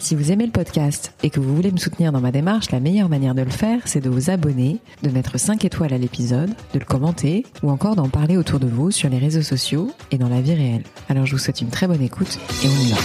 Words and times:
Si 0.00 0.14
vous 0.14 0.32
aimez 0.32 0.46
le 0.46 0.50
podcast 0.52 1.12
et 1.22 1.28
que 1.30 1.40
vous 1.40 1.54
voulez 1.54 1.70
me 1.70 1.76
soutenir 1.76 2.10
dans 2.10 2.20
ma 2.22 2.32
démarche, 2.32 2.70
la 2.70 2.80
meilleure 2.80 3.08
manière 3.10 3.34
de 3.34 3.42
le 3.42 3.50
faire, 3.50 3.80
c'est 3.84 4.00
de 4.00 4.08
vous 4.08 4.30
abonner, 4.30 4.78
de 5.02 5.10
mettre 5.10 5.38
5 5.38 5.62
étoiles 5.64 5.92
à 5.92 5.98
l'épisode, 5.98 6.50
de 6.72 6.78
le 6.78 6.84
commenter 6.86 7.44
ou 7.62 7.70
encore 7.70 7.96
d'en 7.96 8.08
parler 8.08 8.36
autour 8.38 8.58
de 8.60 8.66
vous 8.66 8.90
sur 8.90 9.10
les 9.10 9.18
réseaux 9.18 9.42
sociaux 9.42 9.92
et 10.10 10.16
dans 10.18 10.28
la 10.30 10.40
vie 10.40 10.54
réelle. 10.54 10.84
Alors 11.10 11.26
je 11.26 11.32
vous 11.32 11.38
souhaite 11.38 11.60
une 11.60 11.68
très 11.68 11.86
bonne 11.86 12.02
écoute 12.02 12.38
et 12.64 12.66
on 12.66 12.80
y 12.80 12.90
va. 12.90 12.96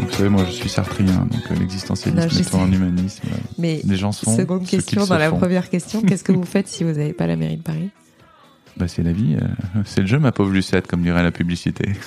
Vous 0.00 0.10
savez, 0.24 0.28
moi 0.30 0.44
je 0.44 0.50
suis 0.50 0.68
sartrien, 0.68 1.28
donc 1.30 1.40
euh, 1.50 1.54
l'existentialisme 1.60 2.56
un 2.56 2.72
humanisme. 2.72 3.22
euh, 3.32 3.36
Mais 3.56 3.80
Les 3.84 3.96
gens 3.96 4.10
sont 4.10 4.36
seconde 4.36 4.66
question 4.66 5.06
dans 5.06 5.16
la 5.16 5.30
première 5.30 5.70
question, 5.70 6.02
qu'est-ce 6.02 6.24
que 6.24 6.32
vous 6.32 6.42
faites 6.44 6.66
si 6.66 6.82
vous 6.82 6.90
n'avez 6.90 7.12
pas 7.12 7.28
la 7.28 7.36
mairie 7.36 7.56
de 7.58 7.62
Paris? 7.62 7.90
C'est 8.86 9.02
la 9.02 9.12
vie, 9.12 9.36
euh, 9.40 9.82
c'est 9.84 10.02
le 10.02 10.06
jeu, 10.06 10.18
ma 10.18 10.32
pauvre 10.32 10.52
Lucette, 10.52 10.86
comme 10.86 11.02
dirait 11.02 11.22
la 11.22 11.32
publicité. 11.32 11.92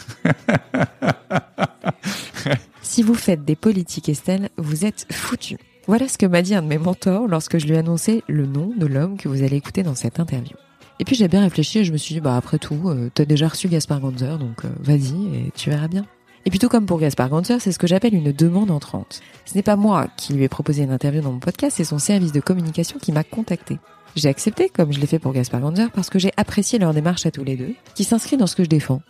Si 2.82 3.04
vous 3.04 3.14
faites 3.14 3.46
des 3.46 3.56
politiques, 3.56 4.10
Estelle, 4.10 4.50
vous 4.58 4.84
êtes 4.84 5.08
foutu. 5.14 5.56
Voilà 5.88 6.10
ce 6.10 6.18
que 6.18 6.26
m'a 6.26 6.42
dit 6.42 6.54
un 6.56 6.62
de 6.62 6.68
mes 6.68 6.78
mentors 6.78 7.26
lorsque 7.26 7.58
je 7.58 7.66
lui 7.66 7.76
ai 7.76 7.78
annoncé 7.78 8.22
le 8.28 8.46
nom 8.46 8.74
de 8.76 8.86
l'homme 8.86 9.16
que 9.16 9.30
vous 9.30 9.44
allez 9.44 9.56
écouter 9.56 9.82
dans 9.82 9.96
cette 9.96 10.20
interview. 10.20 10.58
Et 11.00 11.06
puis 11.06 11.16
j'ai 11.16 11.30
bien 11.30 11.40
réfléchi 11.40 11.80
et 11.80 11.84
je 11.86 11.94
me 11.94 11.98
suis 11.98 12.16
dit, 12.16 12.20
bah 12.20 12.36
après 12.36 12.60
tout, 12.60 12.90
euh, 12.90 13.10
t'as 13.14 13.24
déjà 13.24 13.48
reçu 13.48 13.70
Gaspard 13.70 14.02
Ganzer, 14.02 14.38
donc 14.38 14.66
euh, 14.66 14.70
vas-y 14.82 15.26
et 15.34 15.52
tu 15.56 15.70
verras 15.70 15.88
bien. 15.88 16.06
Et 16.46 16.50
tout 16.50 16.68
comme 16.68 16.86
pour 16.86 17.00
Gaspard 17.00 17.30
Ganzer, 17.30 17.62
c'est 17.62 17.72
ce 17.72 17.80
que 17.80 17.88
j'appelle 17.88 18.14
une 18.14 18.34
demande 18.34 18.72
entrante. 18.72 19.22
Ce 19.46 19.56
n'est 19.56 19.64
pas 19.64 19.78
moi 19.78 20.10
qui 20.18 20.34
lui 20.34 20.44
ai 20.44 20.50
proposé 20.50 20.84
une 20.84 20.92
interview 20.92 21.22
dans 21.22 21.32
mon 21.32 21.40
podcast, 21.40 21.78
c'est 21.78 21.86
son 21.86 21.98
service 21.98 22.34
de 22.34 22.42
communication 22.42 23.00
qui 23.00 23.14
m'a 23.14 23.24
contacté. 23.24 23.80
J'ai 24.16 24.30
accepté, 24.30 24.70
comme 24.70 24.92
je 24.92 25.00
l'ai 25.00 25.08
fait 25.08 25.20
pour 25.20 25.32
Gaspard 25.32 25.62
Ganzer, 25.62 25.90
parce 25.92 26.10
que 26.10 26.20
j'ai 26.20 26.32
apprécié 26.36 26.80
leur 26.80 26.94
démarche 26.94 27.26
à 27.26 27.32
tous 27.32 27.44
les 27.44 27.56
deux, 27.56 27.74
qui 27.96 28.04
s'inscrit 28.04 28.38
dans 28.38 28.48
ce 28.48 28.56
que 28.56 28.64
je 28.64 28.70
défends. 28.70 29.02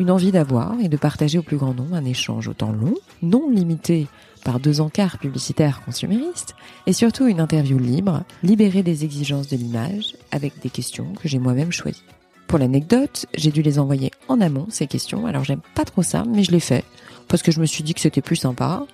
Une 0.00 0.10
envie 0.10 0.32
d'avoir 0.32 0.78
et 0.80 0.88
de 0.88 0.96
partager 0.96 1.38
au 1.38 1.42
plus 1.42 1.56
grand 1.56 1.74
nombre 1.74 1.94
un 1.94 2.04
échange 2.04 2.48
autant 2.48 2.72
long, 2.72 2.94
non 3.22 3.50
limité 3.50 4.06
par 4.44 4.60
deux 4.60 4.80
encarts 4.80 5.18
publicitaires 5.18 5.82
consuméristes, 5.84 6.54
et 6.86 6.92
surtout 6.92 7.26
une 7.26 7.40
interview 7.40 7.78
libre, 7.78 8.22
libérée 8.42 8.82
des 8.82 9.04
exigences 9.04 9.48
de 9.48 9.56
l'image, 9.56 10.14
avec 10.30 10.60
des 10.60 10.70
questions 10.70 11.12
que 11.14 11.28
j'ai 11.28 11.38
moi-même 11.38 11.72
choisies. 11.72 12.02
Pour 12.46 12.58
l'anecdote, 12.58 13.26
j'ai 13.34 13.50
dû 13.50 13.62
les 13.62 13.78
envoyer 13.78 14.10
en 14.28 14.40
amont, 14.40 14.66
ces 14.70 14.86
questions, 14.86 15.26
alors 15.26 15.44
j'aime 15.44 15.60
pas 15.74 15.84
trop 15.84 16.02
ça, 16.02 16.24
mais 16.26 16.42
je 16.42 16.50
l'ai 16.50 16.60
fait, 16.60 16.84
parce 17.28 17.42
que 17.42 17.52
je 17.52 17.60
me 17.60 17.66
suis 17.66 17.84
dit 17.84 17.94
que 17.94 18.00
c'était 18.00 18.22
plus 18.22 18.36
sympa, 18.36 18.86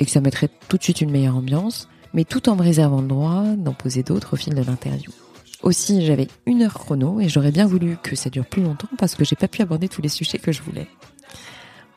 et 0.00 0.04
que 0.04 0.10
ça 0.10 0.20
mettrait 0.20 0.50
tout 0.68 0.76
de 0.76 0.82
suite 0.82 1.00
une 1.00 1.10
meilleure 1.10 1.36
ambiance, 1.36 1.88
mais 2.14 2.24
tout 2.24 2.48
en 2.48 2.56
me 2.56 2.62
réservant 2.62 3.00
le 3.00 3.08
droit 3.08 3.42
d'en 3.56 3.74
poser 3.74 4.02
d'autres 4.02 4.34
au 4.34 4.36
fil 4.36 4.54
de 4.54 4.62
l'interview. 4.62 5.10
Aussi, 5.62 6.06
j'avais 6.06 6.28
une 6.46 6.62
heure 6.62 6.74
chrono 6.74 7.20
et 7.20 7.28
j'aurais 7.28 7.50
bien 7.50 7.66
voulu 7.66 7.96
que 8.02 8.14
ça 8.14 8.30
dure 8.30 8.46
plus 8.46 8.62
longtemps 8.62 8.88
parce 8.96 9.14
que 9.14 9.24
j'ai 9.24 9.36
pas 9.36 9.48
pu 9.48 9.62
aborder 9.62 9.88
tous 9.88 10.02
les 10.02 10.08
sujets 10.08 10.38
que 10.38 10.52
je 10.52 10.62
voulais. 10.62 10.86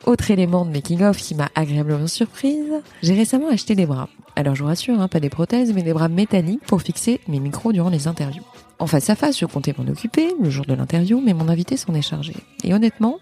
Autre 0.04 0.32
élément 0.32 0.64
de 0.64 0.72
making 0.72 1.02
of 1.04 1.16
qui 1.16 1.36
m'a 1.36 1.48
agréablement 1.54 2.08
surprise, 2.08 2.72
j'ai 3.02 3.14
récemment 3.14 3.48
acheté 3.48 3.76
des 3.76 3.86
bras. 3.86 4.08
Alors 4.34 4.56
je 4.56 4.62
vous 4.62 4.68
rassure, 4.68 5.00
hein, 5.00 5.06
pas 5.06 5.20
des 5.20 5.30
prothèses, 5.30 5.72
mais 5.72 5.82
des 5.82 5.92
bras 5.92 6.08
métalliques 6.08 6.66
pour 6.66 6.82
fixer 6.82 7.20
mes 7.28 7.38
micros 7.38 7.72
durant 7.72 7.90
les 7.90 8.08
interviews. 8.08 8.42
En 8.80 8.88
face 8.88 9.10
à 9.10 9.14
face, 9.14 9.38
je 9.38 9.46
comptais 9.46 9.74
m'en 9.78 9.88
occuper 9.88 10.34
le 10.42 10.50
jour 10.50 10.64
de 10.64 10.74
l'interview, 10.74 11.20
mais 11.20 11.34
mon 11.34 11.48
invité 11.48 11.76
s'en 11.76 11.94
est 11.94 12.02
chargé. 12.02 12.34
Et 12.64 12.74
honnêtement, 12.74 13.20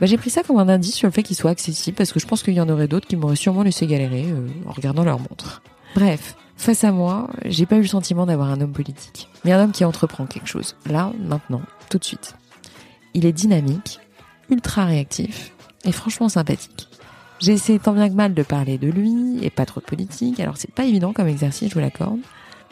bah, 0.00 0.06
j'ai 0.06 0.16
pris 0.16 0.30
ça 0.30 0.44
comme 0.44 0.58
un 0.58 0.68
indice 0.68 0.94
sur 0.94 1.08
le 1.08 1.12
fait 1.12 1.24
qu'il 1.24 1.34
soit 1.34 1.50
accessible 1.50 1.96
parce 1.96 2.12
que 2.12 2.20
je 2.20 2.26
pense 2.26 2.44
qu'il 2.44 2.54
y 2.54 2.60
en 2.60 2.68
aurait 2.68 2.86
d'autres 2.86 3.08
qui 3.08 3.16
m'auraient 3.16 3.34
sûrement 3.34 3.64
laissé 3.64 3.88
galérer 3.88 4.26
euh, 4.28 4.46
en 4.66 4.72
regardant 4.72 5.02
leur 5.02 5.18
montre. 5.18 5.62
Bref, 5.94 6.36
face 6.56 6.84
à 6.84 6.92
moi, 6.92 7.28
j'ai 7.44 7.66
pas 7.66 7.76
eu 7.76 7.82
le 7.82 7.86
sentiment 7.86 8.24
d'avoir 8.24 8.50
un 8.50 8.60
homme 8.60 8.72
politique, 8.72 9.28
mais 9.44 9.52
un 9.52 9.62
homme 9.62 9.72
qui 9.72 9.84
entreprend 9.84 10.26
quelque 10.26 10.48
chose. 10.48 10.76
Là, 10.86 11.12
maintenant, 11.18 11.62
tout 11.90 11.98
de 11.98 12.04
suite. 12.04 12.34
Il 13.14 13.26
est 13.26 13.32
dynamique, 13.32 14.00
ultra 14.48 14.86
réactif 14.86 15.52
et 15.84 15.92
franchement 15.92 16.28
sympathique. 16.28 16.88
J'ai 17.40 17.52
essayé 17.52 17.78
tant 17.78 17.92
bien 17.92 18.08
que 18.08 18.14
mal 18.14 18.34
de 18.34 18.42
parler 18.42 18.78
de 18.78 18.88
lui 18.88 19.44
et 19.44 19.50
pas 19.50 19.66
trop 19.66 19.80
de 19.80 19.84
politique, 19.84 20.38
alors 20.40 20.56
c'est 20.56 20.72
pas 20.72 20.84
évident 20.84 21.12
comme 21.12 21.28
exercice, 21.28 21.68
je 21.68 21.74
vous 21.74 21.80
l'accorde. 21.80 22.20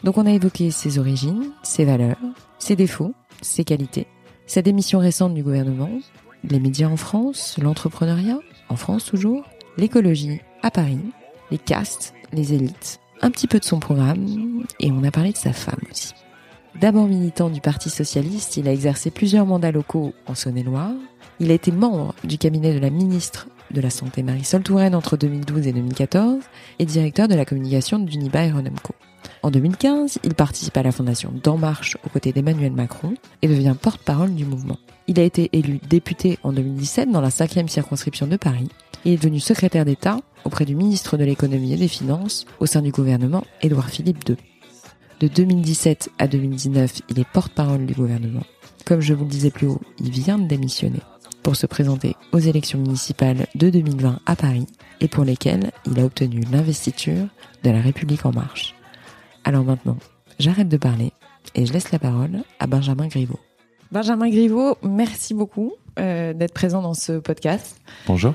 Donc 0.03 0.17
on 0.17 0.25
a 0.25 0.31
évoqué 0.31 0.71
ses 0.71 0.97
origines, 0.97 1.51
ses 1.61 1.85
valeurs, 1.85 2.17
ses 2.57 2.75
défauts, 2.75 3.13
ses 3.41 3.65
qualités, 3.65 4.07
sa 4.47 4.61
démission 4.61 4.99
récente 4.99 5.33
du 5.33 5.43
gouvernement, 5.43 5.91
les 6.43 6.59
médias 6.59 6.87
en 6.87 6.97
France, 6.97 7.57
l'entrepreneuriat, 7.61 8.39
en 8.69 8.75
France 8.77 9.05
toujours, 9.05 9.43
l'écologie 9.77 10.39
à 10.63 10.71
Paris, 10.71 11.01
les 11.51 11.57
castes, 11.57 12.13
les 12.31 12.53
élites, 12.53 13.00
un 13.21 13.31
petit 13.31 13.47
peu 13.47 13.59
de 13.59 13.65
son 13.65 13.79
programme, 13.79 14.65
et 14.79 14.91
on 14.91 15.03
a 15.03 15.11
parlé 15.11 15.31
de 15.31 15.37
sa 15.37 15.53
femme 15.53 15.79
aussi. 15.91 16.13
D'abord 16.79 17.07
militant 17.07 17.49
du 17.49 17.61
Parti 17.61 17.89
Socialiste, 17.89 18.57
il 18.57 18.67
a 18.67 18.73
exercé 18.73 19.11
plusieurs 19.11 19.45
mandats 19.45 19.71
locaux 19.71 20.13
en 20.25 20.35
Saône-et-Loire. 20.35 20.93
Il 21.39 21.51
a 21.51 21.53
été 21.53 21.71
membre 21.71 22.15
du 22.23 22.37
cabinet 22.37 22.73
de 22.73 22.79
la 22.79 22.89
ministre 22.89 23.47
de 23.71 23.81
la 23.81 23.89
Santé 23.89 24.23
Marisol 24.23 24.63
Touraine 24.63 24.95
entre 24.95 25.17
2012 25.17 25.67
et 25.67 25.73
2014 25.73 26.43
et 26.79 26.85
directeur 26.85 27.27
de 27.27 27.35
la 27.35 27.45
communication 27.45 27.99
d'Uniba 27.99 28.45
Aeronamco. 28.45 28.93
En 29.43 29.51
2015, 29.51 30.19
il 30.23 30.33
participe 30.33 30.77
à 30.77 30.83
la 30.83 30.91
fondation 30.91 31.33
d'En 31.43 31.57
Marche 31.57 31.97
aux 32.05 32.09
côtés 32.09 32.31
d'Emmanuel 32.31 32.71
Macron 32.71 33.15
et 33.41 33.47
devient 33.47 33.75
porte-parole 33.79 34.33
du 34.33 34.45
mouvement. 34.45 34.77
Il 35.07 35.19
a 35.19 35.23
été 35.23 35.49
élu 35.53 35.79
député 35.89 36.37
en 36.43 36.53
2017 36.53 37.11
dans 37.11 37.21
la 37.21 37.31
cinquième 37.31 37.67
circonscription 37.67 38.27
de 38.27 38.37
Paris 38.37 38.69
et 39.03 39.13
est 39.13 39.17
devenu 39.17 39.39
secrétaire 39.39 39.85
d'État 39.85 40.19
auprès 40.45 40.65
du 40.65 40.75
ministre 40.75 41.17
de 41.17 41.23
l'économie 41.23 41.73
et 41.73 41.77
des 41.77 41.87
finances 41.87 42.45
au 42.59 42.65
sein 42.65 42.81
du 42.81 42.91
gouvernement 42.91 43.43
Édouard 43.61 43.89
Philippe 43.89 44.27
II. 44.27 44.37
De 45.19 45.27
2017 45.27 46.09
à 46.17 46.27
2019, 46.27 47.01
il 47.09 47.19
est 47.19 47.27
porte-parole 47.27 47.85
du 47.85 47.93
gouvernement. 47.93 48.43
Comme 48.85 49.01
je 49.01 49.13
vous 49.13 49.25
le 49.25 49.29
disais 49.29 49.51
plus 49.51 49.67
haut, 49.67 49.81
il 49.99 50.09
vient 50.09 50.39
de 50.39 50.47
démissionner 50.47 51.01
pour 51.43 51.55
se 51.55 51.65
présenter 51.65 52.15
aux 52.31 52.39
élections 52.39 52.79
municipales 52.79 53.47
de 53.55 53.69
2020 53.69 54.19
à 54.25 54.35
Paris 54.35 54.67
et 54.99 55.07
pour 55.07 55.23
lesquelles 55.23 55.71
il 55.85 55.99
a 55.99 56.05
obtenu 56.05 56.41
l'investiture 56.51 57.27
de 57.63 57.69
la 57.69 57.81
République 57.81 58.25
en 58.25 58.31
marche. 58.31 58.75
Alors 59.43 59.63
maintenant, 59.63 59.97
j'arrête 60.39 60.69
de 60.69 60.77
parler 60.77 61.11
et 61.55 61.65
je 61.65 61.73
laisse 61.73 61.91
la 61.91 61.99
parole 61.99 62.43
à 62.59 62.67
Benjamin 62.67 63.07
Griveaux. 63.07 63.39
Benjamin 63.91 64.29
Griveaux, 64.29 64.77
merci 64.83 65.33
beaucoup 65.33 65.73
euh, 65.99 66.33
d'être 66.33 66.53
présent 66.53 66.81
dans 66.81 66.93
ce 66.93 67.19
podcast. 67.19 67.81
Bonjour. 68.07 68.33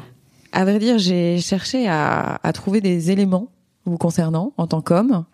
À 0.56 0.64
vrai 0.64 0.78
dire, 0.78 0.96
j'ai 0.96 1.38
cherché 1.38 1.86
à, 1.86 2.40
à 2.42 2.52
trouver 2.54 2.80
des 2.80 3.10
éléments 3.10 3.50
vous 3.84 3.98
concernant 3.98 4.54
en 4.56 4.66
tant 4.66 4.80
qu'homme. 4.80 5.26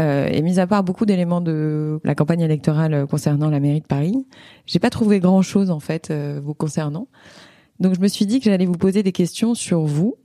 Euh, 0.00 0.26
et 0.26 0.42
mis 0.42 0.58
à 0.58 0.66
part 0.66 0.82
beaucoup 0.82 1.06
d'éléments 1.06 1.40
de 1.40 2.00
la 2.02 2.16
campagne 2.16 2.40
électorale 2.40 3.06
concernant 3.06 3.50
la 3.50 3.60
mairie 3.60 3.80
de 3.80 3.86
Paris, 3.86 4.26
j'ai 4.66 4.80
pas 4.80 4.90
trouvé 4.90 5.20
grand 5.20 5.42
chose 5.42 5.70
en 5.70 5.78
fait 5.78 6.10
euh, 6.10 6.40
vous 6.44 6.54
concernant. 6.54 7.06
Donc 7.78 7.94
je 7.94 8.00
me 8.00 8.08
suis 8.08 8.26
dit 8.26 8.40
que 8.40 8.46
j'allais 8.46 8.66
vous 8.66 8.72
poser 8.72 9.04
des 9.04 9.12
questions 9.12 9.54
sur 9.54 9.82
vous 9.82 10.16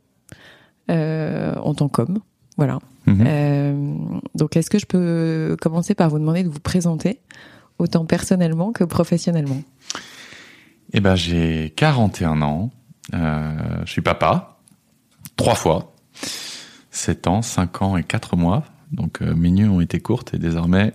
euh, 0.90 1.54
en 1.58 1.76
tant 1.76 1.88
qu'homme. 1.88 2.18
Voilà. 2.58 2.80
Mhm. 3.06 3.24
Euh, 3.28 3.94
donc 4.34 4.58
est-ce 4.58 4.72
que 4.72 4.80
je 4.80 4.88
peux 4.88 5.56
commencer 5.62 5.94
par 5.94 6.10
vous 6.10 6.18
demander 6.18 6.42
de 6.42 6.50
vous 6.50 6.60
présenter 6.60 7.20
autant 7.78 8.06
personnellement 8.06 8.72
que 8.72 8.84
professionnellement? 8.84 9.62
Eh 10.92 11.02
ben, 11.02 11.16
j'ai 11.16 11.72
41 11.76 12.42
ans. 12.42 12.72
Euh, 13.14 13.82
je 13.86 13.92
suis 13.92 14.02
papa. 14.02 14.58
Trois 15.36 15.56
fois. 15.56 15.94
7 16.92 17.28
ans, 17.28 17.42
5 17.42 17.82
ans 17.82 17.98
et 17.98 18.04
4 18.04 18.36
mois. 18.36 18.64
Donc, 18.92 19.22
euh, 19.22 19.34
mes 19.36 19.50
nuits 19.50 19.68
ont 19.68 19.82
été 19.82 20.00
courtes 20.00 20.34
et 20.34 20.38
désormais, 20.38 20.94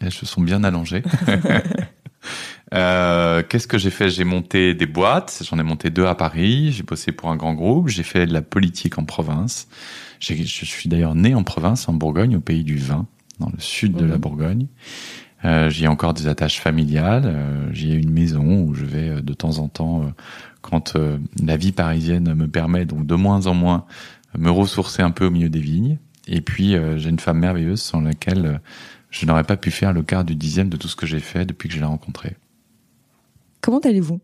elles 0.00 0.12
se 0.12 0.26
sont 0.26 0.40
bien 0.40 0.64
allongées. 0.64 1.02
Euh, 2.74 3.42
Qu'est-ce 3.46 3.66
que 3.66 3.76
j'ai 3.76 3.90
fait? 3.90 4.08
J'ai 4.08 4.24
monté 4.24 4.72
des 4.72 4.86
boîtes. 4.86 5.42
J'en 5.46 5.58
ai 5.58 5.62
monté 5.62 5.90
deux 5.90 6.06
à 6.06 6.14
Paris. 6.14 6.72
J'ai 6.72 6.82
bossé 6.82 7.12
pour 7.12 7.30
un 7.30 7.36
grand 7.36 7.52
groupe. 7.52 7.88
J'ai 7.88 8.02
fait 8.02 8.26
de 8.26 8.32
la 8.32 8.40
politique 8.40 8.98
en 8.98 9.04
province. 9.04 9.68
Je 10.20 10.34
suis 10.34 10.88
d'ailleurs 10.88 11.14
né 11.14 11.34
en 11.34 11.42
province, 11.42 11.86
en 11.90 11.92
Bourgogne, 11.92 12.36
au 12.36 12.40
pays 12.40 12.64
du 12.64 12.78
vin, 12.78 13.06
dans 13.40 13.50
le 13.52 13.58
sud 13.58 13.94
de 13.94 14.06
la 14.06 14.16
Bourgogne. 14.16 14.68
Euh, 15.44 15.68
j'y 15.68 15.84
ai 15.84 15.88
encore 15.88 16.14
des 16.14 16.28
attaches 16.28 16.60
familiales. 16.60 17.68
J'y 17.72 17.92
ai 17.92 17.96
une 17.96 18.12
maison 18.12 18.62
où 18.62 18.74
je 18.74 18.86
vais 18.86 19.20
de 19.20 19.34
temps 19.34 19.58
en 19.58 19.68
temps, 19.68 20.10
quand 20.62 20.96
euh, 20.96 21.18
la 21.42 21.56
vie 21.56 21.72
parisienne 21.72 22.34
me 22.34 22.48
permet, 22.48 22.84
donc 22.84 23.06
de 23.06 23.14
moins 23.14 23.46
en 23.46 23.54
moins, 23.54 23.84
me 24.36 24.50
ressourcer 24.50 25.02
un 25.02 25.10
peu 25.10 25.26
au 25.26 25.30
milieu 25.30 25.50
des 25.50 25.60
vignes. 25.60 25.98
Et 26.26 26.40
puis, 26.40 26.74
euh, 26.74 26.98
j'ai 26.98 27.10
une 27.10 27.18
femme 27.18 27.38
merveilleuse 27.38 27.82
sans 27.82 28.00
laquelle 28.00 28.46
euh, 28.46 28.58
je 29.10 29.26
n'aurais 29.26 29.44
pas 29.44 29.56
pu 29.56 29.70
faire 29.70 29.92
le 29.92 30.02
quart 30.02 30.24
du 30.24 30.34
dixième 30.34 30.68
de 30.68 30.76
tout 30.76 30.88
ce 30.88 30.96
que 30.96 31.06
j'ai 31.06 31.20
fait 31.20 31.44
depuis 31.44 31.68
que 31.68 31.74
je 31.74 31.80
l'ai 31.80 31.86
rencontrée. 31.86 32.36
Comment 33.60 33.80
allez-vous? 33.80 34.20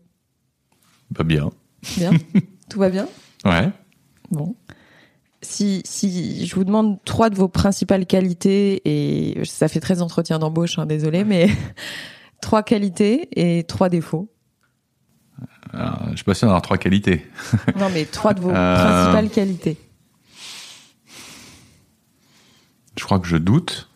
Bah 1.11 1.23
bien. 1.23 1.49
Bien 1.97 2.11
Tout 2.69 2.79
va 2.79 2.89
bien? 2.89 3.07
Ouais. 3.45 3.69
Bon. 4.31 4.55
Si, 5.41 5.81
si 5.85 6.45
je 6.45 6.55
vous 6.55 6.63
demande 6.63 6.99
trois 7.05 7.29
de 7.29 7.35
vos 7.35 7.47
principales 7.47 8.05
qualités, 8.05 8.81
et 8.85 9.45
ça 9.45 9.67
fait 9.67 9.79
très 9.79 10.01
entretien 10.01 10.39
d'embauche, 10.39 10.77
hein, 10.79 10.85
désolé, 10.85 11.23
mais 11.23 11.47
Trois 12.41 12.63
qualités 12.63 13.27
et 13.35 13.63
trois 13.63 13.89
défauts. 13.89 14.29
Alors, 15.73 15.99
je 16.11 16.15
suis 16.15 16.23
pas 16.25 16.33
sûr 16.33 16.47
d'avoir 16.47 16.61
trois 16.61 16.77
qualités. 16.77 17.25
Non, 17.77 17.89
mais 17.93 18.05
trois 18.05 18.33
de 18.33 18.39
vos 18.41 18.49
Euh. 18.51 18.75
principales 19.11 19.29
qualités. 19.29 19.77
Je 22.97 23.03
crois 23.03 23.19
que 23.19 23.27
je 23.27 23.37
doute 23.37 23.89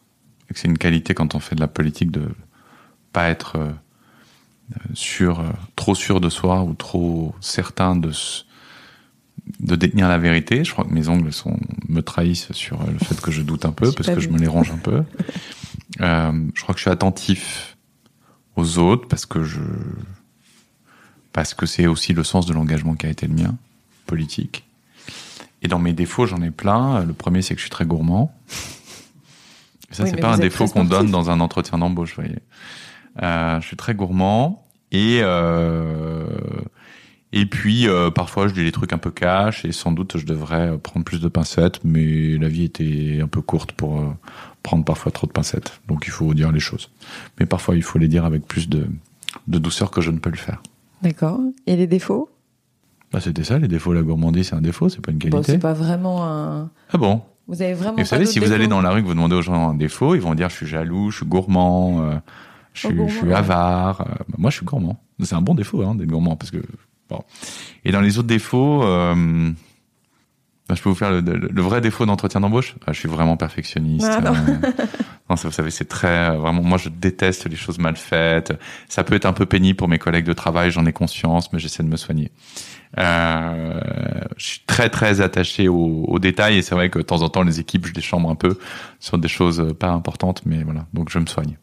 et 0.49 0.53
que 0.53 0.59
c'est 0.59 0.67
une 0.67 0.77
qualité 0.77 1.13
quand 1.13 1.35
on 1.35 1.39
fait 1.39 1.55
de 1.55 1.59
la 1.59 1.67
politique 1.67 2.11
de 2.11 2.29
pas 3.11 3.29
être 3.29 3.57
euh, 3.57 3.71
sûr, 4.93 5.39
euh, 5.41 5.49
trop 5.75 5.93
sûr 5.95 6.21
de 6.21 6.29
soi 6.29 6.63
ou 6.63 6.73
trop 6.73 7.35
certain 7.41 7.95
de 7.95 8.11
de 9.59 9.75
détenir 9.75 10.07
la 10.07 10.17
vérité. 10.17 10.63
Je 10.63 10.71
crois 10.71 10.85
que 10.85 10.93
mes 10.93 11.09
ongles 11.09 11.33
sont 11.33 11.59
me 11.89 12.01
trahissent 12.01 12.51
sur 12.53 12.81
le 12.85 12.97
fait 12.99 13.19
que 13.19 13.29
je 13.29 13.41
doute 13.41 13.65
un 13.65 13.73
peu 13.73 13.91
parce 13.97 14.07
que 14.07 14.13
vu. 14.15 14.21
je 14.21 14.29
me 14.29 14.37
les 14.37 14.47
ronge 14.47 14.71
un 14.71 14.77
peu. 14.77 15.03
Euh, 16.01 16.31
je 16.55 16.61
crois 16.63 16.73
que 16.73 16.79
je 16.79 16.83
suis 16.85 16.89
attentif 16.91 17.77
aux 18.55 18.79
autres 18.79 19.07
parce 19.07 19.27
que 19.27 19.43
je 19.43 19.59
parce 21.33 21.53
que 21.53 21.65
c'est 21.65 21.87
aussi 21.87 22.13
le 22.13 22.23
sens 22.23 22.45
de 22.45 22.53
l'engagement 22.53 22.95
qui 22.95 23.07
a 23.07 23.09
été 23.09 23.27
le 23.27 23.33
mien 23.33 23.55
politique. 24.05 24.63
Et 25.61 25.67
dans 25.67 25.79
mes 25.79 25.93
défauts, 25.93 26.25
j'en 26.25 26.41
ai 26.41 26.51
plein. 26.51 27.03
Le 27.03 27.13
premier, 27.13 27.41
c'est 27.41 27.55
que 27.55 27.59
je 27.59 27.63
suis 27.63 27.71
très 27.71 27.85
gourmand. 27.85 28.33
Ça, 29.91 30.03
Oui, 30.03 30.09
c'est 30.09 30.17
pas 30.17 30.33
un 30.33 30.37
défaut 30.37 30.67
qu'on 30.67 30.85
donne 30.85 31.11
dans 31.11 31.29
un 31.29 31.39
entretien 31.39 31.77
d'embauche, 31.77 32.15
vous 32.15 32.23
voyez. 32.23 32.39
Euh, 33.21 33.61
je 33.61 33.67
suis 33.67 33.77
très 33.77 33.93
gourmand 33.93 34.65
et 34.91 35.19
euh, 35.21 36.25
et 37.31 37.45
puis 37.45 37.87
euh, 37.87 38.09
parfois 38.09 38.47
je 38.47 38.55
dis 38.55 38.63
des 38.63 38.71
trucs 38.71 38.91
un 38.91 38.97
peu 38.97 39.11
cash 39.11 39.65
et 39.65 39.71
sans 39.71 39.91
doute 39.91 40.17
je 40.17 40.25
devrais 40.25 40.79
prendre 40.79 41.05
plus 41.05 41.21
de 41.21 41.27
pincettes, 41.27 41.79
mais 41.83 42.37
la 42.37 42.47
vie 42.47 42.63
était 42.63 43.19
un 43.21 43.27
peu 43.27 43.41
courte 43.41 43.73
pour 43.73 43.99
euh, 43.99 44.09
prendre 44.63 44.83
parfois 44.83 45.11
trop 45.11 45.27
de 45.27 45.31
pincettes. 45.31 45.79
Donc 45.87 46.05
il 46.07 46.11
faut 46.11 46.33
dire 46.33 46.51
les 46.51 46.59
choses, 46.59 46.89
mais 47.39 47.45
parfois 47.45 47.75
il 47.75 47.83
faut 47.83 47.99
les 47.99 48.07
dire 48.07 48.25
avec 48.25 48.47
plus 48.47 48.67
de 48.67 48.87
de 49.47 49.59
douceur 49.59 49.91
que 49.91 50.01
je 50.01 50.09
ne 50.09 50.17
peux 50.17 50.31
le 50.31 50.37
faire. 50.37 50.61
D'accord. 51.03 51.39
Et 51.67 51.75
les 51.75 51.85
défauts? 51.87 52.29
Bah, 53.11 53.19
c'était 53.19 53.43
ça, 53.43 53.59
les 53.59 53.67
défauts. 53.67 53.93
La 53.93 54.01
gourmandise, 54.01 54.47
c'est 54.49 54.55
un 54.55 54.61
défaut, 54.61 54.89
c'est 54.89 54.99
pas 55.01 55.11
une 55.11 55.19
Bon, 55.19 55.29
qualité. 55.29 55.51
c'est 55.51 55.57
pas 55.59 55.73
vraiment 55.73 56.25
un. 56.25 56.71
ah 56.91 56.97
bon? 56.97 57.21
Vous 57.47 57.61
avez 57.61 57.73
vraiment. 57.73 57.97
Et 57.97 58.01
vous 58.03 58.07
savez, 58.07 58.25
si 58.25 58.39
vous 58.39 58.51
allez 58.53 58.67
dans 58.67 58.81
la 58.81 58.89
rue, 58.91 59.03
que 59.03 59.07
vous 59.07 59.13
demandez 59.13 59.35
aux 59.35 59.41
gens 59.41 59.69
un 59.69 59.73
défaut, 59.75 60.15
ils 60.15 60.21
vont 60.21 60.33
dire 60.33 60.49
je 60.49 60.55
suis 60.55 60.65
jaloux, 60.65 61.11
je 61.11 61.17
suis 61.17 61.25
gourmand, 61.25 62.01
euh, 62.01 62.15
je, 62.73 62.87
suis, 62.87 62.97
je 63.09 63.27
avare. 63.31 64.01
Euh, 64.01 64.05
bah, 64.29 64.35
moi, 64.39 64.49
je 64.49 64.55
suis 64.57 64.65
gourmand. 64.65 64.97
C'est 65.21 65.35
un 65.35 65.41
bon 65.41 65.53
défaut 65.53 65.83
hein, 65.83 65.93
d'être 65.93 66.07
gourmand 66.09 66.35
parce 66.37 66.49
que 66.51 66.57
bon. 67.09 67.21
Et 67.85 67.91
dans 67.91 68.01
les 68.01 68.17
autres 68.17 68.27
défauts, 68.29 68.81
euh, 68.83 69.51
bah, 70.69 70.75
je 70.75 70.81
peux 70.81 70.87
vous 70.89 70.95
faire 70.95 71.11
le, 71.11 71.19
le- 71.19 71.49
le 71.51 71.61
vrai 71.61 71.81
défaut 71.81 72.05
d'entretien 72.05 72.39
d'embauche? 72.39 72.75
Ah, 72.87 72.93
je 72.93 72.99
suis 72.99 73.09
vraiment 73.09 73.35
perfectionniste. 73.35 74.07
Ah, 74.09 74.33
non. 75.29 75.35
ça, 75.35 75.47
vous 75.47 75.53
savez, 75.53 75.71
c'est 75.71 75.85
très 75.87 76.31
euh, 76.31 76.37
vraiment. 76.37 76.61
Moi, 76.61 76.77
je 76.77 76.89
déteste 76.89 77.49
les 77.49 77.55
choses 77.55 77.79
mal 77.79 77.95
faites. 77.95 78.53
Ça 78.89 79.03
peut 79.03 79.15
être 79.15 79.25
un 79.25 79.33
peu 79.33 79.45
pénible 79.45 79.77
pour 79.77 79.87
mes 79.87 79.99
collègues 79.99 80.25
de 80.25 80.33
travail, 80.33 80.71
j'en 80.71 80.85
ai 80.85 80.93
conscience, 80.93 81.51
mais 81.53 81.59
j'essaie 81.59 81.83
de 81.83 81.87
me 81.89 81.97
soigner. 81.97 82.31
Euh, 82.99 83.79
je 84.37 84.45
suis 84.45 84.59
très 84.67 84.89
très 84.89 85.21
attaché 85.21 85.67
aux, 85.67 86.05
aux 86.07 86.19
détails 86.19 86.57
et 86.57 86.61
c'est 86.61 86.75
vrai 86.75 86.89
que 86.91 86.99
de 86.99 87.03
temps 87.03 87.23
en 87.23 87.29
temps 87.29 87.41
les 87.41 87.59
équipes 87.59 87.87
je 87.87 87.93
les 87.93 88.01
chambre 88.01 88.29
un 88.29 88.35
peu 88.35 88.59
sur 88.99 89.17
des 89.17 89.27
choses 89.27 89.59
euh, 89.61 89.73
pas 89.73 89.89
importantes 89.89 90.43
mais 90.45 90.61
voilà 90.63 90.85
donc 90.93 91.09
je 91.09 91.17
me 91.17 91.25
soigne. 91.25 91.57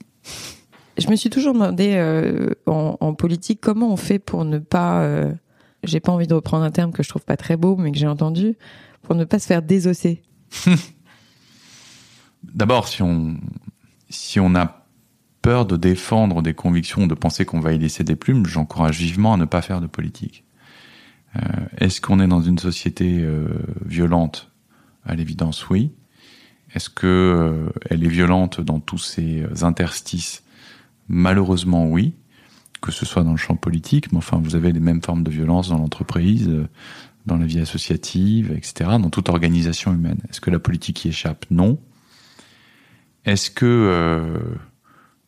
Je 0.99 1.09
me 1.09 1.15
suis 1.15 1.31
toujours 1.31 1.53
demandé 1.55 1.93
euh, 1.95 2.51
en, 2.67 2.97
en 2.99 3.15
politique 3.15 3.61
comment 3.61 3.93
on 3.93 3.97
fait 3.97 4.19
pour 4.19 4.45
ne 4.45 4.59
pas. 4.59 5.03
euh, 5.03 5.33
j'ai 5.85 6.01
pas 6.01 6.13
envie 6.13 6.27
de 6.27 6.35
reprendre 6.35 6.65
un 6.65 6.71
terme 6.71 6.93
que 6.93 7.03
je 7.03 7.09
trouve 7.09 7.25
pas 7.25 7.37
très 7.37 7.57
beau, 7.57 7.77
mais 7.77 7.93
que 7.93 7.99
j'ai 7.99 8.09
entendu, 8.09 8.57
pour 9.03 9.15
ne 9.15 9.25
pas 9.25 9.39
se 9.39 9.47
faire 9.47 9.63
désosser. 9.63 10.23
D'abord 12.45 12.89
si 12.89 13.03
on 13.03 13.37
si 14.09 14.41
on 14.41 14.55
a 14.55 14.87
peur 15.43 15.67
de 15.67 15.77
défendre 15.77 16.43
des 16.43 16.55
convictions, 16.55 17.07
de 17.07 17.15
penser 17.15 17.45
qu'on 17.45 17.61
va 17.61 17.73
y 17.73 17.79
laisser 17.79 18.05
des 18.05 18.17
plumes, 18.17 18.45
j'encourage 18.47 18.99
vivement 18.99 19.35
à 19.35 19.37
ne 19.37 19.45
pas 19.45 19.63
faire 19.63 19.81
de 19.81 19.87
politique. 19.87 20.45
Euh, 21.37 21.41
Est-ce 21.79 22.01
qu'on 22.01 22.21
est 22.21 22.27
dans 22.27 22.43
une 22.43 22.59
société 22.59 23.21
euh, 23.21 23.47
violente? 23.85 24.51
À 25.05 25.15
l'évidence, 25.15 25.71
oui. 25.71 25.93
Est-ce 26.75 26.91
que 26.91 27.07
euh, 27.07 27.71
elle 27.89 28.05
est 28.05 28.09
violente 28.09 28.61
dans 28.61 28.81
tous 28.81 28.99
ses 28.99 29.43
euh, 29.43 29.65
interstices? 29.65 30.43
Malheureusement, 31.09 31.87
oui. 31.87 32.15
Que 32.81 32.93
ce 32.93 33.05
soit 33.05 33.25
dans 33.25 33.33
le 33.33 33.37
champ 33.37 33.57
politique, 33.57 34.11
mais 34.13 34.19
enfin, 34.19 34.41
vous 34.43 34.55
avez 34.57 34.73
les 34.73 34.81
mêmes 34.81 35.03
formes 35.03 35.23
de 35.23 35.31
violence 35.31 35.69
dans 35.69 35.79
l'entreprise, 35.79 36.49
euh, 36.49 36.69
dans 37.27 37.37
la 37.37 37.47
vie 37.47 37.61
associative, 37.61 38.53
etc., 38.53 38.91
dans 39.01 39.11
toute 39.11 39.29
organisation 39.29 39.93
humaine. 39.93 40.19
Est-ce 40.31 40.41
que 40.41 40.51
la 40.51 40.59
politique 40.59 41.05
y 41.05 41.09
échappe? 41.09 41.45
Non. 41.51 41.79
Est-ce 43.25 43.51
que 43.51 43.67
euh, 43.67 44.39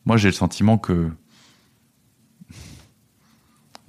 moi 0.05 0.17
j'ai 0.17 0.29
le 0.29 0.33
sentiment 0.33 0.77
que 0.77 1.09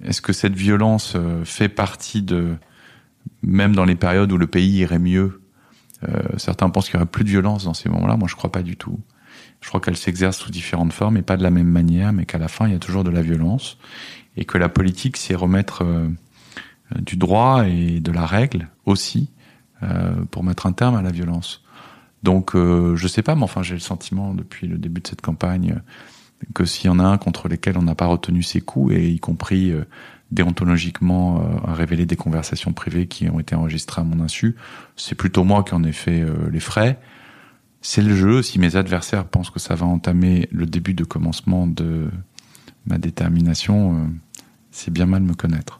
est-ce 0.03 0.21
que 0.21 0.33
cette 0.33 0.53
violence 0.53 1.13
euh, 1.15 1.43
fait 1.45 1.69
partie 1.69 2.21
de 2.21 2.55
même 3.41 3.75
dans 3.75 3.85
les 3.85 3.95
périodes 3.95 4.31
où 4.31 4.37
le 4.37 4.47
pays 4.47 4.77
irait 4.77 4.99
mieux 4.99 5.41
euh, 6.07 6.21
Certains 6.37 6.69
pensent 6.69 6.85
qu'il 6.85 6.95
y 6.95 6.97
aurait 6.97 7.05
plus 7.05 7.23
de 7.23 7.29
violence 7.29 7.63
dans 7.63 7.73
ces 7.73 7.89
moments-là. 7.89 8.17
Moi, 8.17 8.27
je 8.27 8.35
crois 8.35 8.51
pas 8.51 8.61
du 8.61 8.75
tout. 8.75 8.99
Je 9.61 9.69
crois 9.69 9.79
qu'elle 9.79 9.97
s'exerce 9.97 10.37
sous 10.37 10.51
différentes 10.51 10.93
formes 10.93 11.17
et 11.17 11.23
pas 11.23 11.37
de 11.37 11.43
la 11.43 11.49
même 11.49 11.69
manière, 11.69 12.13
mais 12.13 12.25
qu'à 12.25 12.37
la 12.37 12.49
fin, 12.49 12.67
il 12.67 12.73
y 12.73 12.75
a 12.75 12.79
toujours 12.79 13.03
de 13.03 13.09
la 13.09 13.21
violence 13.21 13.79
et 14.37 14.45
que 14.45 14.59
la 14.59 14.69
politique, 14.69 15.17
c'est 15.17 15.33
remettre 15.33 15.83
du 16.99 17.15
droit 17.15 17.67
et 17.67 17.99
de 17.99 18.11
la 18.11 18.25
règle 18.25 18.69
aussi 18.85 19.31
pour 20.29 20.43
mettre 20.43 20.67
un 20.67 20.73
terme 20.73 20.95
à 20.95 21.01
la 21.01 21.11
violence. 21.11 21.64
Donc, 22.25 22.55
euh, 22.55 22.95
je 22.95 23.07
sais 23.07 23.21
pas, 23.21 23.35
mais 23.35 23.43
enfin, 23.43 23.61
j'ai 23.61 23.75
le 23.75 23.79
sentiment 23.79 24.33
depuis 24.33 24.65
le 24.65 24.79
début 24.79 24.99
de 24.99 25.07
cette 25.07 25.21
campagne 25.21 25.75
euh, 25.77 26.45
que 26.55 26.65
s'il 26.65 26.87
y 26.87 26.89
en 26.89 26.97
a 26.97 27.03
un 27.03 27.19
contre 27.19 27.47
lesquels 27.47 27.77
on 27.77 27.83
n'a 27.83 27.93
pas 27.93 28.07
retenu 28.07 28.41
ses 28.41 28.61
coups, 28.61 28.95
et 28.95 29.09
y 29.11 29.19
compris 29.19 29.71
euh, 29.71 29.85
déontologiquement 30.31 31.39
à 31.67 31.75
révéler 31.75 32.07
des 32.07 32.15
conversations 32.15 32.73
privées 32.73 33.05
qui 33.05 33.29
ont 33.29 33.39
été 33.39 33.53
enregistrées 33.53 34.01
à 34.01 34.03
mon 34.03 34.23
insu, 34.23 34.55
c'est 34.95 35.13
plutôt 35.13 35.43
moi 35.43 35.63
qui 35.63 35.75
en 35.75 35.83
ai 35.83 35.91
fait 35.91 36.25
les 36.51 36.59
frais. 36.59 36.99
C'est 37.81 38.01
le 38.01 38.15
jeu. 38.15 38.41
Si 38.41 38.57
mes 38.57 38.75
adversaires 38.75 39.25
pensent 39.25 39.51
que 39.51 39.59
ça 39.59 39.75
va 39.75 39.85
entamer 39.85 40.49
le 40.51 40.65
début 40.65 40.95
de 40.95 41.03
commencement 41.03 41.67
de 41.67 42.09
ma 42.87 42.97
détermination, 42.97 44.09
c'est 44.71 44.91
bien 44.91 45.05
mal 45.05 45.21
me 45.21 45.35
connaître. 45.35 45.77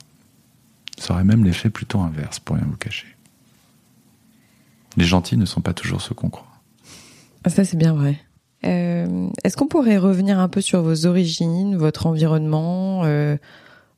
Ça 0.99 1.15
aurait 1.15 1.23
même 1.23 1.43
l'effet 1.43 1.71
plutôt 1.71 2.01
inverse, 2.01 2.37
pour 2.37 2.55
rien 2.55 2.65
vous 2.69 2.77
cacher. 2.77 3.15
Les 4.97 5.05
gentils 5.05 5.37
ne 5.37 5.45
sont 5.45 5.61
pas 5.61 5.73
toujours 5.73 6.01
ceux 6.01 6.15
qu'on 6.15 6.29
croit. 6.29 6.47
Ah, 7.43 7.49
Ça, 7.49 7.65
c'est 7.65 7.77
bien 7.77 7.93
vrai. 7.93 8.17
Euh, 8.65 9.27
Est-ce 9.43 9.57
qu'on 9.57 9.67
pourrait 9.67 9.97
revenir 9.97 10.39
un 10.39 10.47
peu 10.47 10.61
sur 10.61 10.81
vos 10.81 11.05
origines, 11.05 11.75
votre 11.75 12.07
environnement, 12.07 13.03
euh, 13.03 13.37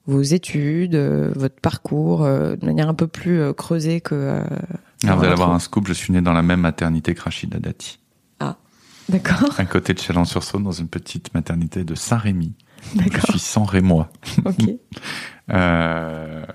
vos 0.06 0.22
études, 0.22 0.96
euh, 0.96 1.32
votre 1.36 1.60
parcours, 1.62 2.24
de 2.24 2.66
manière 2.66 2.90
un 2.90 2.94
peu 2.94 3.08
plus 3.08 3.54
creusée 3.54 4.02
que. 4.02 4.42
Ah, 5.06 5.16
vous 5.16 5.24
allez 5.24 5.32
avoir 5.32 5.54
un 5.54 5.60
scoop, 5.60 5.88
je 5.88 5.94
suis 5.94 6.12
né 6.12 6.22
dans 6.22 6.34
la 6.34 6.42
même 6.42 6.62
maternité 6.62 7.14
que 7.14 7.22
Rachida 7.22 7.60
Dati. 7.60 8.00
D'accord, 9.10 9.56
À 9.58 9.64
côté 9.64 9.94
de 9.94 10.00
Chalon-sur-Saône, 10.00 10.64
dans 10.64 10.74
une 10.74 10.90
petite 10.90 11.34
maternité 11.34 11.86
de 11.86 11.96
Saint-Rémy. 11.96 12.52
Je 12.96 13.32
suis 13.32 13.40
sans 13.40 13.64
rémois. 13.64 14.10
ok. 14.46 14.70
Euh, 15.50 16.46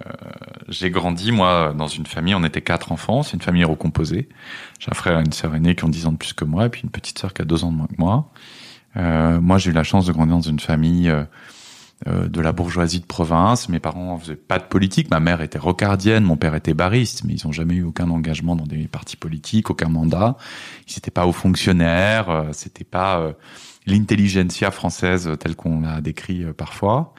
j'ai 0.69 0.91
grandi, 0.91 1.33
moi, 1.33 1.75
dans 1.77 1.87
une 1.87 2.07
famille, 2.07 2.35
on 2.35 2.45
était 2.45 2.61
quatre 2.61 2.93
enfants, 2.93 3.23
c'est 3.23 3.35
une 3.35 3.43
famille 3.43 3.65
recomposée. 3.65 4.29
J'ai 4.79 4.91
un 4.91 4.95
frère 4.95 5.19
et 5.19 5.23
une 5.23 5.33
sœur 5.33 5.55
aînée 5.55 5.75
qui 5.75 5.85
ont 5.85 5.89
10 5.89 6.07
ans 6.07 6.13
de 6.13 6.19
plus 6.19 6.33
que 6.33 6.45
moi, 6.45 6.67
et 6.67 6.69
puis 6.69 6.83
une 6.83 6.91
petite 6.91 7.19
sœur 7.19 7.33
qui 7.33 7.43
a 7.43 7.45
deux 7.45 7.65
ans 7.65 7.73
de 7.73 7.77
moins 7.77 7.87
que 7.87 7.99
moi. 7.99 8.31
Euh, 8.97 9.41
moi, 9.41 9.59
j'ai 9.59 9.71
eu 9.71 9.75
la 9.75 9.85
chance 9.85 10.07
de 10.07 10.13
grandir 10.13 10.37
dans 10.37 10.43
une 10.43 10.61
famille 10.61 11.09
euh, 11.09 11.25
euh, 12.09 12.27
de 12.27 12.41
la 12.41 12.51
bourgeoisie 12.53 12.99
de 12.99 13.07
province. 13.07 13.69
Mes 13.69 13.79
parents 13.79 14.19
faisaient 14.19 14.35
pas 14.35 14.59
de 14.59 14.65
politique. 14.65 15.09
Ma 15.11 15.21
mère 15.21 15.41
était 15.41 15.59
rocardienne, 15.59 16.25
mon 16.25 16.37
père 16.37 16.57
était 16.57 16.75
bariste, 16.75 17.23
mais 17.25 17.35
ils 17.35 17.47
ont 17.47 17.53
jamais 17.53 17.75
eu 17.75 17.85
aucun 17.85 18.11
engagement 18.11 18.57
dans 18.57 18.67
des 18.67 18.89
partis 18.89 19.17
politiques, 19.17 19.71
aucun 19.71 19.89
mandat. 19.89 20.37
Ils 20.89 20.95
n'étaient 20.95 21.13
pas 21.13 21.27
hauts 21.27 21.33
fonctionnaires, 21.33 22.29
euh, 22.29 22.49
c'était 22.53 22.83
pas 22.83 23.21
euh, 23.21 23.33
l'intelligentsia 23.87 24.71
française 24.71 25.31
telle 25.39 25.57
qu'on 25.57 25.81
l'a 25.81 26.01
décrit 26.01 26.45
euh, 26.45 26.53
parfois. 26.53 27.15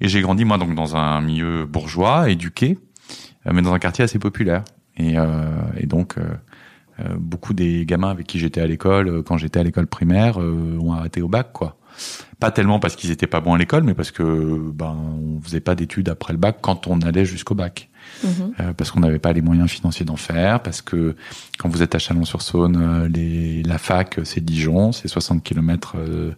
Et 0.00 0.08
j'ai 0.08 0.20
grandi 0.20 0.44
moi 0.44 0.58
donc 0.58 0.74
dans 0.74 0.96
un 0.96 1.20
milieu 1.20 1.64
bourgeois, 1.64 2.30
éduqué, 2.30 2.78
euh, 3.46 3.52
mais 3.52 3.62
dans 3.62 3.72
un 3.72 3.78
quartier 3.78 4.04
assez 4.04 4.18
populaire. 4.18 4.64
Et, 4.96 5.18
euh, 5.18 5.46
et 5.76 5.86
donc 5.86 6.16
beaucoup 7.16 7.54
des 7.54 7.86
gamins 7.86 8.10
avec 8.10 8.26
qui 8.26 8.40
j'étais 8.40 8.60
à 8.60 8.66
l'école 8.66 9.22
quand 9.22 9.38
j'étais 9.38 9.60
à 9.60 9.62
l'école 9.62 9.86
primaire 9.86 10.38
ont 10.38 10.92
arrêté 10.92 11.22
au 11.22 11.28
bac 11.28 11.52
quoi. 11.52 11.78
Pas 12.40 12.50
tellement 12.50 12.80
parce 12.80 12.96
qu'ils 12.96 13.12
étaient 13.12 13.28
pas 13.28 13.40
bons 13.40 13.54
à 13.54 13.58
l'école, 13.58 13.84
mais 13.84 13.94
parce 13.94 14.10
que 14.10 14.72
ben 14.74 14.96
on 14.96 15.40
faisait 15.40 15.60
pas 15.60 15.76
d'études 15.76 16.08
après 16.08 16.32
le 16.32 16.38
bac 16.40 16.58
quand 16.60 16.88
on 16.88 17.00
allait 17.02 17.24
jusqu'au 17.24 17.54
bac. 17.54 17.90
Mhm. 18.24 18.52
Euh, 18.60 18.72
parce 18.72 18.90
qu'on 18.90 19.00
n'avait 19.00 19.18
pas 19.18 19.32
les 19.32 19.42
moyens 19.42 19.70
financiers 19.70 20.04
d'en 20.04 20.16
faire, 20.16 20.60
parce 20.60 20.82
que 20.82 21.14
quand 21.58 21.68
vous 21.68 21.82
êtes 21.82 21.94
à 21.94 21.98
Chalon-sur-Saône, 21.98 23.08
euh, 23.08 23.62
la 23.64 23.78
fac, 23.78 24.18
euh, 24.18 24.24
c'est 24.24 24.44
Dijon, 24.44 24.92
c'est 24.92 25.08
60 25.08 25.42
km 25.42 25.96
euh, 25.96 26.32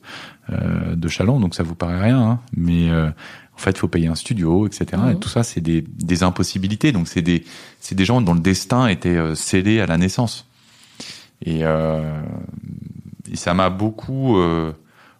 de 0.95 1.09
Chalon, 1.09 1.41
donc 1.41 1.55
ça 1.55 1.63
vous 1.63 1.75
paraît 1.75 2.01
rien, 2.01 2.21
hein. 2.21 2.41
mais 2.57 2.91
euh, 2.91 3.09
en 3.09 3.59
fait, 3.59 3.71
il 3.73 3.79
faut 3.79 3.89
payer 3.89 4.09
un 4.09 4.15
studio, 4.15 4.67
etc. 4.67 4.87
Mhm. 4.97 5.11
Et 5.11 5.17
tout 5.19 5.29
ça, 5.29 5.43
c'est 5.43 5.61
des, 5.61 5.83
des 5.83 6.23
impossibilités. 6.23 6.93
Donc, 6.93 7.09
c'est 7.09 7.23
des, 7.23 7.45
gens 8.05 8.21
dont 8.21 8.35
le 8.35 8.41
destin 8.41 8.87
était 8.87 9.19
scellé 9.35 9.81
à 9.81 9.87
la 9.87 9.99
naissance. 9.99 10.49
Et, 11.45 11.61
et 11.61 13.37
ça 13.37 13.53
m'a 13.53 13.69
beaucoup, 13.69 14.39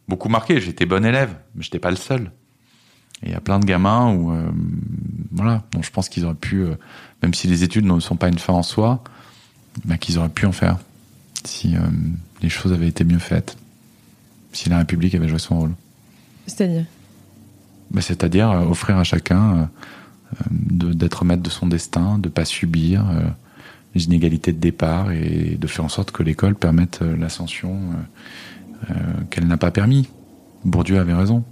beaucoup 0.09 0.31
marqué. 0.31 0.59
J'étais 0.59 0.87
bon 0.87 1.05
élève, 1.05 1.35
mais 1.55 1.63
j'étais 1.63 1.79
pas 1.79 1.91
le 1.91 1.99
seul. 1.99 2.31
Et 3.23 3.27
il 3.27 3.33
y 3.33 3.35
a 3.35 3.41
plein 3.41 3.59
de 3.59 3.67
gamins 3.67 4.13
où, 4.15 4.33
euh, 4.33 4.51
voilà, 5.33 5.63
dont 5.73 5.83
je 5.83 5.91
pense 5.91 6.09
qu'ils 6.09 6.25
auraient 6.25 6.35
pu, 6.35 6.63
euh, 6.63 6.75
même 7.23 7.35
si 7.35 7.49
les 7.49 7.63
études 7.63 7.85
ne 7.85 8.01
sont 8.01 8.17
pas 8.17 8.29
une 8.29 8.39
fin 8.39 8.55
en 8.55 8.63
soi, 8.63 9.05
bah, 9.85 9.99
qu'ils 9.99 10.19
auraient 10.19 10.31
pu 10.31 10.47
en 10.47 10.53
faire 10.53 10.79
si 11.45 11.77
euh, 11.77 11.81
les 12.43 12.49
choses 12.49 12.73
avaient 12.73 12.89
été 12.89 13.05
mieux 13.05 13.19
faites, 13.19 13.57
si 14.53 14.69
la 14.69 14.79
République 14.79 15.15
avait 15.15 15.29
joué 15.29 15.39
son 15.39 15.59
rôle. 15.59 15.73
C'est-à-dire? 16.47 16.85
Bah, 17.91 18.01
C'est-à-dire 18.01 18.49
offrir 18.49 18.97
à 18.97 19.05
chacun 19.05 19.71
d'être 20.51 21.25
maître 21.25 21.43
de 21.43 21.51
son 21.51 21.67
destin, 21.67 22.19
de 22.19 22.29
pas 22.29 22.45
subir 22.45 23.05
les 23.95 24.05
inégalités 24.05 24.53
de 24.53 24.59
départ 24.59 25.11
et 25.11 25.57
de 25.61 25.67
faire 25.67 25.85
en 25.85 25.89
sorte 25.89 26.13
que 26.13 26.23
l'école 26.23 26.55
permette 26.55 27.01
l'ascension 27.01 27.81
qu'elle 29.31 29.49
n'a 29.49 29.57
pas 29.57 29.73
permis. 29.73 30.09
Bourdieu 30.65 31.01
avait 31.01 31.15
raison. 31.15 31.43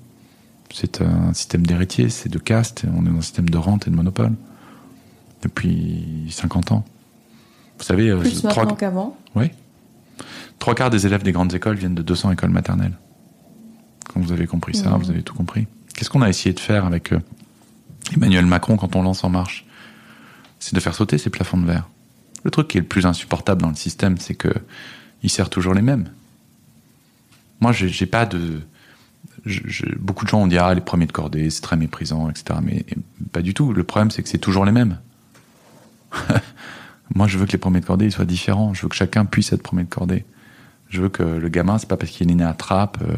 C'est 0.72 1.00
un 1.00 1.32
système 1.32 1.66
d'héritier, 1.66 2.10
c'est 2.10 2.28
de 2.28 2.38
caste, 2.38 2.84
on 2.94 3.04
est 3.06 3.08
dans 3.08 3.18
un 3.18 3.22
système 3.22 3.48
de 3.48 3.58
rente 3.58 3.86
et 3.86 3.90
de 3.90 3.96
monopole 3.96 4.32
depuis 5.42 6.26
50 6.30 6.72
ans. 6.72 6.84
Vous 7.78 7.84
savez, 7.84 8.10
euh, 8.10 8.18
plus 8.18 8.42
trois... 8.42 8.66
qu'avant. 8.76 9.16
Oui. 9.34 9.50
Trois 10.58 10.74
quarts 10.74 10.90
des 10.90 11.06
élèves 11.06 11.22
des 11.22 11.32
grandes 11.32 11.54
écoles 11.54 11.76
viennent 11.76 11.94
de 11.94 12.02
200 12.02 12.32
écoles 12.32 12.50
maternelles. 12.50 12.98
Quand 14.12 14.20
vous 14.20 14.32
avez 14.32 14.46
compris 14.46 14.74
ça, 14.74 14.90
mmh. 14.90 14.98
vous 14.98 15.10
avez 15.10 15.22
tout 15.22 15.34
compris. 15.34 15.66
Qu'est-ce 15.94 16.10
qu'on 16.10 16.22
a 16.22 16.28
essayé 16.28 16.52
de 16.52 16.60
faire 16.60 16.84
avec 16.84 17.12
euh, 17.12 17.20
Emmanuel 18.14 18.46
Macron 18.46 18.76
quand 18.76 18.96
on 18.96 19.02
lance 19.02 19.22
En 19.24 19.30
Marche? 19.30 19.64
C'est 20.58 20.74
de 20.74 20.80
faire 20.80 20.94
sauter 20.94 21.18
ces 21.18 21.30
plafonds 21.30 21.58
de 21.58 21.66
verre. 21.66 21.88
Le 22.42 22.50
truc 22.50 22.68
qui 22.68 22.78
est 22.78 22.80
le 22.80 22.86
plus 22.86 23.06
insupportable 23.06 23.62
dans 23.62 23.68
le 23.68 23.76
système, 23.76 24.18
c'est 24.18 24.34
que 24.34 24.52
il 25.22 25.30
sert 25.30 25.50
toujours 25.50 25.74
les 25.74 25.82
mêmes. 25.82 26.08
Moi, 27.60 27.72
j'ai 27.72 28.06
pas 28.06 28.26
de 28.26 28.60
beaucoup 29.98 30.24
de 30.24 30.30
gens 30.30 30.42
ont 30.42 30.46
dit 30.46 30.58
ah 30.58 30.74
les 30.74 30.80
premiers 30.80 31.06
de 31.06 31.12
cordée 31.12 31.50
c'est 31.50 31.60
très 31.60 31.76
méprisant 31.76 32.30
etc 32.30 32.58
mais 32.62 32.84
pas 33.32 33.42
du 33.42 33.54
tout. 33.54 33.72
Le 33.72 33.84
problème 33.84 34.10
c'est 34.10 34.22
que 34.22 34.28
c'est 34.28 34.38
toujours 34.38 34.64
les 34.64 34.72
mêmes. 34.72 34.98
Moi 37.14 37.26
je 37.26 37.38
veux 37.38 37.46
que 37.46 37.52
les 37.52 37.58
premiers 37.58 37.80
de 37.80 37.86
cordée 37.86 38.10
soient 38.10 38.24
différents. 38.24 38.74
Je 38.74 38.82
veux 38.82 38.88
que 38.88 38.96
chacun 38.96 39.24
puisse 39.24 39.52
être 39.52 39.62
premier 39.62 39.84
de 39.84 39.88
cordée. 39.88 40.24
Je 40.88 41.00
veux 41.02 41.08
que 41.08 41.22
le 41.22 41.48
gamin 41.48 41.78
c'est 41.78 41.88
pas 41.88 41.96
parce 41.96 42.10
qu'il 42.10 42.30
est 42.30 42.34
né 42.34 42.44
à 42.44 42.54
Trappes 42.54 42.98
euh, 43.02 43.16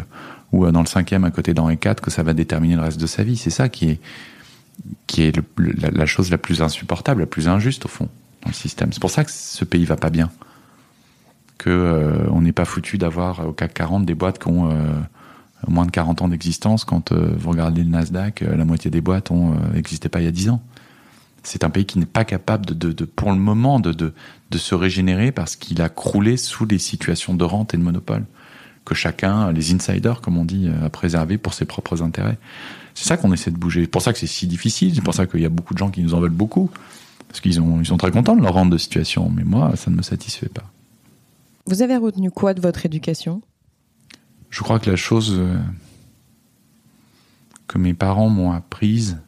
ou 0.53 0.67
euh, 0.67 0.73
dans 0.73 0.81
le 0.81 0.87
cinquième 0.87 1.25
à 1.25 1.31
côté 1.31 1.55
d'Henri 1.55 1.79
IV 1.83 1.97
que 1.97 2.11
ça 2.11 2.23
va 2.23 2.35
déterminer 2.35 2.77
le 2.77 2.83
reste 2.83 3.01
de 3.01 3.07
sa 3.07 3.23
vie. 3.23 3.37
C'est 3.37 3.51
ça 3.51 3.69
qui 3.69 3.91
est 3.91 4.01
qui 5.07 5.23
est 5.23 5.39
la, 5.93 6.07
chose 6.07 6.31
la 6.31 6.39
plus 6.39 6.63
insupportable 6.63 7.21
la 7.21 7.27
plus 7.27 7.49
injuste 7.49 7.85
au 7.85 7.89
fond 7.89 8.09
dans 8.43 8.49
le 8.49 8.55
système. 8.55 8.93
C'est 8.93 9.01
pour 9.01 9.11
ça 9.11 9.25
que 9.25 9.31
ce 9.31 9.65
pays 9.65 9.85
va 9.85 9.97
pas 9.97 10.11
bien. 10.11 10.31
Que 11.59 11.69
euh, 11.69 12.31
on 12.31 12.41
n'est 12.41 12.53
pas 12.53 12.65
foutu 12.65 12.97
d'avoir 12.97 13.47
au 13.47 13.53
CAC 13.53 13.75
40 13.75 14.07
des 14.07 14.15
boîtes 14.15 14.39
qui 14.39 14.49
ont 14.49 14.71
moins 15.69 15.87
de 15.87 15.91
40 15.91 16.23
ans 16.23 16.29
d'existence 16.29 16.85
quand 16.85 17.13
euh, 17.13 17.35
vous 17.37 17.51
regardez 17.51 17.83
le 17.83 17.91
Nasdaq, 17.91 18.43
euh, 18.43 18.57
la 18.57 18.65
moitié 18.65 18.91
des 18.91 19.01
boîtes 19.01 19.31
n'existaient 19.31 20.09
euh, 20.09 20.11
pas 20.11 20.21
il 20.21 20.25
y 20.25 20.29
a 20.29 20.33
10 20.33 20.51
ans. 20.51 20.63
C'est 21.43 21.65
un 21.65 21.71
pays 21.71 21.87
qui 21.87 21.99
n'est 21.99 22.07
pas 22.07 22.25
capable 22.25 22.67
de, 22.67 22.93
de, 22.93 23.05
pour 23.05 23.31
le 23.31 23.39
moment 23.39 23.81
de, 23.81 23.93
de, 23.93 24.13
de 24.51 24.59
se 24.59 24.75
régénérer 24.75 25.33
parce 25.33 25.57
qu'il 25.57 25.81
a 25.81 25.89
croulé 25.89 26.37
sous 26.37 26.67
des 26.67 26.79
situations 26.79 27.35
de 27.35 27.45
rente 27.45 27.73
et 27.75 27.79
de 27.79 27.83
monopole 27.83 28.25
que 28.85 28.95
chacun, 28.95 29.53
les 29.53 29.75
insiders 29.75 30.21
comme 30.21 30.37
on 30.37 30.45
dit, 30.45 30.69
a 30.85 30.91
préservé 30.91 31.39
pour 31.39 31.55
ses 31.55 31.65
propres 31.65 32.03
intérêts. 32.03 32.39
C'est 32.95 33.07
ça 33.07 33.17
qu'on 33.17 33.33
essaie 33.33 33.51
de 33.51 33.57
bouger. 33.57 33.83
C'est 33.83 33.91
pour 33.91 34.03
ça 34.03 34.13
que 34.13 34.19
c'est 34.19 34.27
si 34.27 34.47
difficile. 34.47 34.95
C'est 34.95 35.01
pour 35.01 35.15
ça 35.15 35.27
qu'il 35.27 35.41
y 35.41 35.47
a 35.47 35.51
beaucoup 35.51 35.73
de 35.73 35.79
gens 35.79 35.91
qui 35.91 36.03
nous 36.03 36.13
en 36.13 36.21
veulent 36.21 36.31
beaucoup 36.31 36.71
parce 37.29 37.41
qu'ils 37.41 37.55
ils 37.55 37.87
sont 37.87 37.97
très 37.97 38.11
contents 38.11 38.37
de 38.37 38.43
leur 38.43 38.55
rente 38.55 38.71
de 38.71 38.79
situation. 38.79 39.31
Mais 39.31 39.45
moi, 39.45 39.77
ça 39.77 39.91
ne 39.91 39.97
me 39.97 40.03
satisfait 40.03 40.49
pas. 40.49 40.65
Vous 41.67 41.83
avez 41.83 41.97
retenu 41.97 42.31
quoi 42.31 42.53
de 42.53 42.61
votre 42.61 42.85
éducation? 42.85 43.43
Je 44.51 44.63
crois 44.63 44.79
que 44.79 44.91
la 44.91 44.97
chose 44.97 45.35
euh, 45.37 45.59
que 47.67 47.79
mes 47.79 47.95
parents 47.95 48.29
m'ont 48.29 48.53
apprise, 48.53 49.19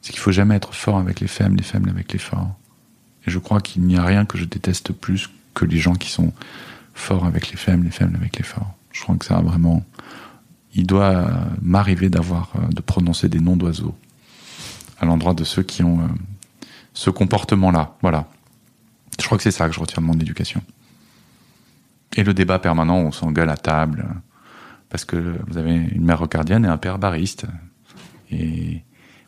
c'est 0.00 0.12
qu'il 0.12 0.20
faut 0.20 0.32
jamais 0.32 0.54
être 0.54 0.74
fort 0.74 0.98
avec 0.98 1.20
les 1.20 1.26
femmes, 1.26 1.56
les 1.56 1.62
faibles 1.62 1.90
avec 1.90 2.12
les 2.12 2.18
forts. 2.18 2.54
Et 3.26 3.30
je 3.30 3.38
crois 3.38 3.60
qu'il 3.60 3.82
n'y 3.82 3.96
a 3.96 4.04
rien 4.04 4.24
que 4.24 4.38
je 4.38 4.44
déteste 4.44 4.92
plus 4.92 5.30
que 5.54 5.64
les 5.64 5.78
gens 5.78 5.94
qui 5.94 6.10
sont 6.10 6.32
forts 6.94 7.24
avec 7.24 7.50
les 7.50 7.56
femmes, 7.56 7.82
les 7.82 7.90
faibles 7.90 8.16
avec 8.16 8.36
les 8.36 8.44
forts. 8.44 8.74
Je 8.92 9.02
crois 9.02 9.16
que 9.16 9.24
ça 9.24 9.38
a 9.38 9.42
vraiment. 9.42 9.82
Il 10.74 10.86
doit 10.86 11.30
m'arriver 11.62 12.08
d'avoir, 12.08 12.52
euh, 12.56 12.68
de 12.68 12.80
prononcer 12.80 13.28
des 13.28 13.40
noms 13.40 13.56
d'oiseaux 13.56 13.96
à 15.00 15.06
l'endroit 15.06 15.34
de 15.34 15.44
ceux 15.44 15.62
qui 15.62 15.82
ont 15.82 16.00
euh, 16.00 16.08
ce 16.92 17.10
comportement-là. 17.10 17.96
Voilà. 18.02 18.28
Je 19.20 19.24
crois 19.26 19.36
que 19.38 19.42
c'est 19.42 19.50
ça 19.50 19.68
que 19.68 19.74
je 19.74 19.80
retiens 19.80 20.02
de 20.02 20.06
mon 20.06 20.14
éducation. 20.14 20.62
Et 22.16 22.22
le 22.22 22.34
débat 22.34 22.58
permanent, 22.58 22.98
on 22.98 23.12
s'engueule 23.12 23.50
à 23.50 23.56
table, 23.56 24.06
parce 24.88 25.04
que 25.04 25.16
vous 25.48 25.58
avez 25.58 25.74
une 25.74 26.04
mère 26.04 26.20
rocardienne 26.20 26.64
et 26.64 26.68
un 26.68 26.76
père 26.76 26.98
bariste. 26.98 27.46
Et 28.30 28.82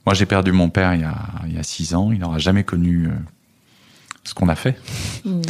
moi, 0.05 0.15
j'ai 0.15 0.27
perdu 0.27 0.53
mon 0.53 0.71
père 0.71 0.95
il 0.95 1.01
y 1.01 1.05
a, 1.05 1.17
il 1.47 1.55
y 1.55 1.59
a 1.59 1.63
six 1.65 1.95
ans. 1.95 2.13
Il 2.13 2.21
n'aura 2.21 2.39
jamais 2.39 2.63
connu 2.63 3.09
euh, 3.09 3.11
ce 4.23 4.35
qu'on 4.35 4.49
a 4.49 4.55
fait. 4.55 4.79
Mm. 5.25 5.43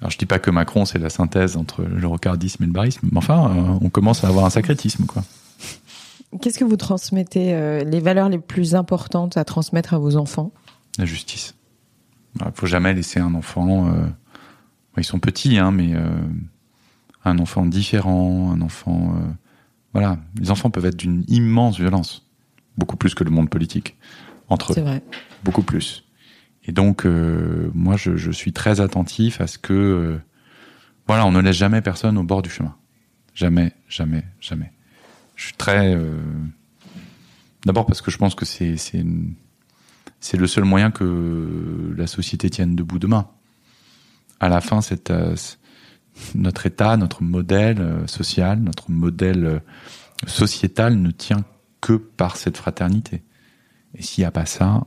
Alors, 0.00 0.10
je 0.10 0.18
dis 0.18 0.26
pas 0.26 0.40
que 0.40 0.50
Macron, 0.50 0.84
c'est 0.84 0.98
la 0.98 1.08
synthèse 1.08 1.56
entre 1.56 1.82
le 1.82 2.06
rocardisme 2.06 2.64
et 2.64 2.66
le 2.66 2.72
barisme, 2.72 3.08
mais 3.10 3.18
enfin, 3.18 3.50
euh, 3.50 3.78
on 3.80 3.88
commence 3.88 4.24
à 4.24 4.28
avoir 4.28 4.44
un 4.44 4.50
sacrétisme, 4.50 5.06
quoi. 5.06 5.22
Qu'est-ce 6.42 6.58
que 6.58 6.64
vous 6.64 6.76
transmettez, 6.76 7.54
euh, 7.54 7.84
les 7.84 8.00
valeurs 8.00 8.28
les 8.28 8.38
plus 8.38 8.74
importantes 8.74 9.36
à 9.36 9.44
transmettre 9.44 9.94
à 9.94 9.98
vos 9.98 10.16
enfants? 10.16 10.50
La 10.98 11.04
justice. 11.04 11.54
Il 12.40 12.50
faut 12.52 12.66
jamais 12.66 12.92
laisser 12.92 13.20
un 13.20 13.34
enfant. 13.34 13.90
ils 14.98 15.04
sont 15.04 15.20
petits, 15.20 15.56
hein, 15.56 15.70
mais 15.70 15.94
un 17.26 17.38
enfant 17.38 17.66
différent, 17.66 18.52
un 18.52 18.60
enfant... 18.60 19.14
Euh, 19.16 19.32
voilà, 19.92 20.18
les 20.38 20.50
enfants 20.50 20.70
peuvent 20.70 20.84
être 20.84 20.96
d'une 20.96 21.24
immense 21.28 21.78
violence, 21.78 22.26
beaucoup 22.76 22.96
plus 22.96 23.14
que 23.14 23.24
le 23.24 23.30
monde 23.30 23.48
politique, 23.48 23.96
entre 24.48 24.72
eux. 24.72 24.74
C'est 24.74 24.82
vrai. 24.82 25.02
Beaucoup 25.42 25.62
plus. 25.62 26.04
Et 26.64 26.72
donc, 26.72 27.06
euh, 27.06 27.70
moi, 27.74 27.96
je, 27.96 28.30
suis 28.30 28.52
très 28.52 28.80
attentif 28.80 29.40
à 29.40 29.46
ce 29.46 29.58
que... 29.58 29.72
Euh, 29.72 30.18
voilà, 31.06 31.24
on 31.24 31.32
ne 31.32 31.40
laisse 31.40 31.56
jamais 31.56 31.80
personne 31.80 32.18
au 32.18 32.24
bord 32.24 32.42
du 32.42 32.50
chemin. 32.50 32.74
Jamais, 33.34 33.72
jamais, 33.88 34.24
jamais. 34.40 34.72
Je 35.36 35.46
suis 35.46 35.54
très... 35.54 35.96
D'abord 37.64 37.86
parce 37.86 38.00
que 38.00 38.10
je 38.10 38.16
pense 38.16 38.34
que 38.34 38.44
c'est 38.44 38.76
c'est 40.20 40.36
le 40.36 40.46
seul 40.46 40.64
moyen 40.64 40.90
que 40.90 41.94
la 41.96 42.06
société 42.06 42.48
tienne 42.48 42.74
debout 42.74 42.98
demain. 42.98 43.28
À 44.40 44.48
la 44.48 44.60
fin, 44.60 44.80
cette 44.80 45.12
notre 46.34 46.66
État, 46.66 46.96
notre 46.96 47.22
modèle 47.22 47.80
euh, 47.80 48.06
social, 48.06 48.60
notre 48.60 48.90
modèle 48.90 49.44
euh, 49.44 49.58
sociétal 50.26 50.96
ne 50.96 51.10
tient 51.10 51.44
que 51.80 51.94
par 51.94 52.36
cette 52.36 52.56
fraternité. 52.56 53.22
Et 53.94 54.02
s'il 54.02 54.22
n'y 54.22 54.26
a 54.26 54.30
pas 54.30 54.46
ça, 54.46 54.86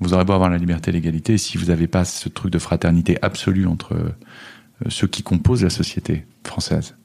vous 0.00 0.14
aurez 0.14 0.24
beau 0.24 0.32
avoir 0.32 0.50
la 0.50 0.58
liberté 0.58 0.90
et 0.90 0.92
l'égalité, 0.92 1.38
si 1.38 1.58
vous 1.58 1.66
n'avez 1.66 1.86
pas 1.86 2.04
ce 2.04 2.28
truc 2.28 2.52
de 2.52 2.58
fraternité 2.58 3.18
absolue 3.22 3.66
entre 3.66 3.94
euh, 3.94 4.10
ceux 4.88 5.06
qui 5.06 5.22
composent 5.22 5.62
la 5.62 5.70
société 5.70 6.26
française, 6.44 6.96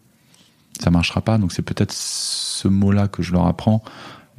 ça 0.80 0.90
marchera 0.90 1.22
pas. 1.22 1.38
Donc 1.38 1.54
c'est 1.54 1.62
peut-être 1.62 1.94
ce 1.94 2.68
mot-là 2.68 3.08
que 3.08 3.22
je 3.22 3.34
leur 3.34 3.46
apprends 3.46 3.84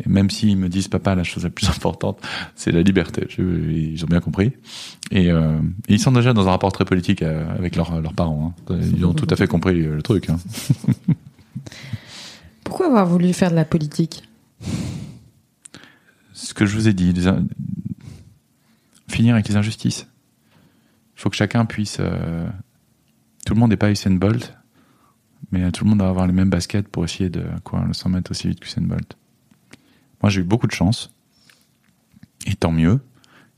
et 0.05 0.09
même 0.09 0.31
s'ils 0.31 0.57
me 0.57 0.69
disent, 0.69 0.89
papa, 0.89 1.15
la 1.15 1.25
chose 1.25 1.45
la 1.45 1.51
plus 1.51 1.69
importante, 1.77 2.21
c'est 2.55 2.71
la 2.71 2.83
liberté. 2.83 3.27
ils 3.39 4.05
ont 4.05 4.09
bien 4.09 4.21
compris. 4.21 4.53
Euh, 5.13 5.61
et, 5.89 5.95
ils 5.95 6.01
sont 6.01 6.13
déjà 6.13 6.33
dans 6.33 6.47
un 6.47 6.51
rapport 6.51 6.73
très 6.73 6.85
politique 6.85 7.23
euh, 7.23 7.49
avec 7.57 7.77
leurs 7.77 8.13
parents. 8.15 8.55
Hein. 8.71 8.79
Ils 8.97 9.05
ont 9.05 9.15
tout 9.15 9.27
à 9.31 9.37
fait 9.37 9.47
compris 9.47 9.83
le 9.83 10.03
truc. 10.03 10.31
Hein. 10.31 10.39
Pourquoi 12.65 12.87
avoir 12.87 13.07
voulu 13.07 13.33
faire 13.33 13.51
de 13.51 13.57
la 13.57 13.65
politique? 13.65 14.29
Ce 16.33 16.55
que 16.55 16.67
je 16.67 16.77
vous 16.77 16.87
ai 16.87 16.93
dit, 16.93 17.15
finir 19.09 19.35
avec 19.35 19.49
les 19.49 19.57
injustices. 19.57 20.07
Il 21.17 21.21
faut 21.21 21.31
que 21.31 21.37
chacun 21.37 21.65
puisse... 21.65 21.97
Euh, 21.99 22.47
tout 23.45 23.55
le 23.55 23.61
monde 23.61 23.71
n'est 23.71 23.77
pas 23.77 23.91
Usain 23.91 24.11
Bolt, 24.11 24.55
mais 25.51 25.73
tout 25.73 25.85
le 25.85 25.91
monde 25.91 26.01
doit 26.01 26.09
avoir 26.09 26.27
les 26.27 26.35
mêmes 26.35 26.51
baskets 26.51 26.87
pour 26.87 27.05
essayer 27.05 27.31
de 27.31 27.43
quoi, 27.65 27.83
le 27.87 27.95
100 27.95 28.11
mètres 28.11 28.31
aussi 28.31 28.49
vite 28.49 28.61
qu'Usain 28.61 28.83
Bolt. 28.83 29.17
Moi, 30.23 30.31
j'ai 30.31 30.41
eu 30.41 30.45
beaucoup 30.45 30.67
de 30.67 30.73
chance. 30.73 31.13
Et 32.47 32.55
tant 32.55 32.73
mieux. 32.73 33.01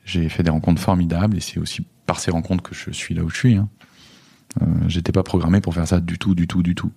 J'ai 0.05 0.29
fait 0.29 0.43
des 0.43 0.51
rencontres 0.51 0.81
formidables 0.81 1.37
et 1.37 1.41
c'est 1.41 1.59
aussi 1.59 1.87
par 2.07 2.19
ces 2.21 2.31
rencontres 2.31 2.63
que 2.63 2.75
je 2.75 2.91
suis 2.91 3.15
là 3.15 3.23
où 3.23 3.29
je 3.29 3.37
suis. 3.37 3.55
Hein. 3.55 3.69
Euh, 4.63 4.67
J'étais 4.89 5.13
pas 5.13 5.23
programmé 5.23 5.61
pour 5.61 5.75
faire 5.75 5.87
ça 5.87 6.01
du 6.01 6.19
tout, 6.19 6.35
du 6.35 6.49
tout, 6.49 6.63
du 6.63 6.75
tout. 6.75 6.91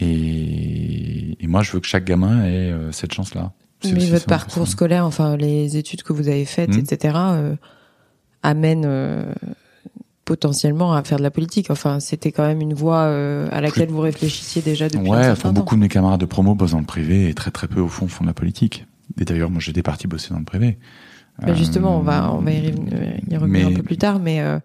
Et, 0.00 1.36
et 1.38 1.46
moi, 1.46 1.62
je 1.62 1.72
veux 1.72 1.80
que 1.80 1.86
chaque 1.86 2.04
gamin 2.04 2.44
ait 2.44 2.72
euh, 2.72 2.90
cette 2.92 3.12
chance-là. 3.12 3.52
Mais 3.84 4.06
votre 4.06 4.26
parcours 4.26 4.68
scolaire, 4.68 5.04
enfin 5.04 5.36
les 5.36 5.76
études 5.76 6.02
que 6.02 6.12
vous 6.12 6.28
avez 6.28 6.44
faites, 6.44 6.70
hmm. 6.70 6.80
etc., 6.80 7.16
euh, 7.18 7.56
amènent 8.42 8.84
euh, 8.86 9.32
potentiellement 10.24 10.94
à 10.94 11.02
faire 11.02 11.18
de 11.18 11.22
la 11.22 11.30
politique. 11.30 11.70
Enfin, 11.70 12.00
c'était 12.00 12.32
quand 12.32 12.46
même 12.46 12.60
une 12.60 12.74
voie 12.74 13.04
euh, 13.04 13.48
à 13.50 13.60
laquelle 13.60 13.88
vous 13.88 14.00
réfléchissiez 14.00 14.62
déjà 14.62 14.88
depuis 14.88 15.08
ouais, 15.08 15.18
un 15.18 15.22
certain 15.22 15.48
temps. 15.48 15.60
beaucoup 15.60 15.74
de 15.74 15.80
mes 15.80 15.88
camarades 15.88 16.20
de 16.20 16.26
promo 16.26 16.54
bossent 16.54 16.72
dans 16.72 16.78
le 16.78 16.84
privé 16.84 17.28
et 17.28 17.34
très 17.34 17.50
très 17.50 17.68
peu 17.68 17.80
au 17.80 17.88
fond 17.88 18.08
font 18.08 18.24
de 18.24 18.28
la 18.28 18.34
politique. 18.34 18.86
Et 19.20 19.24
d'ailleurs, 19.24 19.50
moi, 19.50 19.60
j'ai 19.60 19.72
des 19.72 19.82
partis 19.82 20.06
bosser 20.06 20.30
dans 20.30 20.38
le 20.38 20.44
privé. 20.44 20.78
justement, 21.54 21.98
on 21.98 22.02
va 22.02 22.32
on 22.32 22.38
va 22.38 22.52
y, 22.52 22.72
revenir 23.36 23.68
un 23.68 23.72
peu 23.74 23.82
plus 23.82 23.98
tard, 23.98 24.18
mais 24.20 24.40
euh, 24.40 24.58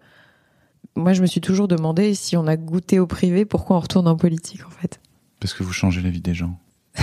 moi, 0.96 1.12
je 1.12 1.22
me 1.22 1.26
suis 1.26 1.40
toujours 1.40 1.68
demandé 1.68 2.14
si 2.14 2.36
on 2.36 2.46
a 2.46 2.56
goûté 2.56 2.98
au 2.98 3.06
privé, 3.06 3.44
pourquoi 3.44 3.76
on 3.76 3.80
retourne 3.80 4.08
en 4.08 4.16
politique, 4.16 4.66
en 4.66 4.70
fait. 4.70 5.00
Parce 5.40 5.54
que 5.54 5.62
vous 5.62 5.72
changez 5.72 6.00
la 6.00 6.10
vie 6.10 6.20
des 6.20 6.34
gens. 6.34 6.58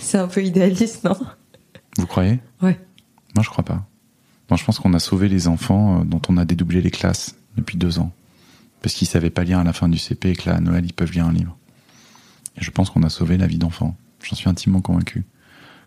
C'est 0.00 0.18
un 0.18 0.28
peu 0.28 0.42
idéaliste, 0.42 1.04
non? 1.04 1.16
Vous 1.98 2.06
croyez? 2.06 2.40
Ouais. 2.62 2.78
Moi, 3.34 3.42
je 3.42 3.50
crois 3.50 3.64
pas. 3.64 3.86
Moi, 4.50 4.56
je 4.56 4.64
pense 4.64 4.78
qu'on 4.78 4.94
a 4.94 4.98
sauvé 4.98 5.28
les 5.28 5.46
enfants 5.48 6.00
euh, 6.00 6.04
dont 6.04 6.22
on 6.28 6.36
a 6.36 6.44
dédoublé 6.44 6.80
les 6.80 6.90
classes 6.90 7.36
depuis 7.56 7.76
deux 7.76 7.98
ans. 7.98 8.12
Parce 8.82 8.94
qu'ils 8.94 9.08
savaient 9.08 9.30
pas 9.30 9.44
lire 9.44 9.58
à 9.58 9.64
la 9.64 9.72
fin 9.72 9.88
du 9.88 9.98
CP 9.98 10.30
et 10.30 10.36
que 10.36 10.48
là, 10.48 10.56
à 10.56 10.60
Noël, 10.60 10.84
ils 10.86 10.92
peuvent 10.92 11.12
lire 11.12 11.26
un 11.26 11.32
livre. 11.32 11.56
Et 12.56 12.62
je 12.64 12.70
pense 12.70 12.90
qu'on 12.90 13.02
a 13.02 13.08
sauvé 13.10 13.36
la 13.36 13.46
vie 13.46 13.58
d'enfants. 13.58 13.96
J'en 14.22 14.36
suis 14.36 14.48
intimement 14.48 14.80
convaincu. 14.80 15.24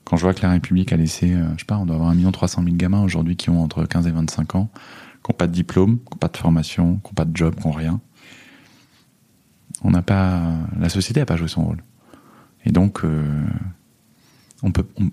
Quand 0.04 0.18
je 0.18 0.24
vois 0.24 0.34
que 0.34 0.42
la 0.42 0.50
République 0.52 0.92
a 0.94 0.98
laissé, 0.98 1.34
euh, 1.34 1.48
je 1.54 1.60
sais 1.60 1.66
pas, 1.66 1.78
on 1.78 1.86
doit 1.86 1.96
avoir 1.96 2.10
1 2.12 2.32
300 2.32 2.64
000 2.64 2.76
gamins 2.76 3.02
aujourd'hui 3.04 3.36
qui 3.36 3.50
ont 3.50 3.62
entre 3.64 3.86
15 3.86 4.08
et 4.08 4.12
25 4.12 4.56
ans, 4.56 4.70
qui 5.24 5.32
n'ont 5.32 5.38
pas 5.38 5.48
de 5.48 5.54
diplôme, 5.54 6.00
qui 6.00 6.06
n'ont 6.12 6.18
pas 6.18 6.28
de 6.28 6.38
formation, 6.38 6.96
qui 6.98 7.10
n'ont 7.10 7.14
pas 7.14 7.26
de 7.26 7.36
job, 7.36 7.56
qui 7.56 7.68
n'ont 7.68 7.74
rien. 7.74 8.00
On 9.84 9.92
n'a 9.92 10.02
pas, 10.02 10.42
la 10.80 10.90
société 10.90 11.20
n'a 11.20 11.26
pas 11.26 11.38
joué 11.38 11.48
son 11.48 11.66
rôle. 11.66 11.84
Et 12.66 12.72
donc, 12.72 13.04
euh, 13.04 13.44
on 14.64 14.72
peut, 14.72 14.86
on- 15.00 15.12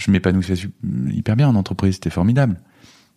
je 0.00 0.10
m'épanouissais 0.10 0.54
hyper 1.10 1.36
bien 1.36 1.48
en 1.48 1.54
entreprise, 1.54 1.94
c'était 1.94 2.10
formidable. 2.10 2.58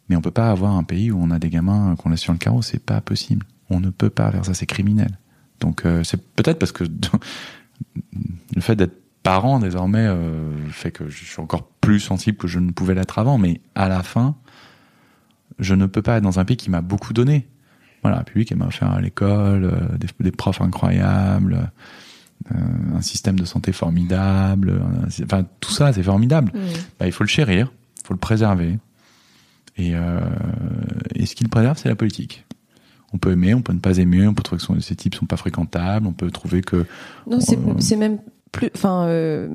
Mais 0.10 0.16
on 0.18 0.22
peut 0.22 0.32
pas 0.32 0.52
avoir 0.52 0.74
un 0.74 0.84
pays 0.84 1.12
où 1.12 1.20
on 1.22 1.32
a 1.32 1.40
des 1.40 1.50
gamins 1.50 1.96
qu'on 1.96 2.10
laisse 2.10 2.20
sur 2.20 2.34
le 2.34 2.40
carreau, 2.40 2.62
c'est 2.62 2.84
pas 2.84 3.00
possible. 3.00 3.46
On 3.70 3.80
ne 3.80 3.90
peut 3.90 4.10
pas 4.10 4.30
faire 4.32 4.44
ça, 4.44 4.54
c'est 4.54 4.66
criminel. 4.66 5.18
Donc 5.62 5.86
euh, 5.86 6.04
c'est 6.04 6.22
peut-être 6.36 6.60
parce 6.60 6.74
que 6.74 6.84
le 8.56 8.62
fait 8.62 8.76
d'être 8.76 9.02
parent 9.24 9.60
désormais 9.60 10.06
euh, 10.06 10.52
fait 10.70 10.92
que 10.92 11.08
je 11.08 11.24
suis 11.24 11.40
encore 11.40 11.66
plus 11.80 12.02
sensible 12.02 12.38
que 12.38 12.50
je 12.50 12.60
ne 12.60 12.72
pouvais 12.72 12.96
l'être 12.96 13.18
avant. 13.18 13.38
Mais 13.38 13.62
à 13.76 13.88
la 13.88 14.04
fin, 14.04 14.36
je 15.60 15.74
ne 15.74 15.86
peux 15.86 16.02
pas 16.02 16.18
être 16.18 16.24
dans 16.24 16.40
un 16.40 16.46
pays 16.46 16.58
qui 16.58 16.70
m'a 16.70 16.82
beaucoup 16.82 17.14
donné. 17.14 17.48
Voilà, 18.02 18.18
la 18.18 18.20
République, 18.20 18.52
elle 18.52 18.58
m'a 18.58 18.68
offert 18.68 18.92
à 18.92 19.00
l'école, 19.00 19.64
euh, 19.64 19.98
des, 19.98 20.08
des 20.20 20.32
profs 20.32 20.60
incroyables, 20.60 21.72
un 22.50 23.02
système 23.02 23.40
de 23.40 23.46
santé 23.46 23.72
formidable. 23.72 24.82
enfin, 25.24 25.46
tout 25.60 25.72
ça, 25.72 25.94
c'est 25.94 26.04
formidable. 26.04 26.52
Bah, 27.00 27.06
il 27.06 27.12
faut 27.12 27.24
le 27.24 27.30
chérir, 27.30 27.72
il 28.02 28.08
faut 28.08 28.14
le 28.14 28.20
préserver. 28.20 28.78
Et, 29.78 29.96
euh, 29.96 30.20
et 31.16 31.26
ce 31.26 31.36
qui 31.36 31.44
le 31.44 31.50
préserve, 31.50 31.78
c'est 31.78 31.90
la 31.90 31.96
politique. 31.96 32.46
On 33.14 33.18
peut 33.18 33.32
aimer, 33.32 33.54
on 33.54 33.62
peut 33.62 33.74
ne 33.74 33.80
pas 33.80 33.98
aimer, 33.98 34.28
on 34.28 34.34
peut 34.34 34.44
trouver 34.44 34.62
que 34.62 34.82
ces 34.82 34.96
types 34.96 35.16
sont 35.16 35.26
pas 35.26 35.38
fréquentables, 35.38 36.08
on 36.08 36.14
peut 36.14 36.32
trouver 36.32 36.62
que 36.62 36.86
Non, 37.28 37.40
c'est 37.40 37.96
même 37.96 38.20
plus. 38.52 38.70
Enfin, 38.76 39.06
euh, 39.06 39.50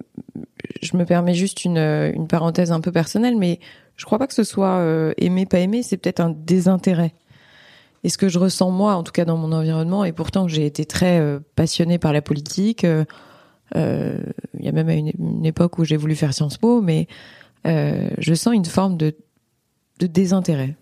je 0.82 0.96
me 0.96 1.04
permets 1.04 1.34
juste 1.34 1.64
une, 1.64 1.78
une 1.78 2.28
parenthèse 2.28 2.72
un 2.72 2.80
peu 2.80 2.92
personnelle, 2.92 3.36
mais 3.36 3.60
je 3.96 4.04
crois 4.04 4.18
pas 4.18 4.28
que 4.28 4.34
ce 4.34 4.44
soit 4.44 4.78
euh, 4.78 5.12
aimer, 5.18 5.44
pas 5.44 5.58
aimer, 5.58 5.82
c'est 5.82 5.96
peut-être 5.96 6.20
un 6.20 6.30
désintérêt. 6.30 7.14
Et 8.04 8.08
ce 8.08 8.18
que 8.18 8.28
je 8.28 8.38
ressens 8.38 8.70
moi, 8.70 8.94
en 8.94 9.02
tout 9.02 9.12
cas 9.12 9.24
dans 9.24 9.36
mon 9.36 9.52
environnement, 9.52 10.04
et 10.04 10.12
pourtant 10.12 10.48
j'ai 10.48 10.66
été 10.66 10.84
très 10.84 11.18
euh, 11.18 11.40
passionnée 11.56 11.98
par 11.98 12.12
la 12.12 12.22
politique. 12.22 12.84
euh, 12.84 13.04
euh, 13.76 14.18
Il 14.58 14.64
y 14.64 14.68
a 14.68 14.72
même 14.72 14.88
une, 14.88 15.44
époque 15.44 15.78
où 15.78 15.84
j'ai 15.84 15.96
voulu 15.96 16.14
faire 16.14 16.32
Sciences 16.32 16.58
Po, 16.58 16.80
mais 16.80 17.08
euh, 17.66 18.08
je 18.18 18.34
sens 18.34 18.54
une 18.54 18.64
forme 18.64 18.96
de, 18.96 19.16
de 19.98 20.06
désintérêt. 20.06 20.76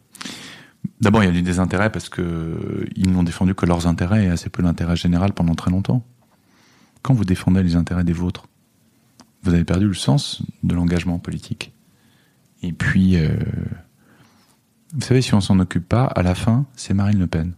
D'abord, 1.01 1.23
il 1.23 1.27
y 1.27 1.31
a 1.31 1.33
du 1.33 1.43
désintérêt 1.43 1.91
parce 1.91 2.09
que 2.09 2.87
ils 2.97 3.11
n'ont 3.11 3.23
défendu 3.23 3.55
que 3.55 3.67
leurs 3.67 3.87
intérêts 3.87 4.27
et 4.27 4.29
assez 4.29 4.51
peu 4.51 4.63
l'intérêt 4.63 4.97
général 4.97 5.33
pendant 5.33 5.55
très 5.55 5.71
longtemps. 5.71 6.03
Quand 7.03 7.15
vous 7.15 7.25
défendez 7.25 7.63
les 7.63 7.77
intérêts 7.77 8.05
des 8.05 8.13
vôtres, 8.13 8.47
vous 9.43 9.55
avez 9.55 9.65
perdu 9.65 9.87
le 9.87 9.95
sens 9.95 10.43
de 10.63 10.75
l'engagement 10.75 11.19
politique. 11.19 11.73
Et 12.63 12.73
puis, 12.73 13.17
vous 14.95 15.01
savez, 15.01 15.23
si 15.23 15.35
on 15.35 15.41
s'en 15.41 15.59
occupe 15.59 15.89
pas, 15.89 16.05
à 16.05 16.23
la 16.23 16.35
fin, 16.35 16.67
c'est 16.77 16.95
Marine 16.95 17.19
Le 17.19 17.27
Pen. 17.27 17.53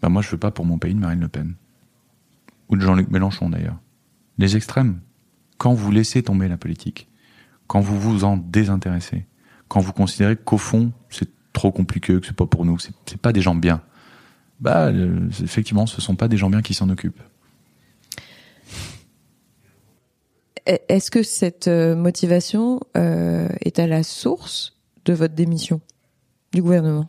Ben 0.00 0.08
moi, 0.08 0.22
je 0.22 0.30
veux 0.30 0.38
pas 0.38 0.50
pour 0.50 0.64
mon 0.64 0.78
pays 0.78 0.94
de 0.94 1.00
Marine 1.00 1.20
Le 1.20 1.28
Pen. 1.28 1.54
Ou 2.68 2.76
de 2.76 2.80
Jean-Luc 2.80 3.10
Mélenchon, 3.10 3.50
d'ailleurs. 3.50 3.78
Les 4.38 4.56
extrêmes. 4.56 5.00
Quand 5.58 5.74
vous 5.74 5.90
laissez 5.90 6.22
tomber 6.22 6.48
la 6.48 6.56
politique, 6.56 7.08
quand 7.66 7.80
vous 7.80 8.00
vous 8.00 8.24
en 8.24 8.36
désintéressez, 8.36 9.26
quand 9.68 9.80
vous 9.80 9.92
considérez 9.92 10.36
qu'au 10.36 10.58
fond, 10.58 10.92
c'est 11.08 11.28
trop 11.52 11.70
compliqué, 11.70 12.18
que 12.20 12.26
c'est 12.26 12.36
pas 12.36 12.46
pour 12.46 12.64
nous, 12.64 12.76
que 12.76 12.82
c'est 13.06 13.20
pas 13.20 13.32
des 13.32 13.42
gens 13.42 13.54
bien, 13.54 13.82
bah, 14.60 14.86
euh, 14.86 15.28
effectivement, 15.42 15.86
ce 15.86 16.00
sont 16.00 16.16
pas 16.16 16.28
des 16.28 16.36
gens 16.36 16.50
bien 16.50 16.62
qui 16.62 16.74
s'en 16.74 16.88
occupent. 16.88 17.22
Est-ce 20.66 21.10
que 21.10 21.22
cette 21.22 21.66
euh, 21.66 21.96
motivation 21.96 22.80
euh, 22.96 23.48
est 23.60 23.78
à 23.78 23.86
la 23.86 24.02
source 24.02 24.76
de 25.04 25.12
votre 25.12 25.34
démission 25.34 25.80
du 26.52 26.62
gouvernement? 26.62 27.06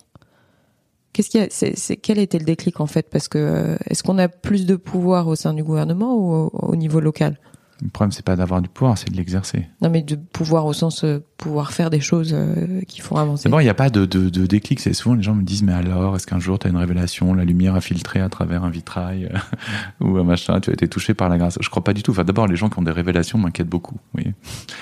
Qu'est-ce 1.12 1.30
qui 1.30 1.40
a, 1.40 1.96
quel 1.98 2.18
été 2.18 2.40
le 2.40 2.46
déclic 2.46 2.80
en 2.80 2.88
fait? 2.88 3.10
Parce 3.12 3.28
que 3.28 3.38
euh, 3.38 3.78
est-ce 3.86 4.02
qu'on 4.02 4.18
a 4.18 4.28
plus 4.28 4.66
de 4.66 4.76
pouvoir 4.76 5.28
au 5.28 5.36
sein 5.36 5.54
du 5.54 5.64
gouvernement 5.64 6.16
ou 6.16 6.50
au 6.52 6.76
niveau 6.76 7.00
local? 7.00 7.38
Le 7.84 7.90
problème, 7.90 8.12
c'est 8.14 8.24
pas 8.24 8.38
d'avoir 8.38 8.62
du 8.62 8.70
pouvoir, 8.70 8.98
c'est 8.98 9.12
de 9.12 9.18
l'exercer. 9.18 9.68
Non, 9.82 9.90
mais 9.90 10.02
de 10.04 10.16
pouvoir 10.16 10.66
au 10.66 10.72
sens 10.72 11.04
euh, 11.04 11.20
pouvoir 11.38 11.74
faire 11.74 11.90
des 11.90 12.00
choses 12.00 12.32
euh, 12.34 12.82
qui 12.88 13.02
font 13.02 13.18
avancer. 13.18 13.44
D'abord, 13.44 13.60
il 13.60 13.66
n'y 13.66 13.70
a 13.70 13.74
pas 13.74 13.90
de, 13.90 14.06
de, 14.06 14.30
de 14.30 14.46
déclic. 14.46 14.80
C'est 14.80 14.94
souvent 14.94 15.16
les 15.16 15.22
gens 15.24 15.36
me 15.36 15.44
disent, 15.44 15.64
mais 15.64 15.74
alors, 15.74 16.16
est-ce 16.16 16.26
qu'un 16.26 16.40
jour 16.40 16.58
tu 16.60 16.68
as 16.68 16.70
une 16.70 16.78
révélation, 16.78 17.34
la 17.34 17.44
lumière 17.44 17.76
a 17.76 17.82
filtré 17.82 18.22
à 18.22 18.30
travers 18.30 18.64
un 18.64 18.70
vitrail 18.70 19.26
euh, 19.34 19.38
ou 20.06 20.18
un 20.18 20.24
machin, 20.24 20.62
tu 20.62 20.70
as 20.70 20.74
été 20.74 20.88
touché 20.88 21.14
par 21.14 21.28
la 21.28 21.38
grâce? 21.38 21.58
Je 21.60 21.70
crois 21.70 21.84
pas 21.84 21.94
du 21.94 22.04
tout. 22.04 22.12
Enfin, 22.12 22.24
d'abord, 22.24 22.48
les 22.48 22.56
gens 22.56 22.70
qui 22.70 22.80
ont 22.80 22.84
des 22.84 22.92
révélations 22.92 23.38
m'inquiètent 23.38 23.68
beaucoup. 23.70 23.98
Voyez 24.14 24.34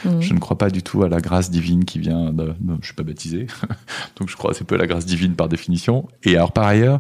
Mhm. 0.06 0.22
Je 0.22 0.34
ne 0.36 0.40
crois 0.40 0.58
pas 0.58 0.70
du 0.70 0.84
tout 0.84 1.02
à 1.04 1.10
la 1.10 1.20
grâce 1.22 1.50
divine 1.50 1.86
qui 1.86 1.98
vient 2.00 2.32
de, 2.32 2.54
de- 2.60 2.78
je 2.82 2.86
suis 2.86 2.96
pas 2.96 3.04
baptisé. 3.04 3.48
Donc 4.20 4.30
je 4.30 4.36
crois 4.38 4.52
assez 4.52 4.64
peu 4.64 4.76
à 4.76 4.78
la 4.78 4.86
grâce 4.88 5.06
divine 5.08 5.34
par 5.34 5.50
définition. 5.50 6.08
Et 6.24 6.36
alors 6.36 6.52
par 6.52 6.66
ailleurs, 6.66 7.00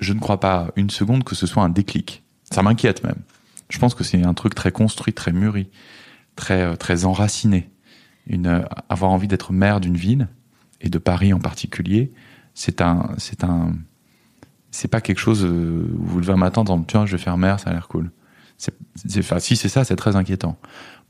je 0.00 0.12
ne 0.12 0.18
crois 0.18 0.40
pas 0.40 0.72
une 0.74 0.90
seconde 0.90 1.22
que 1.22 1.34
ce 1.36 1.46
soit 1.46 1.62
un 1.62 1.68
déclic. 1.68 2.22
Ça 2.50 2.62
m'inquiète 2.62 3.02
même. 3.04 3.16
Je 3.72 3.78
pense 3.78 3.94
que 3.94 4.04
c'est 4.04 4.22
un 4.22 4.34
truc 4.34 4.54
très 4.54 4.70
construit, 4.70 5.14
très 5.14 5.32
mûri, 5.32 5.70
très 6.36 6.62
euh, 6.62 6.76
très 6.76 7.04
enraciné. 7.04 7.70
Euh, 8.30 8.62
avoir 8.88 9.10
envie 9.10 9.26
d'être 9.26 9.52
maire 9.52 9.80
d'une 9.80 9.96
ville 9.96 10.28
et 10.80 10.88
de 10.88 10.98
Paris 10.98 11.32
en 11.32 11.40
particulier, 11.40 12.12
c'est 12.54 12.80
un 12.80 13.14
c'est 13.16 13.44
un 13.44 13.72
c'est 14.70 14.88
pas 14.88 15.00
quelque 15.00 15.18
chose 15.18 15.44
euh, 15.44 15.88
où 15.98 16.04
vous 16.04 16.20
levez 16.20 16.32
un 16.32 16.36
matin 16.36 16.62
en 16.62 16.82
tiens 16.82 17.06
je 17.06 17.12
vais 17.12 17.22
faire 17.22 17.38
maire, 17.38 17.58
ça 17.58 17.70
a 17.70 17.72
l'air 17.72 17.88
cool. 17.88 18.10
Si 18.94 19.56
c'est 19.56 19.68
ça, 19.68 19.84
c'est 19.84 19.96
très 19.96 20.14
inquiétant. 20.14 20.56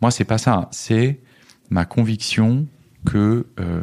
Moi, 0.01 0.11
c'est 0.11 0.25
pas 0.25 0.39
ça. 0.39 0.69
C'est 0.71 1.21
ma 1.69 1.85
conviction 1.85 2.67
que 3.05 3.47
euh, 3.61 3.83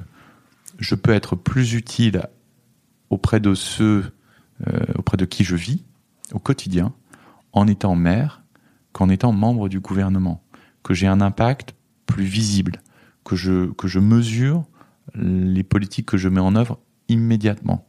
je 0.80 0.96
peux 0.96 1.12
être 1.12 1.36
plus 1.36 1.74
utile 1.74 2.24
auprès 3.10 3.40
de 3.40 3.54
ceux 3.54 4.12
euh, 4.68 4.80
auprès 4.96 5.18
de 5.18 5.26
qui 5.26 5.44
je 5.44 5.56
vis 5.56 5.86
au 6.32 6.40
quotidien 6.40 6.94
en 7.54 7.68
étant 7.68 7.96
maire 7.96 8.42
qu'en 8.94 9.10
étant 9.10 9.32
membre 9.32 9.70
du 9.70 9.80
gouvernement. 9.80 10.44
Que 10.84 10.94
j'ai 10.94 11.08
un 11.08 11.22
impact 11.22 11.76
plus 12.06 12.24
visible, 12.24 12.82
que 13.24 13.36
je, 13.36 13.72
que 13.74 13.88
je 13.88 14.00
mesure 14.00 14.66
les 15.16 15.64
politiques 15.64 16.06
que 16.06 16.18
je 16.18 16.30
mets 16.30 16.40
en 16.40 16.56
œuvre 16.56 16.80
immédiatement. 17.08 17.86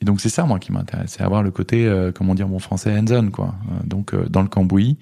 Et 0.00 0.04
donc 0.04 0.20
c'est 0.20 0.28
ça 0.28 0.44
moi 0.44 0.58
qui 0.58 0.72
m'intéresse, 0.72 1.14
c'est 1.16 1.22
avoir 1.22 1.42
le 1.42 1.50
côté, 1.50 1.86
euh, 1.86 2.12
comment 2.12 2.34
dire, 2.34 2.48
mon 2.48 2.58
français 2.58 2.96
hands-on 2.96 3.30
quoi. 3.30 3.54
Euh, 3.70 3.86
donc 3.86 4.14
euh, 4.14 4.28
dans 4.28 4.42
le 4.42 4.48
cambouis, 4.48 4.96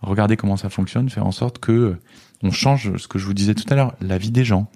regarder 0.00 0.36
comment 0.36 0.56
ça 0.56 0.70
fonctionne, 0.70 1.08
faire 1.08 1.26
en 1.26 1.32
sorte 1.32 1.58
que 1.58 1.96
on 2.42 2.50
change 2.50 2.96
ce 2.96 3.06
que 3.06 3.18
je 3.18 3.26
vous 3.26 3.34
disais 3.34 3.54
tout 3.54 3.66
à 3.70 3.76
l'heure, 3.76 3.94
la 4.00 4.18
vie 4.18 4.30
des 4.30 4.44
gens. 4.44 4.70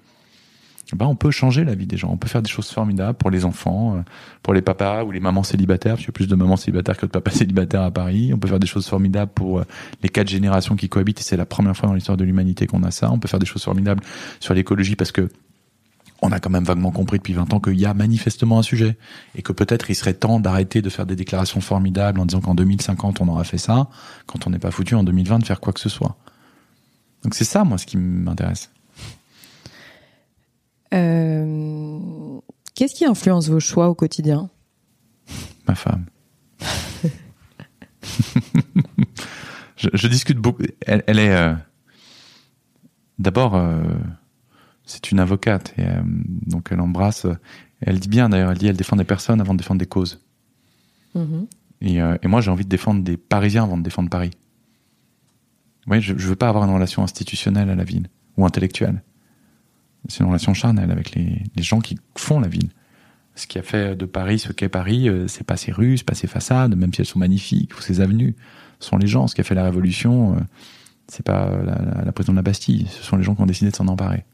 Ben, 0.93 1.07
on 1.07 1.15
peut 1.15 1.31
changer 1.31 1.63
la 1.63 1.73
vie 1.73 1.87
des 1.87 1.97
gens, 1.97 2.09
on 2.11 2.17
peut 2.17 2.27
faire 2.27 2.43
des 2.43 2.49
choses 2.49 2.69
formidables 2.69 3.17
pour 3.17 3.31
les 3.31 3.43
enfants, 3.43 3.95
euh, 3.95 4.01
pour 4.43 4.53
les 4.53 4.61
papas 4.61 5.03
ou 5.03 5.11
les 5.11 5.19
mamans 5.19 5.41
célibataires, 5.41 5.93
parce 5.93 6.05
y 6.05 6.09
a 6.09 6.11
plus 6.11 6.27
de 6.27 6.35
mamans 6.35 6.57
célibataires 6.57 6.95
que 6.95 7.07
de 7.07 7.11
papas 7.11 7.31
célibataires 7.31 7.81
à 7.81 7.91
Paris. 7.91 8.31
On 8.33 8.37
peut 8.37 8.47
faire 8.47 8.59
des 8.59 8.67
choses 8.67 8.87
formidables 8.87 9.31
pour 9.33 9.59
euh, 9.59 9.65
les 10.03 10.09
quatre 10.09 10.29
générations 10.29 10.75
qui 10.75 10.87
cohabitent, 10.87 11.21
et 11.21 11.23
c'est 11.23 11.37
la 11.37 11.47
première 11.47 11.75
fois 11.75 11.89
dans 11.89 11.95
l'histoire 11.95 12.17
de 12.17 12.23
l'humanité 12.23 12.67
qu'on 12.67 12.83
a 12.83 12.91
ça. 12.91 13.11
On 13.11 13.17
peut 13.17 13.27
faire 13.27 13.39
des 13.39 13.47
choses 13.47 13.63
formidables 13.63 14.03
sur 14.39 14.53
l'écologie, 14.53 14.95
parce 14.95 15.11
que 15.11 15.29
on 16.21 16.31
a 16.31 16.39
quand 16.39 16.49
même 16.49 16.63
vaguement 16.63 16.91
compris 16.91 17.17
depuis 17.17 17.33
20 17.33 17.53
ans 17.53 17.59
qu'il 17.59 17.79
y 17.79 17.85
a 17.85 17.93
manifestement 17.93 18.59
un 18.59 18.63
sujet 18.63 18.97
et 19.35 19.41
que 19.41 19.51
peut-être 19.51 19.89
il 19.89 19.95
serait 19.95 20.13
temps 20.13 20.39
d'arrêter 20.39 20.81
de 20.81 20.89
faire 20.89 21.05
des 21.05 21.15
déclarations 21.15 21.61
formidables 21.61 22.19
en 22.19 22.25
disant 22.25 22.41
qu'en 22.41 22.55
2050 22.55 23.21
on 23.21 23.27
aura 23.27 23.43
fait 23.43 23.57
ça, 23.57 23.89
quand 24.25 24.47
on 24.47 24.49
n'est 24.49 24.59
pas 24.59 24.71
foutu 24.71 24.95
en 24.95 25.03
2020 25.03 25.39
de 25.39 25.45
faire 25.45 25.59
quoi 25.59 25.73
que 25.73 25.79
ce 25.79 25.89
soit. 25.89 26.15
Donc 27.23 27.35
c'est 27.35 27.43
ça 27.43 27.63
moi 27.63 27.77
ce 27.77 27.85
qui 27.85 27.97
m'intéresse. 27.97 28.71
Euh, 30.93 31.99
Qu'est-ce 32.73 32.95
qui 32.95 33.05
influence 33.05 33.49
vos 33.49 33.59
choix 33.59 33.89
au 33.89 33.95
quotidien? 33.95 34.49
Ma 35.67 35.75
femme. 35.75 36.05
je, 39.77 39.89
je 39.93 40.07
discute 40.07 40.37
beaucoup. 40.37 40.63
Elle, 40.85 41.03
elle 41.07 41.19
est 41.19 41.33
euh, 41.33 41.53
d'abord 43.17 43.55
euh, 43.55 43.81
c'est 44.85 45.11
une 45.11 45.19
avocate 45.19 45.73
et 45.77 45.85
donc 46.05 46.67
elle 46.71 46.81
embrasse. 46.81 47.25
Elle 47.81 47.99
dit 47.99 48.09
bien 48.09 48.29
d'ailleurs. 48.29 48.51
Elle 48.51 48.57
dit 48.57 48.67
elle 48.67 48.75
défend 48.77 48.97
des 48.97 49.05
personnes 49.05 49.41
avant 49.41 49.53
de 49.53 49.59
défendre 49.59 49.79
des 49.79 49.87
causes. 49.87 50.21
Mhm. 51.15 51.47
Et, 51.81 51.95
et 51.97 52.27
moi, 52.27 52.41
j'ai 52.41 52.51
envie 52.51 52.63
de 52.63 52.69
défendre 52.69 53.03
des 53.03 53.17
Parisiens 53.17 53.63
avant 53.63 53.77
de 53.77 53.83
défendre 53.83 54.09
Paris. 54.09 54.31
Vous 55.85 55.89
voyez, 55.91 56.01
je, 56.01 56.17
je 56.17 56.27
veux 56.27 56.35
pas 56.35 56.49
avoir 56.49 56.63
une 56.63 56.73
relation 56.73 57.03
institutionnelle 57.03 57.69
à 57.69 57.75
la 57.75 57.83
ville 57.83 58.09
ou 58.37 58.45
intellectuelle. 58.45 59.03
C'est 60.07 60.19
une 60.19 60.27
relation 60.27 60.53
charnelle 60.53 60.91
avec 60.91 61.15
les, 61.15 61.41
gens 61.57 61.79
qui 61.79 61.97
font 62.17 62.39
la 62.39 62.47
ville. 62.47 62.69
Ce 63.35 63.47
qui 63.47 63.59
a 63.59 63.63
fait 63.63 63.95
de 63.95 64.05
Paris 64.05 64.39
ce 64.39 64.53
qu'est 64.53 64.69
Paris, 64.69 65.09
euh, 65.09 65.27
c'est 65.27 65.43
pas 65.43 65.57
ses 65.57 65.71
rues, 65.71 65.97
c'est 65.97 66.05
pas 66.05 66.15
ses 66.15 66.27
façades, 66.27 66.75
même 66.75 66.93
si 66.93 67.01
elles 67.01 67.07
sont 67.07 67.19
magnifiques, 67.19 67.77
ou 67.77 67.81
ses 67.81 67.99
avenues. 67.99 68.35
Ce 68.79 68.89
sont 68.89 68.97
les 68.97 69.07
gens. 69.07 69.27
Ce 69.27 69.35
qui 69.35 69.41
a 69.41 69.43
fait 69.43 69.55
la 69.55 69.63
révolution, 69.63 70.35
euh, 70.35 70.39
c'est 71.07 71.25
pas 71.25 71.49
la, 71.49 72.03
la, 72.05 72.11
prison 72.11 72.31
de 72.31 72.37
la 72.37 72.43
Bastille, 72.43 72.87
ce 72.89 73.03
sont 73.03 73.17
les 73.17 73.23
gens 73.23 73.35
qui 73.35 73.41
ont 73.41 73.45
décidé 73.45 73.71
de 73.71 73.75
s'en 73.75 73.87
emparer. 73.87 74.25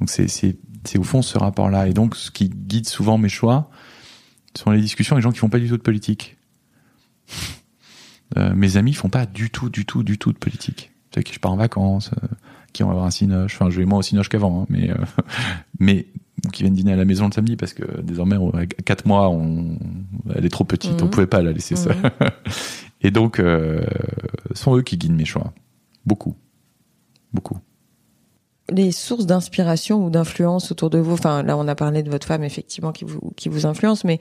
Donc 0.00 0.10
c'est, 0.10 0.98
au 0.98 1.02
fond 1.02 1.22
ce 1.22 1.38
rapport-là. 1.38 1.88
Et 1.88 1.92
donc 1.92 2.16
ce 2.16 2.30
qui 2.30 2.48
guide 2.48 2.86
souvent 2.86 3.18
mes 3.18 3.28
choix, 3.28 3.70
ce 4.54 4.62
sont 4.62 4.70
les 4.70 4.80
discussions 4.80 5.14
avec 5.16 5.22
les 5.22 5.28
gens 5.28 5.32
qui 5.32 5.38
font 5.38 5.48
pas 5.48 5.58
du 5.58 5.68
tout 5.68 5.76
de 5.76 5.82
politique. 5.82 6.36
Euh, 8.36 8.52
mes 8.56 8.76
amis 8.76 8.92
font 8.92 9.08
pas 9.08 9.24
du 9.24 9.50
tout, 9.50 9.70
du 9.70 9.86
tout, 9.86 10.02
du 10.02 10.18
tout 10.18 10.32
de 10.32 10.38
politique. 10.38 10.90
Ceux 11.14 11.22
qui 11.22 11.32
je 11.32 11.38
pars 11.38 11.52
en 11.52 11.56
vacances, 11.56 12.10
qui 12.76 12.82
vont 12.82 12.90
avoir 12.90 13.06
un 13.06 13.10
cinoche, 13.10 13.54
enfin 13.54 13.70
je 13.70 13.78
vais 13.78 13.84
moins 13.86 13.98
au 13.98 14.02
cinoche 14.02 14.28
qu'avant, 14.28 14.62
hein, 14.62 14.66
mais 14.68 14.90
euh, 14.90 14.94
mais 15.80 16.06
qui 16.52 16.62
viennent 16.62 16.74
dîner 16.74 16.92
à 16.92 16.96
la 16.96 17.04
maison 17.04 17.26
le 17.26 17.32
samedi 17.32 17.56
parce 17.56 17.72
que 17.72 18.00
désormais 18.02 18.36
on, 18.36 18.50
à 18.50 18.66
quatre 18.66 19.06
mois 19.06 19.28
on, 19.30 19.78
elle 20.34 20.44
est 20.44 20.50
trop 20.50 20.64
petite, 20.64 20.92
Mhm. 21.00 21.06
on 21.06 21.08
pouvait 21.08 21.26
pas 21.26 21.42
la 21.42 21.52
laisser 21.52 21.76
seule. 21.76 21.96
Et 23.02 23.10
donc 23.10 23.40
euh, 23.40 23.84
sont 24.54 24.76
eux 24.76 24.82
qui 24.82 24.96
guident 24.96 25.16
mes 25.16 25.24
choix, 25.24 25.52
beaucoup, 26.04 26.34
beaucoup. 27.32 27.58
Les 28.70 28.90
sources 28.90 29.26
d'inspiration 29.26 30.04
ou 30.04 30.10
d'influence 30.10 30.72
autour 30.72 30.90
de 30.90 30.98
vous. 30.98 31.12
Enfin, 31.12 31.44
là, 31.44 31.56
on 31.56 31.68
a 31.68 31.76
parlé 31.76 32.02
de 32.02 32.10
votre 32.10 32.26
femme, 32.26 32.42
effectivement, 32.42 32.90
qui 32.90 33.04
vous, 33.04 33.32
qui 33.36 33.48
vous 33.48 33.64
influence, 33.64 34.02
mais 34.02 34.18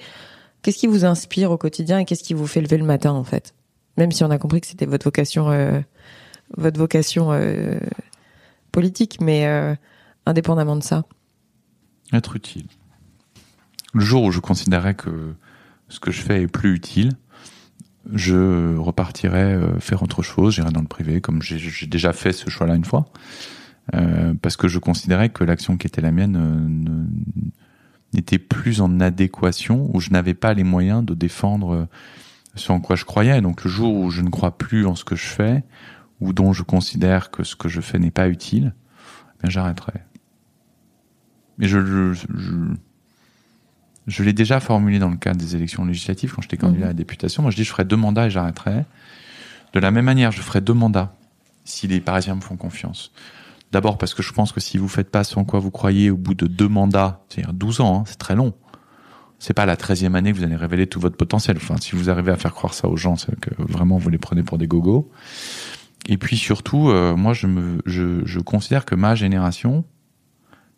qu'est-ce 0.61 0.77
qui 0.77 0.85
vous 0.85 1.03
inspire 1.03 1.49
au 1.49 1.57
quotidien 1.57 1.97
et 1.97 2.05
qu'est-ce 2.05 2.23
qui 2.23 2.35
vous 2.35 2.45
fait 2.45 2.61
lever 2.61 2.77
le 2.77 2.85
matin, 2.85 3.11
en 3.13 3.23
fait? 3.23 3.55
Même 3.97 4.11
si 4.11 4.23
on 4.23 4.29
a 4.29 4.37
compris 4.37 4.61
que 4.61 4.67
c'était 4.67 4.85
votre 4.85 5.05
vocation, 5.05 5.49
euh, 5.49 5.79
votre 6.57 6.77
vocation, 6.77 7.31
euh, 7.31 7.79
politique, 8.75 9.17
mais, 9.21 9.47
euh, 9.47 9.73
indépendamment 10.25 10.75
de 10.75 10.83
ça. 10.83 11.05
Être 12.13 12.35
utile. 12.35 12.65
Le 13.93 14.01
jour 14.03 14.23
où 14.23 14.31
je 14.31 14.39
considérais 14.41 14.93
que 14.95 15.33
ce 15.87 15.99
que 16.01 16.11
je 16.11 16.21
fais 16.21 16.41
est 16.43 16.47
plus 16.47 16.75
utile, 16.75 17.13
je 18.13 18.75
repartirais 18.77 19.53
euh, 19.55 19.79
faire 19.79 20.03
autre 20.03 20.21
chose, 20.21 20.53
j'irais 20.55 20.71
dans 20.71 20.81
le 20.81 20.87
privé, 20.87 21.21
comme 21.21 21.41
j'ai 21.41 21.87
déjà 21.87 22.11
fait 22.11 22.33
ce 22.33 22.49
choix-là 22.49 22.75
une 22.75 22.83
fois, 22.85 23.05
euh, 23.95 24.33
parce 24.41 24.57
que 24.57 24.67
je 24.67 24.77
considérais 24.79 25.29
que 25.29 25.43
l'action 25.45 25.77
qui 25.77 25.87
était 25.87 26.01
la 26.01 26.11
mienne 26.11 26.33
ne- 26.67 27.07
n'était 28.13 28.39
plus 28.39 28.81
en 28.81 28.99
adéquation, 28.99 29.89
où 29.93 29.99
je 30.01 30.09
n'avais 30.09 30.33
pas 30.33 30.53
les 30.53 30.63
moyens 30.65 31.03
de 31.05 31.13
défendre 31.13 31.87
ce 32.55 32.71
en 32.71 32.79
quoi 32.79 32.95
je 32.95 33.05
croyais. 33.05 33.41
Donc 33.41 33.63
le 33.63 33.69
jour 33.69 33.93
où 33.95 34.09
je 34.11 34.21
ne 34.21 34.29
crois 34.29 34.57
plus 34.57 34.85
en 34.85 34.95
ce 34.95 35.03
que 35.05 35.15
je 35.15 35.25
fais, 35.27 35.63
ou 36.21 36.33
dont 36.33 36.53
je 36.53 36.63
considère 36.63 37.31
que 37.31 37.43
ce 37.43 37.55
que 37.55 37.67
je 37.69 37.81
fais 37.81 37.99
n'est 37.99 38.11
pas 38.11 38.27
utile, 38.29 38.73
ben 39.41 39.49
j'arrêterai. 39.49 40.01
Mais 41.57 41.67
je, 41.67 41.85
je, 41.85 42.13
je, 42.13 42.53
je 44.07 44.23
l'ai 44.23 44.33
déjà 44.33 44.59
formulé 44.59 44.99
dans 44.99 45.09
le 45.09 45.17
cadre 45.17 45.39
des 45.39 45.55
élections 45.55 45.85
législatives 45.85 46.33
quand 46.33 46.41
j'étais 46.41 46.57
candidat 46.57 46.79
Mhm. 46.79 46.83
à 46.83 46.87
la 46.87 46.93
députation. 46.93 47.41
Moi, 47.43 47.51
je 47.51 47.55
dis 47.55 47.63
je 47.63 47.71
ferai 47.71 47.85
deux 47.85 47.95
mandats 47.97 48.27
et 48.27 48.29
j'arrêterai. 48.29 48.85
De 49.73 49.79
la 49.79 49.91
même 49.91 50.05
manière, 50.05 50.31
je 50.31 50.41
ferai 50.41 50.61
deux 50.61 50.73
mandats 50.73 51.15
si 51.63 51.87
les 51.87 51.99
Parisiens 51.99 52.35
me 52.35 52.41
font 52.41 52.55
confiance. 52.57 53.11
D'abord 53.71 53.97
parce 53.97 54.13
que 54.13 54.21
je 54.23 54.31
pense 54.31 54.51
que 54.51 54.59
si 54.59 54.77
vous 54.77 54.87
faites 54.87 55.09
pas 55.09 55.23
ce 55.23 55.37
en 55.39 55.43
quoi 55.43 55.59
vous 55.59 55.71
croyez 55.71 56.11
au 56.11 56.17
bout 56.17 56.33
de 56.35 56.47
deux 56.47 56.67
mandats, 56.69 57.25
c'est-à-dire 57.27 57.53
12 57.53 57.81
ans, 57.81 57.99
hein, 57.99 58.03
c'est 58.05 58.17
très 58.17 58.35
long. 58.35 58.53
C'est 59.39 59.53
pas 59.53 59.65
la 59.65 59.75
13e 59.75 60.13
année 60.15 60.31
que 60.31 60.37
vous 60.37 60.43
allez 60.43 60.55
révéler 60.55 60.87
tout 60.87 60.99
votre 60.99 61.17
potentiel. 61.17 61.57
Enfin, 61.57 61.75
si 61.81 61.95
vous 61.95 62.09
arrivez 62.09 62.31
à 62.31 62.37
faire 62.37 62.53
croire 62.53 62.73
ça 62.73 62.87
aux 62.87 62.95
gens, 62.95 63.17
c'est 63.17 63.37
que 63.39 63.49
vraiment 63.57 63.97
vous 63.97 64.09
les 64.09 64.17
prenez 64.17 64.43
pour 64.43 64.57
des 64.57 64.67
gogos. 64.67 65.11
Et 66.07 66.17
puis 66.17 66.37
surtout, 66.37 66.89
euh, 66.89 67.15
moi, 67.15 67.33
je 67.33 67.47
me, 67.47 67.79
je, 67.85 68.23
je 68.25 68.39
considère 68.39 68.85
que 68.85 68.95
ma 68.95 69.15
génération 69.15 69.83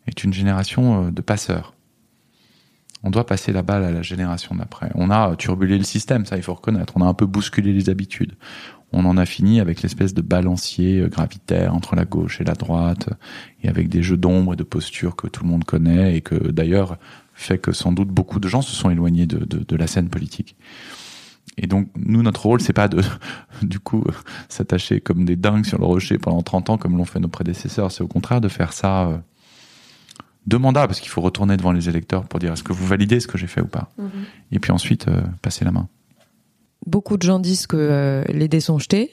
est 0.08 0.24
une 0.24 0.34
génération 0.34 1.08
euh, 1.08 1.12
de 1.12 1.22
passeurs. 1.22 1.74
On 3.04 3.12
doit 3.12 3.26
passer 3.26 3.52
la 3.52 3.62
balle 3.62 3.84
à 3.84 3.92
la 3.92 4.02
génération 4.02 4.56
d'après. 4.56 4.90
On 4.96 5.12
a 5.12 5.36
turbulé 5.36 5.78
le 5.78 5.84
système, 5.84 6.26
ça 6.26 6.36
il 6.38 6.44
faut 6.44 6.54
reconnaître. 6.54 6.94
On 6.96 7.02
a 7.02 7.06
un 7.06 7.14
peu 7.14 7.26
bousculé 7.26 7.72
les 7.72 7.90
habitudes. 7.90 8.34
On 8.94 9.06
en 9.06 9.18
a 9.18 9.26
fini 9.26 9.60
avec 9.60 9.82
l'espèce 9.82 10.14
de 10.14 10.22
balancier 10.22 11.02
euh, 11.02 11.10
gravitaire 11.10 11.76
entre 11.76 11.96
la 11.96 12.06
gauche 12.06 12.40
et 12.40 12.46
la 12.46 12.54
droite, 12.54 13.10
et 13.62 13.70
avec 13.70 13.90
des 13.90 14.02
jeux 14.02 14.18
d'ombre 14.18 14.54
et 14.54 14.56
de 14.56 14.64
postures 14.64 15.16
que 15.16 15.28
tout 15.28 15.44
le 15.44 15.50
monde 15.50 15.66
connaît, 15.66 16.16
et 16.16 16.22
que 16.22 16.36
d'ailleurs 16.36 16.98
fait 17.34 17.60
que 17.60 17.72
sans 17.72 17.92
doute 17.92 18.08
beaucoup 18.08 18.40
de 18.40 18.48
gens 18.48 18.62
se 18.62 18.74
sont 18.74 18.90
éloignés 18.90 19.28
de, 19.28 19.40
de, 19.40 19.60
de 19.60 19.76
la 19.76 19.88
scène 19.88 20.10
politique. 20.10 20.56
Et 21.58 21.68
donc 21.68 21.90
nous, 21.96 22.22
notre 22.22 22.46
rôle, 22.46 22.62
c'est 22.62 22.74
pas 22.74 22.88
de, 22.88 23.02
du 23.62 23.80
coup, 23.80 24.04
euh, 24.08 24.12
s'attacher 24.50 25.02
comme 25.02 25.26
des 25.26 25.36
dingues 25.36 25.66
sur 25.66 25.80
le 25.80 25.86
rocher 25.86 26.18
pendant 26.18 26.42
30 26.42 26.70
ans 26.72 26.78
comme 26.78 26.98
l'ont 26.98 27.06
fait 27.06 27.20
nos 27.20 27.28
prédécesseurs. 27.28 27.92
C'est 27.92 28.04
au 28.04 28.08
contraire 28.08 28.42
de 28.42 28.48
faire 28.48 28.74
ça 28.74 29.08
euh, 29.08 29.18
deux 30.48 30.58
mandats, 30.58 30.88
parce 30.88 31.02
qu'il 31.02 31.10
faut 31.10 31.22
retourner 31.22 31.58
devant 31.58 31.74
les 31.74 31.90
électeurs 31.90 32.26
pour 32.26 32.40
dire 32.40 32.54
est-ce 32.54 32.64
que 32.64 32.74
vous 32.74 32.88
validez 32.88 33.20
ce 33.20 33.28
que 33.28 33.38
j'ai 33.38 33.48
fait 33.48 33.62
ou 33.62 33.68
pas. 33.68 33.90
Et 34.52 34.60
puis 34.60 34.72
ensuite, 34.72 35.10
euh, 35.10 35.22
passer 35.42 35.66
la 35.66 35.72
main. 35.72 35.90
Beaucoup 36.86 37.18
de 37.18 37.24
gens 37.24 37.40
disent 37.40 37.68
que 37.68 37.76
euh, 37.76 38.24
les 38.30 38.48
dés 38.48 38.62
sont 38.62 38.80
jetés, 38.80 39.12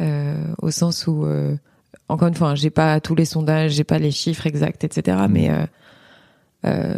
euh, 0.00 0.52
au 0.58 0.72
sens 0.72 1.06
où, 1.06 1.24
euh, 1.24 1.56
encore 2.08 2.26
une 2.26 2.34
fois, 2.34 2.50
hein, 2.50 2.54
j'ai 2.56 2.70
pas 2.70 3.00
tous 3.00 3.14
les 3.14 3.24
sondages, 3.24 3.72
j'ai 3.72 3.84
pas 3.84 3.98
les 3.98 4.10
chiffres 4.10 4.46
exacts, 4.46 4.82
etc. 4.82 5.16
Mm. 5.28 5.32
Mais 5.32 5.50
euh, 5.50 5.66
euh, 6.66 6.94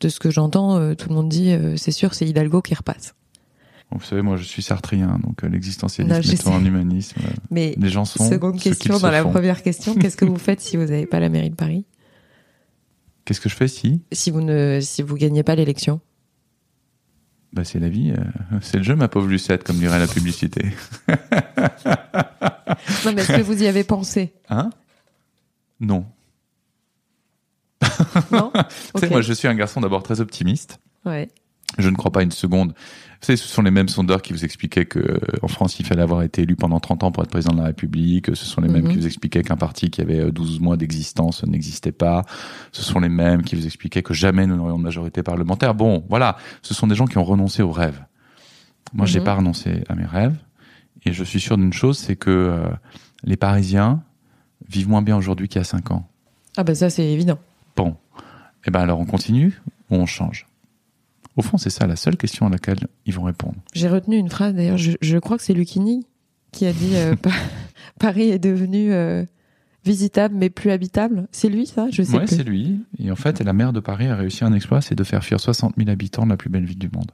de 0.00 0.08
ce 0.08 0.18
que 0.18 0.30
j'entends, 0.30 0.78
euh, 0.78 0.94
tout 0.94 1.08
le 1.08 1.14
monde 1.14 1.28
dit, 1.28 1.52
euh, 1.52 1.76
c'est 1.76 1.92
sûr, 1.92 2.14
c'est 2.14 2.26
Hidalgo 2.26 2.62
qui 2.62 2.74
repasse. 2.74 3.14
Vous 3.92 4.04
savez, 4.04 4.20
moi 4.22 4.36
je 4.36 4.42
suis 4.42 4.62
sartrien, 4.62 5.18
donc 5.22 5.44
euh, 5.44 5.48
l'existentialisme 5.48 6.32
étant 6.32 6.54
un 6.54 6.64
humanisme, 6.64 7.20
euh, 7.24 7.30
Mais 7.50 7.74
les 7.78 7.88
gens 7.88 8.04
sont 8.04 8.28
seconde 8.28 8.60
question 8.60 8.98
dans 8.98 9.10
la 9.10 9.22
font. 9.22 9.30
première 9.30 9.62
question, 9.62 9.94
qu'est-ce 10.00 10.16
que 10.16 10.24
vous 10.24 10.38
faites 10.38 10.60
si 10.60 10.76
vous 10.76 10.86
n'avez 10.86 11.06
pas 11.06 11.20
la 11.20 11.28
mairie 11.28 11.50
de 11.50 11.54
Paris? 11.54 11.86
Qu'est-ce 13.24 13.40
que 13.40 13.48
je 13.48 13.54
fais 13.54 13.68
si? 13.68 14.02
Si 14.12 14.30
vous 14.30 14.40
ne, 14.40 14.80
si 14.82 15.02
vous 15.02 15.14
gagnez 15.14 15.42
pas 15.42 15.54
l'élection 15.54 16.00
bah, 17.52 17.64
C'est 17.64 17.78
la 17.78 17.88
vie, 17.88 18.10
euh, 18.10 18.58
c'est 18.60 18.78
le 18.78 18.82
jeu, 18.82 18.96
ma 18.96 19.08
pauvre 19.08 19.28
Lucette, 19.28 19.64
comme 19.64 19.78
dirait 19.78 19.98
la 19.98 20.08
publicité. 20.08 20.64
Non, 23.04 23.12
mais 23.14 23.22
est-ce 23.22 23.32
que 23.32 23.42
vous 23.42 23.62
y 23.62 23.66
avez 23.66 23.84
pensé? 23.84 24.34
Hein? 24.48 24.70
Non. 25.80 26.06
Non? 28.32 28.52
Tu 28.94 29.00
sais, 29.00 29.08
moi 29.08 29.22
je 29.22 29.32
suis 29.32 29.48
un 29.48 29.54
garçon 29.54 29.80
d'abord 29.80 30.02
très 30.02 30.20
optimiste. 30.20 30.80
Ouais. 31.04 31.28
Je 31.78 31.88
ne 31.90 31.96
crois 31.96 32.10
pas 32.12 32.22
une 32.22 32.30
seconde. 32.30 32.70
Vous 32.72 33.26
savez, 33.26 33.36
ce 33.36 33.48
sont 33.48 33.62
les 33.62 33.70
mêmes 33.70 33.88
sondeurs 33.88 34.22
qui 34.22 34.32
vous 34.32 34.44
expliquaient 34.44 34.84
que 34.86 34.98
euh, 34.98 35.18
en 35.42 35.48
France, 35.48 35.78
il 35.80 35.86
fallait 35.86 36.02
avoir 36.02 36.22
été 36.22 36.42
élu 36.42 36.54
pendant 36.54 36.78
30 36.80 37.04
ans 37.04 37.12
pour 37.12 37.22
être 37.22 37.30
président 37.30 37.54
de 37.54 37.58
la 37.60 37.66
République. 37.66 38.26
Ce 38.36 38.44
sont 38.44 38.60
les 38.60 38.68
mêmes 38.68 38.84
Mhm. 38.84 38.92
qui 38.92 38.98
vous 38.98 39.06
expliquaient 39.06 39.42
qu'un 39.42 39.56
parti 39.56 39.90
qui 39.90 40.00
avait 40.00 40.20
euh, 40.20 40.30
12 40.30 40.60
mois 40.60 40.76
d'existence 40.76 41.42
n'existait 41.44 41.92
pas. 41.92 42.24
Ce 42.72 42.82
sont 42.82 43.00
les 43.00 43.08
mêmes 43.08 43.42
qui 43.42 43.56
vous 43.56 43.66
expliquaient 43.66 44.02
que 44.02 44.14
jamais 44.14 44.46
nous 44.46 44.56
n'aurions 44.56 44.78
de 44.78 44.82
majorité 44.82 45.22
parlementaire. 45.22 45.74
Bon, 45.74 46.04
voilà. 46.08 46.36
Ce 46.62 46.72
sont 46.74 46.86
des 46.86 46.94
gens 46.94 47.06
qui 47.06 47.18
ont 47.18 47.24
renoncé 47.24 47.62
aux 47.62 47.72
rêves. 47.72 48.00
Moi, 48.92 49.06
j'ai 49.06 49.18
Mhm. 49.18 49.24
pas 49.24 49.34
renoncé 49.34 49.82
à 49.88 49.94
mes 49.94 50.04
rêves. 50.06 50.36
Et 51.04 51.12
je 51.12 51.24
suis 51.24 51.40
sûr 51.40 51.56
d'une 51.56 51.72
chose, 51.72 51.98
c'est 51.98 52.16
que 52.16 52.30
euh, 52.30 52.68
les 53.24 53.36
Parisiens 53.36 54.02
vivent 54.68 54.88
moins 54.88 55.02
bien 55.02 55.16
aujourd'hui 55.16 55.48
qu'il 55.48 55.58
y 55.58 55.62
a 55.62 55.64
5 55.64 55.90
ans. 55.90 56.08
Ah 56.56 56.64
bah 56.64 56.74
ça 56.74 56.90
c'est 56.90 57.04
évident. 57.06 57.38
Bon. 57.76 57.96
Eh 58.66 58.70
ben 58.70 58.80
alors 58.80 58.98
on 58.98 59.04
continue 59.04 59.60
ou 59.90 59.96
on 59.96 60.06
change? 60.06 60.46
Au 61.36 61.42
fond, 61.42 61.58
c'est 61.58 61.70
ça 61.70 61.86
la 61.86 61.96
seule 61.96 62.16
question 62.16 62.46
à 62.46 62.50
laquelle 62.50 62.78
ils 63.04 63.12
vont 63.14 63.24
répondre. 63.24 63.56
J'ai 63.74 63.88
retenu 63.88 64.16
une 64.16 64.30
phrase 64.30 64.54
d'ailleurs, 64.54 64.78
je, 64.78 64.92
je 65.00 65.18
crois 65.18 65.36
que 65.36 65.42
c'est 65.42 65.52
Lucchini 65.54 66.06
qui 66.52 66.66
a 66.66 66.72
dit 66.72 66.96
euh, 66.96 67.14
Pa- 67.16 67.30
Paris 67.98 68.30
est 68.30 68.38
devenu 68.38 68.92
euh, 68.92 69.24
visitable 69.84 70.34
mais 70.34 70.48
plus 70.48 70.70
habitable. 70.70 71.28
C'est 71.32 71.48
lui 71.50 71.66
ça? 71.66 71.88
Je 71.90 72.02
sais 72.02 72.18
plus. 72.18 72.28
c'est 72.36 72.42
lui. 72.44 72.80
Et 72.98 73.10
en 73.10 73.16
fait, 73.16 73.40
la 73.42 73.52
maire 73.52 73.72
de 73.74 73.80
Paris 73.80 74.06
a 74.06 74.16
réussi 74.16 74.44
un 74.44 74.52
exploit, 74.54 74.80
c'est 74.80 74.94
de 74.94 75.04
faire 75.04 75.22
fuir 75.22 75.38
60 75.38 75.74
000 75.76 75.90
habitants 75.90 76.24
de 76.24 76.30
la 76.30 76.36
plus 76.38 76.48
belle 76.48 76.64
ville 76.64 76.78
du 76.78 76.88
monde. 76.92 77.10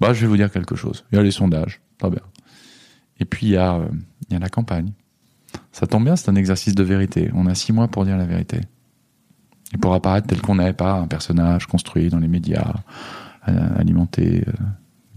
Bah, 0.00 0.12
je 0.12 0.22
vais 0.22 0.26
vous 0.26 0.36
dire 0.36 0.50
quelque 0.50 0.74
chose. 0.74 1.04
Il 1.12 1.16
y 1.16 1.18
a 1.18 1.22
les 1.22 1.30
sondages, 1.30 1.80
très 1.98 2.10
bien. 2.10 2.20
Et 3.20 3.24
puis 3.24 3.46
il 3.46 3.52
y 3.52 3.56
a, 3.56 3.76
euh, 3.76 3.86
il 4.28 4.32
y 4.32 4.36
a 4.36 4.40
la 4.40 4.48
campagne. 4.48 4.90
Ça 5.70 5.86
tombe 5.86 6.04
bien, 6.04 6.16
c'est 6.16 6.28
un 6.28 6.34
exercice 6.34 6.74
de 6.74 6.82
vérité. 6.82 7.30
On 7.34 7.46
a 7.46 7.54
six 7.54 7.72
mois 7.72 7.86
pour 7.86 8.04
dire 8.04 8.16
la 8.16 8.26
vérité. 8.26 8.60
Et 9.74 9.78
pour 9.78 9.94
apparaître 9.94 10.26
tel 10.28 10.40
qu'on 10.40 10.56
n'est, 10.56 10.72
pas 10.72 10.94
un 10.94 11.06
personnage 11.06 11.66
construit 11.66 12.08
dans 12.08 12.18
les 12.18 12.28
médias, 12.28 12.74
euh, 13.48 13.78
alimenté 13.78 14.44
euh, 14.46 14.52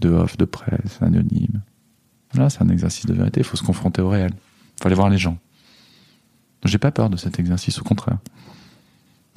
de 0.00 0.10
off, 0.10 0.36
de 0.36 0.44
presse, 0.44 1.00
anonyme. 1.00 1.60
Là, 2.34 2.50
c'est 2.50 2.62
un 2.62 2.68
exercice 2.68 3.06
de 3.06 3.14
vérité. 3.14 3.40
Il 3.40 3.44
faut 3.44 3.56
se 3.56 3.62
confronter 3.62 4.02
au 4.02 4.08
réel. 4.08 4.32
Il 4.32 4.82
faut 4.82 4.88
aller 4.88 4.96
voir 4.96 5.08
les 5.08 5.18
gens. 5.18 5.38
J'ai 6.64 6.78
pas 6.78 6.90
peur 6.90 7.08
de 7.08 7.16
cet 7.16 7.38
exercice, 7.38 7.80
au 7.80 7.84
contraire. 7.84 8.18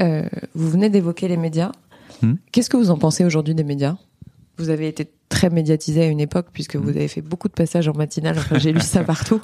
Euh, 0.02 0.28
vous 0.56 0.70
venez 0.70 0.90
d'évoquer 0.90 1.28
les 1.28 1.38
médias. 1.38 1.72
Hmm. 2.22 2.34
Qu'est-ce 2.52 2.70
que 2.70 2.78
vous 2.78 2.90
en 2.90 2.98
pensez 2.98 3.24
aujourd'hui 3.24 3.54
des 3.54 3.64
médias? 3.64 3.96
Vous 4.58 4.70
avez 4.70 4.88
été 4.88 5.10
très 5.30 5.50
médiatisé 5.50 6.02
à 6.04 6.08
une 6.08 6.20
époque 6.20 6.48
puisque 6.52 6.76
vous 6.76 6.90
avez 6.90 7.08
fait 7.08 7.22
beaucoup 7.22 7.48
de 7.48 7.54
passages 7.54 7.88
en 7.88 7.94
matinale. 7.94 8.38
Enfin, 8.38 8.58
j'ai 8.58 8.74
lu 8.74 8.82
ça 8.82 9.04
partout. 9.06 9.42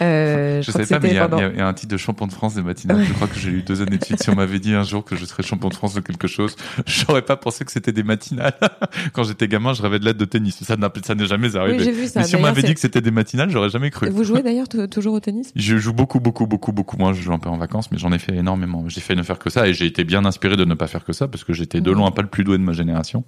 Euh, 0.00 0.62
je 0.62 0.70
savais 0.70 0.86
pas, 0.86 0.98
mais 0.98 1.10
il 1.10 1.14
y, 1.14 1.60
a 1.60 1.66
un 1.66 1.74
titre 1.74 1.92
de 1.92 1.96
champion 1.96 2.26
de 2.26 2.32
France 2.32 2.54
des 2.54 2.62
matinales. 2.62 3.04
Je 3.04 3.12
crois 3.12 3.28
que 3.28 3.38
j'ai 3.38 3.50
eu 3.50 3.62
deux 3.62 3.82
années 3.82 3.98
de 3.98 4.04
suite. 4.04 4.22
Si 4.22 4.30
on 4.30 4.34
m'avait 4.34 4.58
dit 4.58 4.74
un 4.74 4.82
jour 4.82 5.04
que 5.04 5.16
je 5.16 5.24
serais 5.24 5.42
champion 5.42 5.68
de 5.68 5.74
France 5.74 5.94
de 5.94 6.00
quelque 6.00 6.26
chose, 6.26 6.56
j'aurais 6.86 7.22
pas 7.22 7.36
pensé 7.36 7.64
que 7.64 7.72
c'était 7.72 7.92
des 7.92 8.02
matinales. 8.02 8.54
Quand 9.12 9.24
j'étais 9.24 9.48
gamin, 9.48 9.72
je 9.72 9.82
rêvais 9.82 9.98
de 9.98 10.04
l'être 10.04 10.16
de 10.16 10.24
tennis. 10.24 10.62
Ça 10.62 10.76
n'est 10.76 11.26
jamais 11.26 11.56
arrivé. 11.56 11.92
vu 11.92 12.06
ça. 12.06 12.20
Mais 12.20 12.26
si 12.26 12.36
on 12.36 12.40
m'avait 12.40 12.62
dit 12.62 12.74
que 12.74 12.80
c'était 12.80 13.00
des 13.00 13.10
matinales, 13.10 13.50
j'aurais 13.50 13.70
jamais 13.70 13.90
cru. 13.90 14.08
Vous 14.10 14.24
jouez 14.24 14.42
d'ailleurs 14.42 14.68
toujours 14.68 15.14
au 15.14 15.20
tennis? 15.20 15.52
Je 15.56 15.76
joue 15.76 15.92
beaucoup, 15.92 16.20
beaucoup, 16.20 16.46
beaucoup, 16.46 16.72
beaucoup 16.72 16.96
moins. 16.96 17.12
Je 17.12 17.22
joue 17.22 17.32
un 17.32 17.38
peu 17.38 17.48
en 17.48 17.56
vacances, 17.56 17.90
mais 17.90 17.98
j'en 17.98 18.12
ai 18.12 18.18
fait 18.18 18.34
énormément. 18.34 18.84
J'ai 18.88 19.00
fait 19.00 19.14
ne 19.14 19.22
faire 19.22 19.38
que 19.38 19.50
ça 19.50 19.66
et 19.68 19.74
j'ai 19.74 19.86
été 19.86 20.04
bien 20.04 20.24
inspiré 20.24 20.56
de 20.56 20.64
ne 20.64 20.74
pas 20.74 20.86
faire 20.86 21.04
que 21.04 21.12
ça 21.12 21.28
parce 21.28 21.44
que 21.44 21.52
j'étais 21.52 21.80
de 21.80 21.90
loin 21.90 22.10
pas 22.10 22.22
le 22.22 22.28
plus 22.28 22.44
doué 22.44 22.58
de 22.58 22.62
ma 22.62 22.72
génération. 22.72 23.24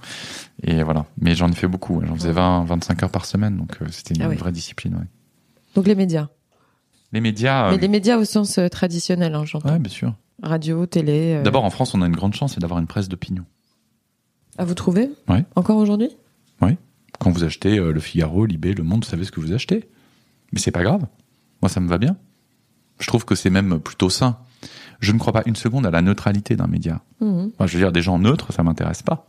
Et 0.63 0.83
voilà. 0.83 1.07
Mais 1.21 1.35
j'en 1.35 1.49
ai 1.49 1.55
fait 1.55 1.69
beaucoup. 1.69 2.03
J'en 2.07 2.15
faisais 2.15 2.33
20, 2.33 2.65
25 2.65 3.03
heures 3.03 3.11
par 3.11 3.27
semaine, 3.27 3.57
donc 3.57 3.77
euh, 3.81 3.87
c'était 3.91 4.15
une 4.15 4.23
ah 4.23 4.29
vraie 4.29 4.53
discipline. 4.53 4.95
Ouais. 4.95 5.07
Donc 5.75 5.87
les 5.87 5.95
médias? 5.95 6.29
Les 7.17 7.23
médias. 7.23 7.71
Mais 7.71 7.77
euh, 7.77 7.81
les 7.81 7.89
médias 7.89 8.19
au 8.19 8.27
sens 8.27 8.59
euh, 8.59 8.69
traditionnel, 8.69 9.35
hein, 9.35 9.47
j'entends. 9.47 9.71
Ouais, 9.71 9.79
bien 9.79 9.91
sûr. 9.91 10.13
Radio, 10.43 10.85
télé. 10.85 11.41
D'abord, 11.43 11.65
en 11.65 11.71
France, 11.71 11.95
on 11.95 12.03
a 12.03 12.07
une 12.07 12.15
grande 12.15 12.35
chance, 12.35 12.53
c'est 12.53 12.61
d'avoir 12.61 12.79
une 12.79 12.87
presse 12.87 13.09
d'opinion. 13.09 13.47
À 14.59 14.67
vous 14.67 14.75
trouver 14.75 15.09
Oui. 15.27 15.39
Encore 15.55 15.79
aujourd'hui 15.79 16.11
Oui. 16.61 16.77
Quand 17.19 17.31
vous 17.31 17.43
achetez 17.43 17.79
Le 17.79 18.01
Figaro, 18.01 18.45
Libé, 18.45 18.75
Le 18.75 18.83
Monde, 18.83 19.03
vous 19.03 19.11
savez 19.11 19.25
ce 19.25 19.33
que 19.33 19.41
vous 19.41 19.55
achetez. 19.55 19.89
Mais 20.53 20.59
c'est 20.59 20.73
pas 20.73 20.83
grave. 20.83 21.07
Moi, 21.63 21.71
ça 21.71 21.81
me 21.81 21.89
va 21.89 21.97
bien. 21.97 22.19
Je 22.99 23.07
trouve 23.07 23.25
que 23.25 23.35
c'est 23.35 23.49
même 23.49 23.81
plutôt 23.81 24.11
sain. 24.11 24.37
Je 25.01 25.13
ne 25.13 25.19
crois 25.19 25.33
pas 25.33 25.43
une 25.47 25.57
seconde 25.57 25.87
à 25.87 25.91
la 25.91 26.03
neutralité 26.03 26.55
d'un 26.55 26.67
média. 26.67 27.01
Mmh. 27.21 27.47
Moi, 27.59 27.67
je 27.67 27.73
veux 27.73 27.83
dire, 27.83 27.93
des 27.93 28.03
gens 28.03 28.19
neutres, 28.19 28.53
ça 28.53 28.63
m'intéresse 28.63 29.03
pas. 29.03 29.27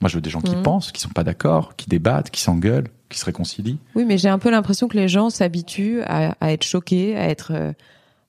Moi, 0.00 0.08
je 0.08 0.14
veux 0.14 0.20
des 0.20 0.30
gens 0.30 0.40
qui 0.40 0.56
mmh. 0.56 0.62
pensent, 0.62 0.92
qui 0.92 1.00
sont 1.00 1.10
pas 1.10 1.24
d'accord, 1.24 1.76
qui 1.76 1.88
débattent, 1.88 2.30
qui 2.30 2.40
s'engueulent, 2.40 2.88
qui 3.10 3.18
se 3.18 3.24
réconcilient. 3.24 3.78
Oui, 3.94 4.04
mais 4.06 4.16
j'ai 4.16 4.28
un 4.28 4.38
peu 4.38 4.50
l'impression 4.50 4.88
que 4.88 4.96
les 4.96 5.08
gens 5.08 5.28
s'habituent 5.28 6.00
à, 6.06 6.34
à, 6.40 6.52
être 6.52 6.64
choqués, 6.64 7.16
à 7.16 7.28
être, 7.28 7.52
euh, 7.54 7.72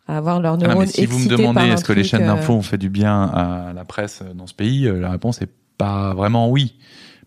à 0.08 0.18
avoir 0.18 0.42
leur 0.42 0.58
neurones 0.58 0.78
ah, 0.78 0.82
mais 0.82 0.88
Si 0.88 1.06
vous 1.06 1.20
me 1.20 1.30
demandez 1.30 1.68
est-ce 1.68 1.86
que 1.86 1.94
les 1.94 2.04
chaînes 2.04 2.26
d'infos 2.26 2.54
euh, 2.54 2.58
ont 2.58 2.62
fait 2.62 2.78
du 2.78 2.90
bien 2.90 3.24
à 3.24 3.72
la 3.74 3.86
presse 3.86 4.24
dans 4.36 4.48
ce 4.48 4.54
pays, 4.54 4.88
euh, 4.88 5.00
la 5.00 5.12
réponse 5.12 5.42
est 5.42 5.50
pas 5.78 6.14
vraiment 6.14 6.50
oui. 6.50 6.76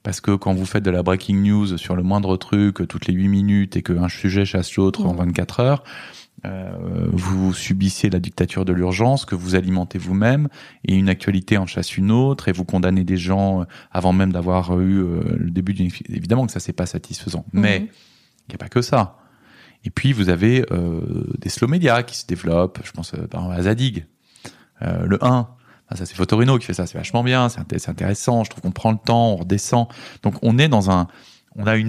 Parce 0.02 0.20
que 0.20 0.32
quand 0.32 0.52
vous 0.52 0.66
faites 0.66 0.84
de 0.84 0.90
la 0.90 1.02
breaking 1.02 1.42
news 1.42 1.78
sur 1.78 1.96
le 1.96 2.02
moindre 2.02 2.36
truc 2.36 2.86
toutes 2.86 3.06
les 3.06 3.14
8 3.14 3.28
minutes 3.28 3.76
et 3.76 3.82
qu'un 3.82 4.10
sujet 4.10 4.44
chasse 4.44 4.76
l'autre 4.76 5.06
en 5.06 5.14
24 5.14 5.62
mmh. 5.62 5.66
heures, 5.66 5.84
euh, 6.44 7.08
vous 7.12 7.54
subissez 7.54 8.10
la 8.10 8.18
dictature 8.18 8.64
de 8.64 8.72
l'urgence 8.72 9.24
que 9.24 9.34
vous 9.34 9.54
alimentez 9.54 9.98
vous-même 9.98 10.48
et 10.84 10.94
une 10.94 11.08
actualité 11.08 11.56
en 11.56 11.66
chasse 11.66 11.96
une 11.96 12.10
autre 12.10 12.48
et 12.48 12.52
vous 12.52 12.64
condamnez 12.64 13.04
des 13.04 13.16
gens 13.16 13.62
euh, 13.62 13.64
avant 13.92 14.12
même 14.12 14.32
d'avoir 14.32 14.78
eu 14.78 15.02
euh, 15.02 15.36
le 15.38 15.50
début 15.50 15.72
d'une 15.72 15.90
évidemment 16.08 16.46
que 16.46 16.52
ça 16.52 16.60
c'est 16.60 16.72
pas 16.72 16.86
satisfaisant 16.86 17.46
mhm. 17.52 17.62
mais 17.62 17.88
il 18.48 18.50
n'y 18.50 18.54
a 18.56 18.58
pas 18.58 18.68
que 18.68 18.82
ça. 18.82 19.18
Et 19.84 19.90
puis 19.90 20.12
vous 20.12 20.30
avez 20.30 20.64
des 21.38 21.50
slow 21.50 21.68
médias 21.68 22.02
qui 22.02 22.16
se 22.16 22.26
développent 22.26 22.80
je 22.84 22.92
pense 22.92 23.12
par 23.30 23.42
exemple 23.42 23.58
à 23.58 23.62
Zadig. 23.62 24.06
Le 24.80 25.22
1 25.22 25.48
ah, 25.88 25.96
ça 25.96 26.06
c'est 26.06 26.14
Photorino 26.14 26.58
qui 26.58 26.64
fait 26.66 26.74
ça 26.74 26.86
c'est 26.86 26.96
vachement 26.96 27.22
bien 27.22 27.48
c'est 27.50 27.88
intéressant 27.88 28.44
je 28.44 28.50
trouve 28.50 28.62
qu'on 28.62 28.70
prend 28.70 28.92
le 28.92 28.98
temps 28.98 29.32
on 29.32 29.36
redescend. 29.36 29.88
Donc 30.22 30.34
on 30.42 30.58
est 30.58 30.68
dans 30.68 30.90
un 30.90 31.06
on 31.56 31.66
a 31.66 31.76
une 31.76 31.88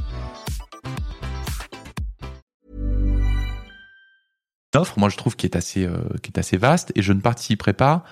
Offre, 4.75 4.99
moi 4.99 5.09
je 5.09 5.17
trouve 5.17 5.35
qui 5.35 5.45
est 5.45 5.55
assez 5.55 5.85
euh, 5.85 5.97
est 6.23 6.37
assez 6.37 6.57
vaste 6.57 6.91
et 6.95 7.01
je 7.01 7.13
ne 7.13 7.21
participerai 7.21 7.73
pas 7.73 8.03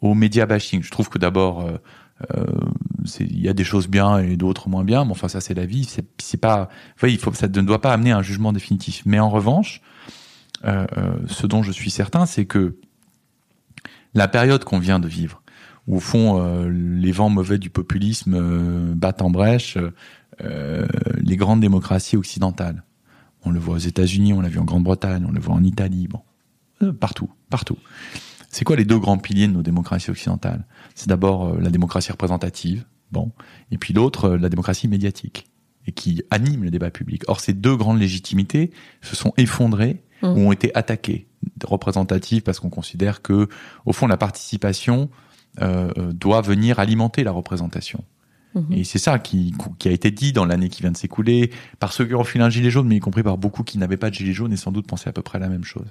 au 0.00 0.14
média 0.14 0.46
bashing. 0.46 0.82
Je 0.82 0.90
trouve 0.90 1.08
que 1.08 1.18
d'abord 1.18 1.60
euh, 1.62 1.78
euh 2.34 2.44
il 3.18 3.40
y 3.40 3.48
a 3.48 3.54
des 3.54 3.64
choses 3.64 3.88
bien 3.88 4.18
et 4.18 4.36
d'autres 4.36 4.68
moins 4.68 4.84
bien, 4.84 5.06
mais 5.06 5.12
enfin 5.12 5.28
ça 5.28 5.40
c'est 5.40 5.54
la 5.54 5.64
vie. 5.64 5.88
C'est 6.18 6.36
pas, 6.36 6.68
il 7.02 7.18
faut 7.18 7.32
ça 7.32 7.48
ne 7.48 7.62
doit 7.62 7.80
pas 7.80 7.92
amener 7.94 8.10
un 8.10 8.20
jugement 8.20 8.52
définitif. 8.52 9.02
Mais 9.06 9.18
en 9.18 9.30
revanche, 9.30 9.80
euh, 10.66 10.86
euh, 10.98 11.14
ce 11.26 11.46
dont 11.46 11.62
je 11.62 11.72
suis 11.72 11.90
certain, 11.90 12.26
c'est 12.26 12.44
que 12.44 12.76
la 14.12 14.28
période 14.28 14.64
qu'on 14.64 14.78
vient 14.78 14.98
de 14.98 15.08
vivre, 15.08 15.42
où 15.86 15.96
au 15.96 16.00
fond 16.00 16.42
les 16.68 17.10
vents 17.10 17.30
mauvais 17.30 17.58
du 17.58 17.70
populisme 17.70 18.92
battent 18.94 19.22
en 19.22 19.30
brèche 19.30 19.78
les 20.40 21.36
grandes 21.36 21.60
démocraties 21.60 22.18
occidentales 22.18 22.84
on 23.44 23.50
le 23.50 23.58
voit 23.58 23.74
aux 23.74 23.78
États-Unis, 23.78 24.32
on 24.32 24.40
l'a 24.40 24.48
vu 24.48 24.58
en 24.58 24.64
Grande-Bretagne, 24.64 25.24
on 25.26 25.32
le 25.32 25.40
voit 25.40 25.54
en 25.54 25.64
Italie, 25.64 26.08
bon, 26.08 26.20
euh, 26.82 26.92
partout, 26.92 27.30
partout. 27.48 27.78
C'est 28.50 28.64
quoi 28.64 28.76
les 28.76 28.84
deux 28.84 28.98
grands 28.98 29.18
piliers 29.18 29.46
de 29.46 29.52
nos 29.52 29.62
démocraties 29.62 30.10
occidentales? 30.10 30.66
C'est 30.94 31.08
d'abord 31.08 31.46
euh, 31.46 31.60
la 31.60 31.70
démocratie 31.70 32.12
représentative, 32.12 32.84
bon, 33.12 33.32
et 33.70 33.78
puis 33.78 33.94
l'autre, 33.94 34.30
euh, 34.30 34.38
la 34.38 34.48
démocratie 34.48 34.88
médiatique, 34.88 35.46
et 35.86 35.92
qui 35.92 36.22
anime 36.30 36.64
le 36.64 36.70
débat 36.70 36.90
public. 36.90 37.22
Or, 37.28 37.40
ces 37.40 37.52
deux 37.52 37.76
grandes 37.76 38.00
légitimités 38.00 38.70
se 39.00 39.16
sont 39.16 39.32
effondrées 39.36 40.02
mmh. 40.22 40.26
ou 40.26 40.38
ont 40.40 40.52
été 40.52 40.74
attaquées. 40.74 41.26
Représentative 41.64 42.42
parce 42.42 42.60
qu'on 42.60 42.68
considère 42.68 43.22
que, 43.22 43.48
au 43.86 43.92
fond, 43.92 44.06
la 44.06 44.18
participation 44.18 45.08
doit 46.14 46.42
venir 46.42 46.78
alimenter 46.78 47.24
la 47.24 47.32
représentation. 47.32 48.04
Mhm. 48.54 48.72
Et 48.72 48.84
c'est 48.84 48.98
ça 48.98 49.18
qui, 49.18 49.54
qui 49.78 49.88
a 49.88 49.92
été 49.92 50.10
dit 50.10 50.32
dans 50.32 50.44
l'année 50.44 50.68
qui 50.68 50.82
vient 50.82 50.90
de 50.90 50.96
s'écouler 50.96 51.50
par 51.78 51.92
ceux 51.92 52.04
qui 52.06 52.14
ont 52.14 52.20
refilé 52.20 52.44
un 52.44 52.50
gilet 52.50 52.70
jaune, 52.70 52.88
mais 52.88 52.96
y 52.96 53.00
compris 53.00 53.22
par 53.22 53.38
beaucoup 53.38 53.62
qui 53.62 53.78
n'avaient 53.78 53.96
pas 53.96 54.10
de 54.10 54.14
gilet 54.14 54.32
jaune 54.32 54.52
et 54.52 54.56
sans 54.56 54.72
doute 54.72 54.86
pensaient 54.86 55.08
à 55.08 55.12
peu 55.12 55.22
près 55.22 55.38
la 55.38 55.48
même 55.48 55.64
chose. 55.64 55.86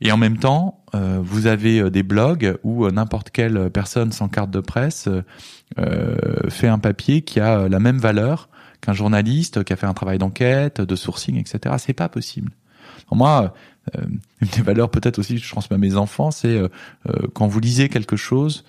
Et 0.00 0.12
en 0.12 0.16
même 0.16 0.38
temps, 0.38 0.82
euh, 0.94 1.20
vous 1.22 1.46
avez 1.46 1.80
euh, 1.80 1.90
des 1.90 2.02
blogs 2.02 2.58
où 2.62 2.84
euh, 2.84 2.90
n'importe 2.90 3.30
quelle 3.30 3.70
personne 3.70 4.12
sans 4.12 4.28
carte 4.28 4.50
de 4.50 4.60
presse 4.60 5.08
euh, 5.78 6.14
fait 6.50 6.68
un 6.68 6.78
papier 6.78 7.22
qui 7.22 7.40
a 7.40 7.68
la 7.68 7.78
même 7.78 7.98
valeur 7.98 8.48
qu'un 8.82 8.92
journaliste 8.92 9.64
qui 9.64 9.72
a 9.72 9.76
fait 9.76 9.86
un 9.86 9.94
travail 9.94 10.18
d'enquête, 10.18 10.80
de 10.80 10.96
sourcing, 10.96 11.38
etc. 11.38 11.76
C'est 11.78 11.94
pas 11.94 12.08
possible. 12.08 12.52
moi, 13.10 13.54
une 13.96 14.48
des 14.54 14.62
valeurs 14.62 14.90
peut-être 14.90 15.18
aussi 15.18 15.36
que 15.36 15.40
je 15.40 15.48
transmets 15.48 15.76
à 15.76 15.78
mes 15.78 15.96
enfants, 15.96 16.30
c'est 16.30 16.60
quand 17.34 17.46
vous 17.46 17.60
lisez 17.60 17.88
quelque 17.88 18.16
chose, 18.16 18.64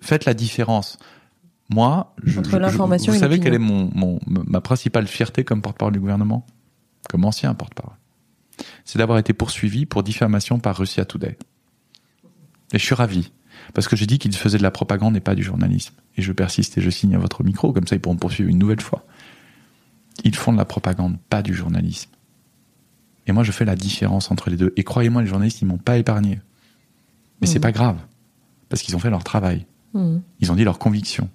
faites 0.00 0.24
la 0.24 0.34
différence. 0.34 0.98
Moi, 1.72 2.14
je, 2.22 2.38
vous 2.38 3.18
savez 3.18 3.40
quelle 3.40 3.54
est 3.54 3.58
mon, 3.58 3.90
mon, 3.94 4.20
ma 4.26 4.60
principale 4.60 5.06
fierté 5.06 5.42
comme 5.42 5.62
porte-parole 5.62 5.94
du 5.94 6.00
gouvernement, 6.00 6.46
comme 7.08 7.24
ancien 7.24 7.54
porte-parole, 7.54 7.96
c'est 8.84 8.98
d'avoir 8.98 9.18
été 9.18 9.32
poursuivi 9.32 9.86
pour 9.86 10.02
diffamation 10.02 10.58
par 10.58 10.76
Russia 10.76 11.04
Today. 11.04 11.38
Et 12.72 12.78
je 12.78 12.84
suis 12.84 12.94
ravi 12.94 13.32
parce 13.74 13.88
que 13.88 13.96
j'ai 13.96 14.06
dit 14.06 14.18
qu'ils 14.18 14.34
faisaient 14.34 14.58
de 14.58 14.62
la 14.62 14.70
propagande 14.70 15.16
et 15.16 15.20
pas 15.20 15.34
du 15.34 15.42
journalisme. 15.42 15.94
Et 16.16 16.22
je 16.22 16.32
persiste 16.32 16.76
et 16.76 16.80
je 16.80 16.90
signe 16.90 17.14
à 17.14 17.18
votre 17.18 17.42
micro, 17.42 17.72
comme 17.72 17.86
ça 17.86 17.96
ils 17.96 18.00
pourront 18.00 18.16
poursuivre 18.16 18.50
une 18.50 18.58
nouvelle 18.58 18.80
fois. 18.80 19.06
Ils 20.24 20.34
font 20.34 20.52
de 20.52 20.58
la 20.58 20.64
propagande, 20.64 21.18
pas 21.30 21.42
du 21.42 21.54
journalisme. 21.54 22.10
Et 23.26 23.32
moi, 23.32 23.44
je 23.44 23.52
fais 23.52 23.64
la 23.64 23.76
différence 23.76 24.30
entre 24.30 24.50
les 24.50 24.56
deux. 24.56 24.72
Et 24.76 24.84
croyez-moi, 24.84 25.22
les 25.22 25.28
journalistes, 25.28 25.62
ils 25.62 25.66
m'ont 25.66 25.78
pas 25.78 25.96
épargné. 25.96 26.40
Mais 27.40 27.46
c'est 27.46 27.60
mmh. 27.60 27.62
pas 27.62 27.72
grave, 27.72 27.98
parce 28.68 28.82
qu'ils 28.82 28.94
ont 28.96 28.98
fait 28.98 29.10
leur 29.10 29.24
travail. 29.24 29.64
Mmh. 29.94 30.18
Ils 30.40 30.52
ont 30.52 30.56
dit 30.56 30.64
leurs 30.64 30.78
convictions. 30.78 31.30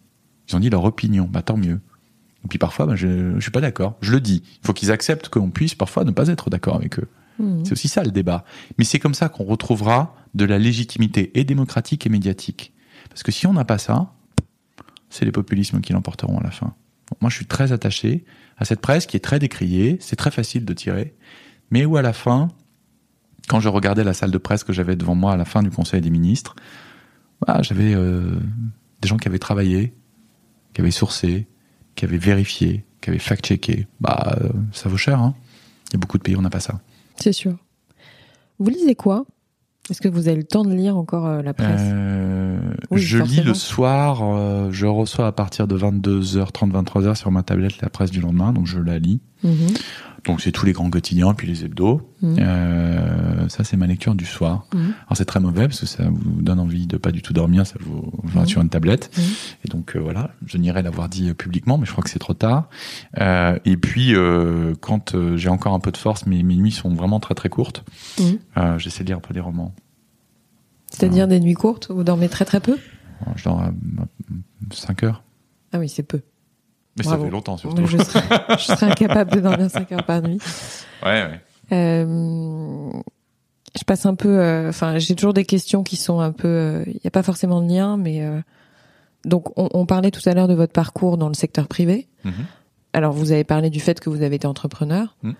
Ils 0.47 0.55
ont 0.55 0.59
dit 0.59 0.69
leur 0.69 0.83
opinion, 0.83 1.27
bah 1.31 1.41
tant 1.41 1.57
mieux. 1.57 1.79
Et 2.45 2.47
puis 2.47 2.59
parfois, 2.59 2.85
bah, 2.85 2.95
je, 2.95 3.35
je 3.35 3.39
suis 3.39 3.51
pas 3.51 3.61
d'accord. 3.61 3.97
Je 4.01 4.11
le 4.11 4.21
dis. 4.21 4.43
Il 4.61 4.67
faut 4.67 4.73
qu'ils 4.73 4.91
acceptent 4.91 5.29
qu'on 5.29 5.49
puisse 5.49 5.75
parfois 5.75 6.03
ne 6.03 6.11
pas 6.11 6.27
être 6.27 6.49
d'accord 6.49 6.75
avec 6.75 6.99
eux. 6.99 7.07
Mmh. 7.39 7.65
C'est 7.65 7.73
aussi 7.73 7.87
ça 7.87 8.03
le 8.03 8.11
débat. 8.11 8.45
Mais 8.77 8.83
c'est 8.83 8.99
comme 8.99 9.13
ça 9.13 9.29
qu'on 9.29 9.43
retrouvera 9.43 10.15
de 10.33 10.45
la 10.45 10.57
légitimité 10.57 11.31
et 11.39 11.43
démocratique 11.43 12.05
et 12.05 12.09
médiatique. 12.09 12.73
Parce 13.09 13.23
que 13.23 13.31
si 13.31 13.47
on 13.47 13.53
n'a 13.53 13.65
pas 13.65 13.77
ça, 13.77 14.13
c'est 15.09 15.25
les 15.25 15.31
populismes 15.31 15.81
qui 15.81 15.93
l'emporteront 15.93 16.37
à 16.39 16.43
la 16.43 16.51
fin. 16.51 16.73
moi, 17.21 17.29
je 17.29 17.35
suis 17.35 17.45
très 17.45 17.71
attaché 17.71 18.25
à 18.57 18.65
cette 18.65 18.81
presse 18.81 19.05
qui 19.05 19.17
est 19.17 19.21
très 19.21 19.39
décriée, 19.39 19.97
c'est 20.01 20.15
très 20.15 20.31
facile 20.31 20.65
de 20.65 20.73
tirer, 20.73 21.15
mais 21.71 21.85
où 21.85 21.97
à 21.97 22.01
la 22.01 22.13
fin, 22.13 22.49
quand 23.47 23.59
je 23.59 23.69
regardais 23.69 24.03
la 24.03 24.13
salle 24.13 24.31
de 24.31 24.37
presse 24.37 24.63
que 24.63 24.73
j'avais 24.73 24.95
devant 24.95 25.15
moi 25.15 25.33
à 25.33 25.37
la 25.37 25.45
fin 25.45 25.63
du 25.63 25.69
Conseil 25.69 26.01
des 26.01 26.09
ministres, 26.09 26.55
bah, 27.45 27.61
j'avais 27.61 27.93
euh, 27.93 28.35
des 29.01 29.07
gens 29.07 29.17
qui 29.17 29.27
avaient 29.27 29.39
travaillé, 29.39 29.93
qui 30.73 30.81
avait 30.81 30.91
sourcé, 30.91 31.47
qui 31.95 32.05
avait 32.05 32.17
vérifié, 32.17 32.85
qui 33.01 33.09
avait 33.09 33.19
fact-checké, 33.19 33.87
bah 33.99 34.37
euh, 34.41 34.49
ça 34.71 34.89
vaut 34.89 34.97
cher. 34.97 35.19
Hein. 35.19 35.35
Il 35.89 35.93
y 35.93 35.95
a 35.97 35.99
beaucoup 35.99 36.17
de 36.17 36.23
pays 36.23 36.35
où 36.35 36.39
on 36.39 36.41
n'a 36.43 36.49
pas 36.49 36.59
ça. 36.59 36.79
C'est 37.17 37.31
sûr. 37.33 37.55
Vous 38.59 38.69
lisez 38.69 38.95
quoi? 38.95 39.25
Est-ce 39.89 40.01
que 40.01 40.09
vous 40.09 40.27
avez 40.27 40.37
le 40.37 40.43
temps 40.43 40.65
de 40.65 40.73
lire 40.73 40.97
encore 40.97 41.25
euh, 41.25 41.41
la 41.41 41.53
presse? 41.53 41.79
Euh, 41.81 42.59
Je 42.91 43.19
lis 43.19 43.41
le 43.41 43.53
soir. 43.53 44.71
je 44.71 44.85
reçois 44.85 45.27
à 45.27 45.31
partir 45.31 45.67
de 45.67 45.77
22h30, 45.77 46.71
23h 46.71 47.15
sur 47.15 47.31
ma 47.31 47.43
tablette 47.43 47.81
la 47.81 47.89
presse 47.89 48.11
du 48.11 48.19
lendemain, 48.19 48.51
donc 48.51 48.65
je 48.67 48.79
la 48.79 48.99
lis. 48.99 49.21
Mhm. 49.43 49.67
Donc 50.27 50.41
c'est 50.41 50.51
tous 50.51 50.65
les 50.65 50.73
grands 50.73 50.89
quotidiens, 50.89 51.33
puis 51.33 51.47
les 51.47 51.63
hebdos. 51.65 52.01
Mhm. 52.21 52.35
Euh, 52.39 53.47
ça 53.49 53.63
c'est 53.63 53.77
ma 53.77 53.87
lecture 53.87 54.13
du 54.13 54.25
soir. 54.25 54.65
Mhm. 54.73 54.93
Alors 55.05 55.15
c'est 55.17 55.25
très 55.25 55.39
mauvais 55.39 55.67
parce 55.67 55.79
que 55.79 55.85
ça 55.85 56.03
vous 56.09 56.41
donne 56.41 56.59
envie 56.59 56.85
de 56.85 56.97
pas 56.97 57.11
du 57.11 57.21
tout 57.21 57.33
dormir, 57.33 57.65
ça 57.65 57.75
vous 57.79 58.11
va 58.23 58.41
Mhm. 58.41 58.47
sur 58.47 58.61
une 58.61 58.69
tablette. 58.69 59.09
Mhm. 59.17 59.23
Et 59.65 59.67
donc 59.69 59.95
euh, 59.95 59.99
voilà, 59.99 60.31
je 60.45 60.57
n'irai 60.57 60.81
l'avoir 60.83 61.07
dit 61.09 61.29
euh, 61.29 61.33
publiquement, 61.33 61.77
mais 61.77 61.85
je 61.85 61.91
crois 61.91 62.03
que 62.03 62.09
c'est 62.09 62.19
trop 62.19 62.33
tard. 62.33 62.69
Euh, 63.19 63.57
et 63.65 63.77
puis 63.77 64.13
quand 64.81 65.15
j'ai 65.35 65.49
encore 65.49 65.73
un 65.73 65.79
peu 65.79 65.91
de 65.91 65.97
force, 65.97 66.25
mais 66.25 66.43
mes 66.43 66.55
nuits 66.55 66.71
sont 66.71 66.93
vraiment 66.93 67.19
très 67.19 67.33
très 67.33 67.49
courtes. 67.49 67.83
J'essaie 68.77 69.03
de 69.03 69.07
lire 69.09 69.17
un 69.17 69.21
peu 69.21 69.33
des 69.33 69.39
romans. 69.39 69.73
C'est-à-dire 70.91 71.27
des 71.27 71.39
nuits 71.39 71.53
courtes, 71.53 71.89
vous 71.89 72.03
dormez 72.03 72.29
très 72.29 72.45
très 72.45 72.59
peu? 72.59 72.77
Je 73.35 73.43
dors 73.43 73.59
à 73.61 73.71
5 74.71 75.03
heures. 75.03 75.23
Ah 75.73 75.79
oui, 75.79 75.89
c'est 75.89 76.03
peu. 76.03 76.21
Mais 76.97 77.03
Bravo. 77.03 77.21
ça 77.21 77.25
fait 77.27 77.31
longtemps 77.31 77.57
surtout. 77.57 77.85
Je, 77.85 77.97
serais, 77.97 78.23
je 78.57 78.63
serais 78.63 78.85
incapable 78.87 79.31
de 79.31 79.39
dormir 79.39 79.69
5 79.69 79.91
heures 79.91 80.03
par 80.05 80.21
nuit. 80.21 80.39
Ouais, 81.03 81.23
ouais. 81.23 81.41
Euh, 81.71 82.91
je 83.77 83.83
passe 83.85 84.05
un 84.05 84.15
peu. 84.15 84.39
euh, 84.39 84.69
Enfin, 84.69 84.97
j'ai 84.97 85.15
toujours 85.15 85.33
des 85.33 85.45
questions 85.45 85.83
qui 85.83 85.95
sont 85.95 86.19
un 86.19 86.31
peu. 86.31 86.83
Il 86.87 86.93
n'y 87.03 87.07
a 87.07 87.11
pas 87.11 87.23
forcément 87.23 87.61
de 87.61 87.69
lien, 87.69 87.97
mais 87.97 88.23
euh, 88.23 88.39
donc 89.25 89.57
on, 89.59 89.69
on 89.73 89.85
parlait 89.85 90.11
tout 90.11 90.27
à 90.27 90.33
l'heure 90.33 90.47
de 90.47 90.53
votre 90.55 90.73
parcours 90.73 91.17
dans 91.17 91.27
le 91.27 91.33
secteur 91.35 91.67
privé. 91.67 92.07
Mhm. 92.23 92.33
Alors, 92.93 93.13
vous 93.13 93.31
avez 93.31 93.43
parlé 93.43 93.69
du 93.69 93.79
fait 93.79 93.99
que 93.99 94.09
vous 94.09 94.23
avez 94.23 94.37
été 94.37 94.47
entrepreneur. 94.47 95.15
Mhm. 95.23 95.35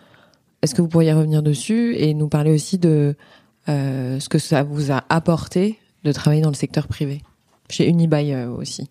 Est-ce 0.61 0.75
que 0.75 0.81
vous 0.81 0.87
pourriez 0.87 1.13
revenir 1.13 1.41
dessus 1.41 1.95
et 1.97 2.13
nous 2.13 2.27
parler 2.27 2.51
aussi 2.53 2.77
de 2.77 3.15
euh, 3.69 4.19
ce 4.19 4.29
que 4.29 4.37
ça 4.39 4.63
vous 4.63 4.91
a 4.91 5.03
apporté 5.09 5.79
de 6.03 6.11
travailler 6.11 6.41
dans 6.41 6.49
le 6.49 6.55
secteur 6.55 6.87
privé? 6.87 7.21
Chez 7.69 7.87
Unibail 7.87 8.33
euh, 8.33 8.49
aussi. 8.49 8.89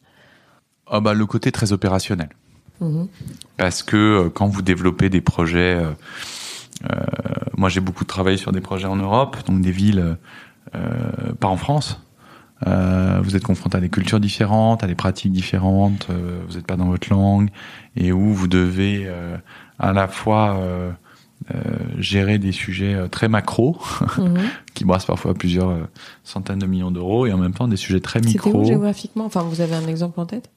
Ah 0.89 1.01
bah, 1.01 1.15
le 1.15 1.27
côté 1.27 1.51
très 1.53 1.73
opérationnel. 1.73 2.29
Mhm. 2.81 3.09
Parce 3.57 3.83
que 3.83 3.97
euh, 3.97 4.29
quand 4.31 4.47
vous 4.49 4.63
développez 4.63 5.09
des 5.09 5.21
projets, 5.21 5.77
euh, 5.77 5.91
euh, 6.91 6.97
moi 7.57 7.69
j'ai 7.69 7.81
beaucoup 7.81 8.05
travaillé 8.05 8.37
sur 8.37 8.53
des 8.53 8.61
projets 8.61 8.87
en 8.87 8.97
Europe, 8.97 9.37
donc 9.47 9.61
des 9.61 9.71
villes, 9.73 10.17
euh, 10.75 10.79
pas 11.41 11.49
en 11.49 11.57
France. 11.57 12.01
Euh, 12.67 13.21
vous 13.23 13.37
êtes 13.37 13.43
confronté 13.45 13.77
à 13.79 13.81
des 13.81 13.89
cultures 13.91 14.21
différentes, 14.21 14.83
à 14.83 14.87
des 14.87 14.95
pratiques 14.95 15.33
différentes, 15.33 16.09
vous 16.49 16.55
n'êtes 16.57 16.67
pas 16.67 16.77
dans 16.77 16.87
votre 16.89 17.09
langue, 17.11 17.51
et 17.97 18.13
où 18.13 18.33
vous 18.33 18.49
devez 18.49 19.07
à 19.79 19.93
la 19.93 20.09
fois 20.09 20.57
euh, 20.59 20.91
gérer 21.99 22.39
des 22.39 22.53
sujets 22.53 23.09
très 23.11 23.29
macro, 23.29 23.79
Mhm. 24.19 24.39
qui 24.75 24.85
brassent 24.87 25.05
parfois 25.05 25.35
plusieurs 25.35 25.77
centaines 26.25 26.59
de 26.59 26.67
millions 26.67 26.91
d'euros, 26.91 27.27
et 27.27 27.33
en 27.33 27.39
même 27.39 27.53
temps 27.53 27.69
des 27.69 27.77
sujets 27.77 28.01
très 28.01 28.21
C'était 28.21 28.49
micro. 28.49 28.63
où 28.63 28.67
géographiquement? 28.67 29.27
Enfin, 29.27 29.43
vous 29.43 29.61
avez 29.61 29.75
un 29.75 29.87
exemple 29.87 30.19
en 30.19 30.25
tête? 30.27 30.51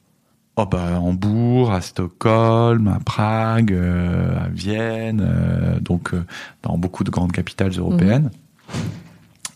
Oh 0.56 0.66
bah, 0.66 0.96
à 0.96 0.98
Hambourg, 0.98 1.72
à 1.72 1.80
Stockholm, 1.80 2.88
à 2.88 2.98
Prague, 3.00 3.72
euh, 3.72 4.44
à 4.44 4.48
Vienne, 4.48 5.22
euh, 5.24 5.80
donc 5.80 6.12
euh, 6.12 6.24
dans 6.62 6.76
beaucoup 6.76 7.02
de 7.04 7.10
grandes 7.10 7.32
capitales 7.32 7.70
européennes. 7.70 8.30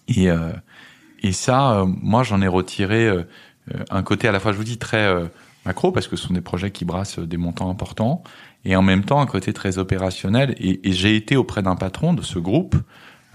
Et, 0.08 0.30
euh, 0.30 0.52
et 1.22 1.32
ça, 1.32 1.80
euh, 1.80 1.86
moi, 1.86 2.22
j'en 2.22 2.40
ai 2.40 2.48
retiré 2.48 3.06
euh, 3.06 3.22
un 3.90 4.02
côté 4.02 4.28
à 4.28 4.32
la 4.32 4.40
fois, 4.40 4.52
je 4.52 4.56
vous 4.56 4.64
dis, 4.64 4.78
très 4.78 5.04
euh, 5.04 5.26
macro, 5.66 5.92
parce 5.92 6.08
que 6.08 6.16
ce 6.16 6.26
sont 6.26 6.34
des 6.34 6.40
projets 6.40 6.70
qui 6.70 6.84
brassent 6.86 7.18
des 7.18 7.36
montants 7.36 7.68
importants, 7.68 8.22
et 8.64 8.76
en 8.76 8.82
même 8.82 9.04
temps 9.04 9.20
un 9.20 9.26
côté 9.26 9.52
très 9.52 9.76
opérationnel. 9.76 10.54
Et, 10.58 10.88
et 10.88 10.92
j'ai 10.92 11.16
été 11.16 11.36
auprès 11.36 11.60
d'un 11.60 11.76
patron 11.76 12.14
de 12.14 12.22
ce 12.22 12.38
groupe 12.38 12.76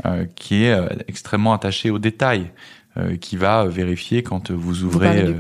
euh, 0.05 0.25
qui 0.33 0.63
est 0.63 0.75
extrêmement 1.07 1.53
attaché 1.53 1.91
aux 1.91 1.99
détails, 1.99 2.51
euh, 2.97 3.15
qui 3.17 3.37
va 3.37 3.65
vérifier 3.65 4.23
quand 4.23 4.49
vous 4.49 4.59
Vous 4.59 4.83
ouvrez 4.85 5.07
parlez 5.07 5.35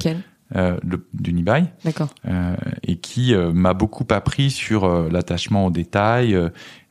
euh, 0.55 0.77
d'Unibail 1.13 1.67
D'accord. 1.85 2.09
euh, 2.27 2.55
et 2.83 2.97
qui 2.97 3.33
euh, 3.35 3.51
m'a 3.53 3.73
beaucoup 3.73 4.05
appris 4.09 4.49
sur 4.49 5.09
l'attachement 5.09 5.65
aux 5.67 5.71
détails, 5.71 6.33
euh, 6.35 6.49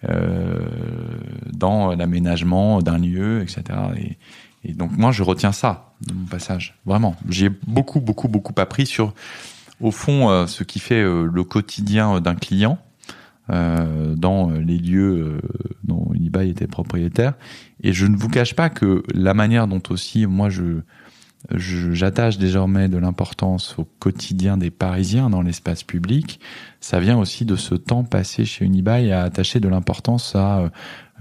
euh, 0.08 0.60
dans 1.52 1.94
l'aménagement 1.94 2.80
d'un 2.82 2.98
lieu, 2.98 3.42
etc. 3.42 3.62
Et, 3.96 4.16
et 4.64 4.72
donc 4.74 4.96
moi, 4.96 5.10
je 5.12 5.22
retiens 5.22 5.52
ça 5.52 5.92
de 6.06 6.14
mon 6.14 6.26
passage, 6.26 6.78
vraiment. 6.86 7.16
J'ai 7.28 7.50
beaucoup, 7.66 8.00
beaucoup, 8.00 8.28
beaucoup 8.28 8.54
appris 8.58 8.86
sur, 8.86 9.12
au 9.80 9.90
fond, 9.90 10.30
euh, 10.30 10.46
ce 10.46 10.62
qui 10.64 10.78
fait 10.78 11.02
euh, 11.02 11.24
le 11.32 11.42
quotidien 11.44 12.20
d'un 12.20 12.34
client 12.36 12.78
euh, 13.50 14.14
dans 14.14 14.50
les 14.50 14.78
lieux 14.78 15.40
dont 15.84 16.10
Unibail 16.14 16.50
était 16.50 16.66
propriétaire. 16.66 17.32
Et 17.82 17.92
je 17.92 18.06
ne 18.06 18.16
vous 18.16 18.28
cache 18.28 18.54
pas 18.54 18.68
que 18.68 19.02
la 19.14 19.34
manière 19.34 19.66
dont 19.66 19.82
aussi 19.90 20.26
moi 20.26 20.50
je- 20.50 20.82
j'attache 21.54 22.38
désormais 22.38 22.88
de 22.88 22.98
l'importance 22.98 23.78
au 23.78 23.84
quotidien 23.98 24.56
des 24.56 24.70
Parisiens 24.70 25.30
dans 25.30 25.40
l'espace 25.40 25.82
public, 25.82 26.40
ça 26.80 27.00
vient 27.00 27.18
aussi 27.18 27.44
de 27.44 27.56
ce 27.56 27.74
temps 27.74 28.04
passé 28.04 28.44
chez 28.44 28.64
Unibail 28.64 29.12
à 29.12 29.22
attacher 29.22 29.60
de 29.60 29.68
l'importance 29.68 30.34
à 30.34 30.58
euh, 30.58 30.68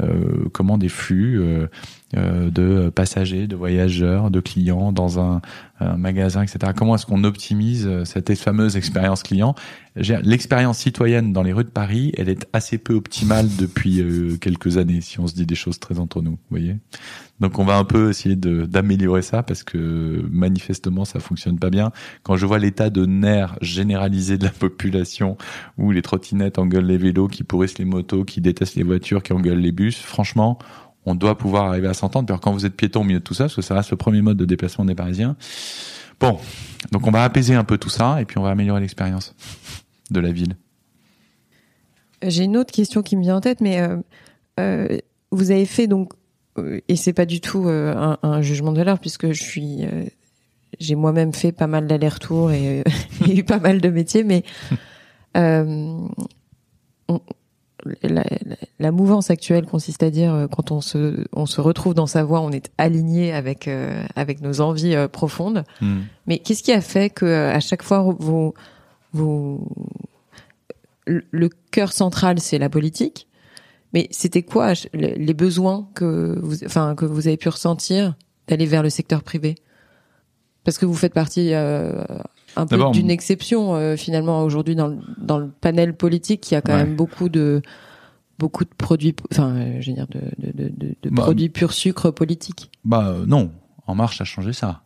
euh, 0.02 0.50
comment 0.54 0.78
des 0.78 0.90
flux 0.90 1.40
euh, 1.40 1.68
de 2.14 2.90
passagers, 2.90 3.48
de 3.48 3.56
voyageurs, 3.56 4.32
de 4.32 4.40
clients 4.40 4.94
dans 4.94 5.20
un, 5.20 5.42
un 5.80 5.98
magasin, 5.98 6.42
etc. 6.42 6.72
Comment 6.76 6.96
est-ce 6.96 7.06
qu'on 7.06 7.24
optimise 7.24 7.86
euh, 7.88 8.04
cette 8.04 8.34
fameuse 8.36 8.78
expérience 8.78 9.24
client? 9.24 9.56
L'expérience 9.96 10.80
citoyenne 10.80 11.34
dans 11.34 11.44
les 11.44 11.54
rues 11.54 11.64
de 11.64 11.70
Paris, 11.70 12.12
elle 12.18 12.30
est 12.30 12.48
assez 12.54 12.78
peu 12.78 12.94
optimale 12.94 13.48
depuis 13.58 14.02
euh, 14.02 14.38
quelques 14.38 14.78
années, 14.78 15.02
si 15.02 15.20
on 15.20 15.28
se 15.28 15.34
dit 15.34 15.46
des 15.46 15.56
choses 15.56 15.80
très 15.80 16.00
entre 16.00 16.22
nous, 16.22 16.32
vous 16.32 16.38
voyez? 16.50 16.78
Donc 17.40 17.60
on 17.60 17.66
va 17.66 17.78
un 17.78 17.84
peu 17.84 18.10
essayer 18.10 18.36
d'améliorer 18.36 19.22
ça 19.22 19.44
parce 19.44 19.64
que 19.64 20.24
manifestement 20.32 21.06
ça 21.06 21.20
fonctionne 21.20 21.60
pas 21.60 21.70
bien. 21.70 21.92
Quand 22.24 22.36
je 22.36 22.46
vois 22.48 22.58
l'état 22.58 22.90
de 22.90 23.06
nerfs 23.06 23.58
généralisé 23.62 24.40
de 24.40 24.46
la 24.46 24.50
population 24.50 25.38
où 25.78 25.92
les 25.92 26.02
trottinettes 26.02 26.58
engueulent 26.58 26.86
les 26.86 26.98
vélos, 26.98 27.28
qui 27.28 27.44
pourrissent 27.44 27.78
les 27.78 27.86
motos, 27.86 28.24
qui 28.24 28.42
détestent 28.42 28.76
les 28.76 28.84
voitures, 28.84 29.22
qui 29.22 29.34
engueulent 29.34 29.60
les 29.60 29.72
bus, 29.72 30.00
franchement, 30.00 30.58
on 31.08 31.16
doit 31.16 31.38
pouvoir 31.38 31.68
arriver 31.68 31.88
à 31.88 31.94
s'entendre. 31.94 32.30
Alors, 32.30 32.42
quand 32.42 32.52
vous 32.52 32.66
êtes 32.66 32.76
piéton 32.76 33.02
au 33.02 33.04
milieu 33.06 33.20
de 33.20 33.24
tout 33.24 33.34
ça, 33.34 33.46
parce 33.46 33.56
que 33.56 33.62
ça 33.62 33.74
reste 33.74 33.92
le 33.92 33.98
premier 33.98 34.22
mode 34.22 34.36
de 34.36 34.44
déplacement 34.44 34.84
des 34.84 34.94
Parisiens. 34.94 35.38
Bon, 36.20 36.38
donc 36.92 37.08
on 37.08 37.12
va 37.12 37.24
apaiser 37.24 37.56
un 37.56 37.64
peu 37.64 37.78
tout 37.78 37.90
ça 37.90 38.22
et 38.22 38.26
puis 38.26 38.38
on 38.38 38.44
va 38.44 38.50
améliorer 38.50 38.82
l'expérience 38.82 39.34
de 40.12 40.20
la 40.20 40.32
ville. 40.34 40.58
J'ai 42.22 42.44
une 42.44 42.58
autre 42.58 42.74
question 42.74 43.04
qui 43.04 43.16
me 43.16 43.22
vient 43.22 43.38
en 43.38 43.42
tête, 43.42 43.62
mais 43.62 43.80
euh, 43.80 43.98
euh, 44.60 44.98
vous 45.32 45.52
avez 45.52 45.66
fait 45.66 45.88
donc, 45.88 46.12
euh, 46.58 46.82
et 46.90 46.98
c'est 46.98 47.14
pas 47.14 47.26
du 47.26 47.40
tout 47.40 47.68
euh, 47.68 48.16
un, 48.22 48.42
jugement 48.42 48.74
de 48.74 48.78
valeur 48.78 49.00
puisque 49.00 49.26
euh, 49.26 50.04
j'ai 50.80 50.96
moi-même 50.96 51.34
fait 51.34 51.54
pas 51.54 51.68
mal 51.68 51.88
d'allers-retours 51.88 52.52
et, 52.52 52.82
euh, 52.82 53.28
eu 53.34 53.44
pas 53.46 53.60
mal 53.60 53.80
de 53.80 53.90
métiers, 53.90 54.26
mais 54.26 54.44
euh, 55.38 56.08
la, 58.80 58.92
mouvance 58.92 59.30
actuelle 59.30 59.66
consiste 59.66 60.04
à 60.04 60.10
dire 60.10 60.34
euh, 60.34 60.48
quand 60.48 60.72
on 60.72 60.82
se, 60.82 61.26
on 61.34 61.46
se 61.46 61.62
retrouve 61.62 61.94
dans 61.94 62.08
sa 62.08 62.24
voie, 62.24 62.42
on 62.42 62.52
est 62.52 62.72
aligné 62.78 63.34
avec 63.34 63.68
euh, 63.68 64.04
avec 64.16 64.42
nos 64.42 64.62
envies 64.62 64.96
euh, 64.96 65.08
profondes. 65.08 65.64
Hmm. 65.82 66.02
Mais 66.26 66.40
qu'est-ce 66.40 66.64
qui 66.64 66.72
a 66.72 66.82
fait 66.82 67.10
que 67.10 67.26
à 67.26 67.60
chaque 67.60 67.84
fois 67.84 68.02
vous, 68.20 68.54
vous 69.14 69.68
le 71.06 71.50
cœur 71.72 71.94
central 71.94 72.40
c'est 72.40 72.60
la 72.60 72.70
politique, 72.70 73.28
mais 73.94 74.08
c'était 74.12 74.44
quoi 74.44 74.74
les 74.94 75.16
les 75.16 75.34
besoins 75.34 75.88
que 75.94 76.38
vous, 76.42 76.64
enfin 76.66 76.96
que 76.96 77.06
vous 77.06 77.28
avez 77.28 77.38
pu 77.38 77.50
ressentir 77.50 78.16
d'aller 78.48 78.66
vers 78.66 78.84
le 78.84 78.90
secteur 78.90 79.24
privé? 79.24 79.56
Parce 80.68 80.78
que 80.78 80.86
vous 80.86 80.96
faites 80.96 81.14
partie 81.14 81.54
euh, 81.54 82.04
un 82.58 82.66
peu 82.68 82.92
d'une 82.92 83.10
exception 83.10 83.76
euh, 83.76 83.96
finalement 83.96 84.44
aujourd'hui 84.44 84.76
dans 84.76 84.88
le, 84.88 84.98
dans 85.18 85.38
le 85.38 85.48
panel 85.50 85.96
politique, 85.96 86.42
qui 86.42 86.56
a 86.56 86.62
quand 86.62 86.74
Ouais. 86.74 86.84
même 86.86 86.96
beaucoup 86.96 87.30
de 87.30 87.62
beaucoup 88.40 88.64
de 88.66 88.70
produits, 88.78 89.16
enfin 89.32 89.56
euh, 89.56 89.78
je 89.82 89.90
veux 89.90 89.96
dire 89.96 90.08
de, 90.08 90.20
de, 90.38 90.52
de, 90.64 90.70
de- 90.70 90.96
de 91.02 91.10
Bah, 91.10 91.24
produits 91.24 91.50
pur 91.50 91.74
sucre 91.74 92.12
politique. 92.12 92.70
Bah 92.86 93.08
euh, 93.08 93.26
non, 93.26 93.52
En 93.88 93.96
Marche 93.96 94.22
a 94.22 94.26
changé 94.26 94.54
ça. 94.54 94.82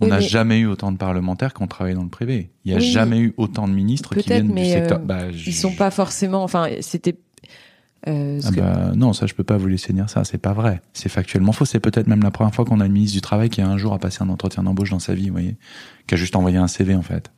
On 0.00 0.04
Oui, 0.04 0.10
n'a 0.10 0.18
mais- 0.18 0.22
jamais 0.22 0.60
eu 0.60 0.66
autant 0.66 0.92
de 0.92 0.96
parlementaires 0.96 1.54
qu'on 1.54 1.66
travaillait 1.66 1.96
dans 1.96 2.04
le 2.04 2.08
privé. 2.08 2.50
Il 2.64 2.70
n'y 2.70 2.76
a 2.76 2.80
Oui, 2.80 2.90
jamais 2.92 3.18
eu 3.18 3.34
autant 3.36 3.66
de 3.66 3.72
ministres 3.72 4.14
qui 4.14 4.28
viennent 4.28 4.46
du 4.46 4.52
mais, 4.52 4.72
secteur. 4.72 4.98
euh, 5.00 5.04
Bah, 5.04 5.22
Ils 5.32 5.52
sont 5.54 5.72
pas 5.74 5.90
forcément, 5.90 6.44
enfin 6.44 6.68
c'était. 6.80 7.16
Euh, 8.06 8.40
Ah 8.44 8.50
que- 8.50 8.60
bah, 8.60 8.92
non, 8.94 9.12
ça 9.12 9.26
je 9.26 9.34
peux 9.34 9.42
pas 9.44 9.56
vous 9.56 9.66
laisser 9.66 9.92
dire 9.92 10.08
ça, 10.08 10.22
c'est 10.24 10.38
pas 10.38 10.52
vrai. 10.52 10.80
C'est 10.92 11.08
factuellement 11.08 11.52
faux. 11.52 11.64
C'est 11.64 11.80
peut-être 11.80 12.06
même 12.06 12.22
la 12.22 12.30
première 12.30 12.54
fois 12.54 12.64
qu'on 12.64 12.80
a 12.80 12.86
une 12.86 12.92
ministre 12.92 13.14
du 13.16 13.20
travail 13.20 13.48
qui 13.48 13.60
a 13.60 13.68
un 13.68 13.76
jour 13.76 13.92
à 13.92 13.98
passer 13.98 14.22
un 14.22 14.28
entretien 14.28 14.62
d'embauche 14.62 14.90
dans 14.90 14.98
sa 15.00 15.14
vie, 15.14 15.26
vous 15.28 15.32
voyez, 15.32 15.56
qui 16.06 16.14
a 16.14 16.16
juste 16.16 16.36
envoyé 16.36 16.56
un 16.58 16.68
CV 16.68 16.94
en 16.94 17.02
fait. 17.02 17.32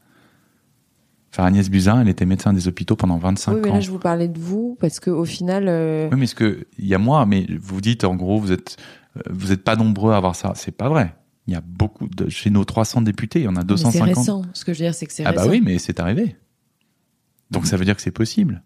Enfin, 1.32 1.44
Agnès 1.44 1.70
Buzyn, 1.70 2.00
elle 2.00 2.08
était 2.08 2.26
médecin 2.26 2.52
des 2.52 2.66
hôpitaux 2.68 2.96
pendant 2.96 3.16
25 3.16 3.52
oui, 3.54 3.60
mais 3.62 3.70
ans. 3.70 3.74
là 3.74 3.80
je 3.80 3.90
vous 3.90 3.98
parlais 4.00 4.26
de 4.28 4.38
vous 4.38 4.76
parce 4.80 4.98
que 5.00 5.10
au 5.10 5.24
final, 5.24 5.66
euh, 5.68 6.08
Oui, 6.10 6.18
mais 6.18 6.26
ce 6.26 6.34
que 6.34 6.66
il 6.76 6.86
y 6.86 6.94
a 6.94 6.98
moi, 6.98 7.24
mais 7.24 7.46
vous 7.60 7.80
dites 7.80 8.02
en 8.04 8.16
gros, 8.16 8.38
vous 8.40 8.50
êtes 8.52 8.76
euh, 9.16 9.20
vous 9.30 9.52
êtes 9.52 9.62
pas 9.64 9.76
nombreux 9.76 10.12
à 10.12 10.16
avoir 10.16 10.34
ça. 10.34 10.52
C'est 10.56 10.72
pas 10.76 10.88
vrai. 10.88 11.14
Il 11.46 11.52
y 11.54 11.56
a 11.56 11.62
beaucoup 11.62 12.06
de 12.08 12.28
chez 12.28 12.50
nos 12.50 12.64
300 12.64 13.00
députés, 13.02 13.40
il 13.40 13.44
y 13.44 13.48
en 13.48 13.52
a 13.56 13.60
mais 13.60 13.76
c'est 13.76 13.84
250. 13.84 14.16
récent. 14.18 14.42
Ce 14.52 14.64
que 14.64 14.72
je 14.74 14.80
veux 14.80 14.84
dire, 14.86 14.94
c'est 14.94 15.06
que 15.06 15.12
c'est 15.12 15.24
Ah 15.24 15.30
récent. 15.30 15.44
bah 15.44 15.50
oui, 15.50 15.62
mais 15.64 15.78
c'est 15.78 15.98
arrivé. 16.00 16.36
Donc 17.50 17.66
ça 17.66 17.76
veut 17.76 17.84
dire 17.84 17.96
que 17.96 18.02
c'est 18.02 18.10
possible. 18.10 18.62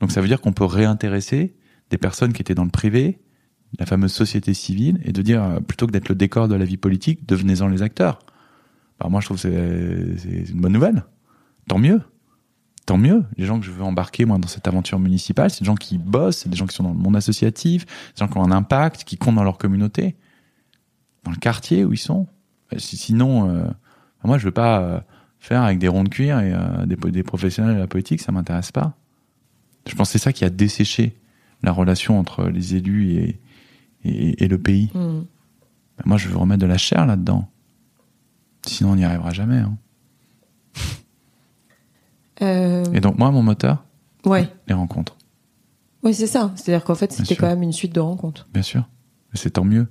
Donc 0.00 0.12
ça 0.12 0.20
veut 0.20 0.28
dire 0.28 0.40
qu'on 0.40 0.52
peut 0.52 0.64
réintéresser 0.64 1.54
des 1.90 1.98
personnes 1.98 2.32
qui 2.32 2.42
étaient 2.42 2.54
dans 2.54 2.64
le 2.64 2.70
privé, 2.70 3.20
la 3.78 3.86
fameuse 3.86 4.12
société 4.12 4.54
civile, 4.54 5.00
et 5.04 5.12
de 5.12 5.22
dire 5.22 5.42
euh, 5.42 5.60
plutôt 5.60 5.86
que 5.86 5.92
d'être 5.92 6.08
le 6.08 6.14
décor 6.14 6.48
de 6.48 6.54
la 6.54 6.64
vie 6.64 6.76
politique, 6.76 7.26
devenez-en 7.26 7.68
les 7.68 7.82
acteurs. 7.82 8.18
Moi 9.08 9.20
je 9.20 9.26
trouve 9.26 9.40
que 9.40 10.16
c'est 10.16 10.50
une 10.50 10.60
bonne 10.60 10.72
nouvelle. 10.72 11.04
Tant 11.68 11.78
mieux. 11.78 12.00
tant 12.86 12.96
mieux. 12.96 13.24
Les 13.36 13.44
gens 13.44 13.58
que 13.58 13.66
je 13.66 13.70
veux 13.70 13.82
embarquer 13.82 14.24
moi 14.24 14.38
dans 14.38 14.48
cette 14.48 14.68
aventure 14.68 14.98
municipale, 14.98 15.50
c'est 15.50 15.60
des 15.60 15.66
gens 15.66 15.74
qui 15.74 15.98
bossent, 15.98 16.38
c'est 16.38 16.48
des 16.48 16.56
gens 16.56 16.66
qui 16.66 16.74
sont 16.74 16.84
dans 16.84 16.92
le 16.92 16.98
monde 16.98 17.16
associatif, 17.16 17.84
des 17.84 18.20
gens 18.20 18.28
qui 18.28 18.38
ont 18.38 18.44
un 18.44 18.52
impact, 18.52 19.04
qui 19.04 19.16
comptent 19.16 19.34
dans 19.34 19.44
leur 19.44 19.58
communauté, 19.58 20.16
dans 21.24 21.32
le 21.32 21.36
quartier 21.36 21.84
où 21.84 21.92
ils 21.92 21.98
sont. 21.98 22.26
Sinon, 22.78 23.50
euh, 23.50 23.64
moi, 24.26 24.38
je 24.38 24.44
veux 24.44 24.52
pas 24.52 24.80
euh, 24.80 25.00
faire 25.38 25.62
avec 25.62 25.78
des 25.78 25.88
ronds 25.88 26.04
de 26.04 26.08
cuir 26.08 26.40
et 26.40 26.52
euh, 26.52 26.86
des, 26.86 26.96
des, 26.96 27.22
professionnels 27.22 27.76
de 27.76 27.80
la 27.80 27.86
politique, 27.86 28.20
ça 28.20 28.32
m'intéresse 28.32 28.72
pas. 28.72 28.96
Je 29.86 29.94
pense 29.94 30.08
que 30.08 30.12
c'est 30.12 30.24
ça 30.24 30.32
qui 30.32 30.44
a 30.44 30.50
desséché 30.50 31.16
la 31.62 31.72
relation 31.72 32.18
entre 32.18 32.44
les 32.48 32.74
élus 32.74 33.12
et, 33.12 33.40
et, 34.04 34.44
et 34.44 34.48
le 34.48 34.58
pays. 34.58 34.90
Mm. 34.94 35.20
moi, 36.04 36.16
je 36.16 36.28
veux 36.28 36.36
remettre 36.36 36.60
de 36.60 36.66
la 36.66 36.78
chair 36.78 37.06
là-dedans. 37.06 37.48
Sinon, 38.66 38.92
on 38.92 38.96
n'y 38.96 39.04
arrivera 39.04 39.32
jamais. 39.32 39.58
Hein. 39.58 39.76
Euh... 42.42 42.84
Et 42.92 43.00
donc, 43.00 43.16
moi, 43.16 43.30
mon 43.30 43.42
moteur, 43.42 43.82
ouais. 44.26 44.46
les 44.68 44.74
rencontres. 44.74 45.16
Oui, 46.02 46.12
c'est 46.12 46.26
ça. 46.26 46.52
C'est-à-dire 46.54 46.84
qu'en 46.84 46.94
fait, 46.94 47.10
c'était 47.10 47.34
quand 47.34 47.46
même 47.46 47.62
une 47.62 47.72
suite 47.72 47.94
de 47.94 48.00
rencontres. 48.00 48.46
Bien 48.52 48.60
sûr. 48.60 48.86
Mais 49.32 49.38
c'est 49.38 49.52
tant 49.52 49.64
mieux. 49.64 49.88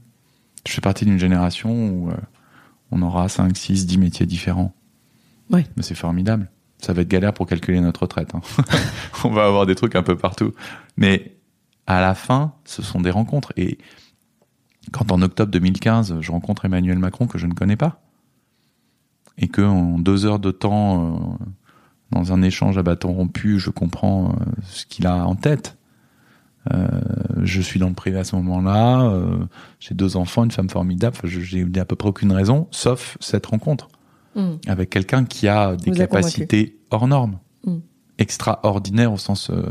Je 0.68 0.72
fais 0.72 0.82
partie 0.82 1.06
d'une 1.06 1.18
génération 1.18 1.89
où 1.89 2.12
euh, 2.12 2.16
on 2.91 3.02
aura 3.02 3.30
5, 3.30 3.58
6, 3.58 3.88
10 3.88 3.98
métiers 3.98 4.28
différents. 4.28 4.76
Oui. 5.50 5.64
Mais 5.76 5.82
c'est 5.82 5.96
formidable. 5.96 6.52
Ça 6.86 6.94
va 6.94 7.02
être 7.02 7.08
galère 7.08 7.34
pour 7.34 7.48
calculer 7.48 7.80
notre 7.80 8.04
retraite. 8.04 8.36
Hein. 8.36 8.42
on 9.24 9.32
va 9.32 9.46
avoir 9.46 9.66
des 9.66 9.74
trucs 9.74 9.96
un 9.96 10.04
peu 10.04 10.16
partout. 10.16 10.52
Mais 10.98 11.36
à 11.88 12.00
la 12.00 12.14
fin, 12.14 12.54
ce 12.64 12.84
sont 12.84 13.02
des 13.02 13.10
rencontres. 13.10 13.54
Et 13.58 13.80
quand 14.92 15.12
en 15.12 15.24
octobre 15.24 15.52
2015, 15.52 16.18
je 16.22 16.32
rencontre 16.32 16.64
Emmanuel 16.66 17.00
Macron 17.00 17.26
que 17.26 17.40
je 17.40 17.48
ne 17.48 17.54
connais 17.54 17.76
pas, 17.76 18.04
et 19.40 19.48
que 19.48 19.64
en 19.64 19.98
deux 19.98 20.28
heures 20.28 20.38
de 20.38 20.52
temps, 20.52 21.16
euh, 21.16 21.46
dans 22.12 22.34
un 22.34 22.44
échange 22.44 22.78
à 22.78 22.84
bâton 22.84 23.14
rompu, 23.14 23.58
je 23.58 23.72
comprends 23.72 24.34
euh, 24.34 24.46
ce 24.62 24.86
qu'il 24.86 25.08
a 25.08 25.26
en 25.26 25.34
tête. 25.34 25.80
Euh, 26.72 26.88
je 27.42 27.62
suis 27.62 27.80
dans 27.80 27.90
le 27.90 27.96
privé 27.96 28.20
à 28.20 28.24
ce 28.24 28.36
moment-là. 28.36 29.12
J'ai 29.80 29.96
deux 29.96 30.18
enfants, 30.18 30.44
une 30.44 30.52
femme 30.52 30.70
formidable. 30.70 31.16
Enfin, 31.18 31.28
j'ai 31.28 31.66
à 31.80 31.86
peu 31.86 31.96
près 31.96 32.10
aucune 32.10 32.32
raison, 32.32 32.68
sauf 32.70 33.18
cette 33.20 33.48
rencontre 33.48 33.88
mm. 34.36 34.60
avec 34.68 34.90
quelqu'un 34.90 35.26
qui 35.26 35.48
a 35.48 35.76
des 35.76 35.92
Vous 35.92 35.98
capacités 35.98 36.78
a 36.92 36.96
hors 36.96 37.08
normes, 37.08 37.40
Mm. 37.66 37.80
extraordinaires 38.20 39.12
au 39.12 39.18
sens 39.18 39.50
euh, 39.50 39.64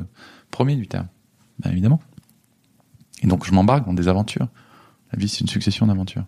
premier 0.51 0.77
du 0.77 0.89
terme, 0.89 1.07
évidemment. 1.65 2.01
Et 3.23 3.27
donc 3.27 3.47
je 3.47 3.53
m'embarque 3.53 3.87
dans 3.87 3.95
des 3.95 4.09
aventures. 4.09 4.49
La 5.13 5.19
vie, 5.19 5.29
c'est 5.29 5.41
une 5.41 5.49
succession 5.49 5.87
d'aventures. 5.87 6.25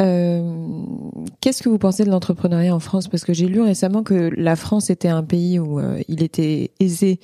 Euh, 0.00 0.42
Qu'est-ce 1.40 1.62
que 1.62 1.68
vous 1.68 1.78
pensez 1.78 2.04
de 2.04 2.10
l'entrepreneuriat 2.10 2.74
en 2.74 2.80
France? 2.80 3.08
Parce 3.08 3.24
que 3.24 3.32
j'ai 3.32 3.46
lu 3.46 3.60
récemment 3.60 4.02
que 4.02 4.30
la 4.36 4.56
France 4.56 4.90
était 4.90 5.08
un 5.08 5.22
pays 5.22 5.58
où 5.58 5.78
euh, 5.78 6.00
il 6.08 6.22
était 6.22 6.72
aisé 6.80 7.20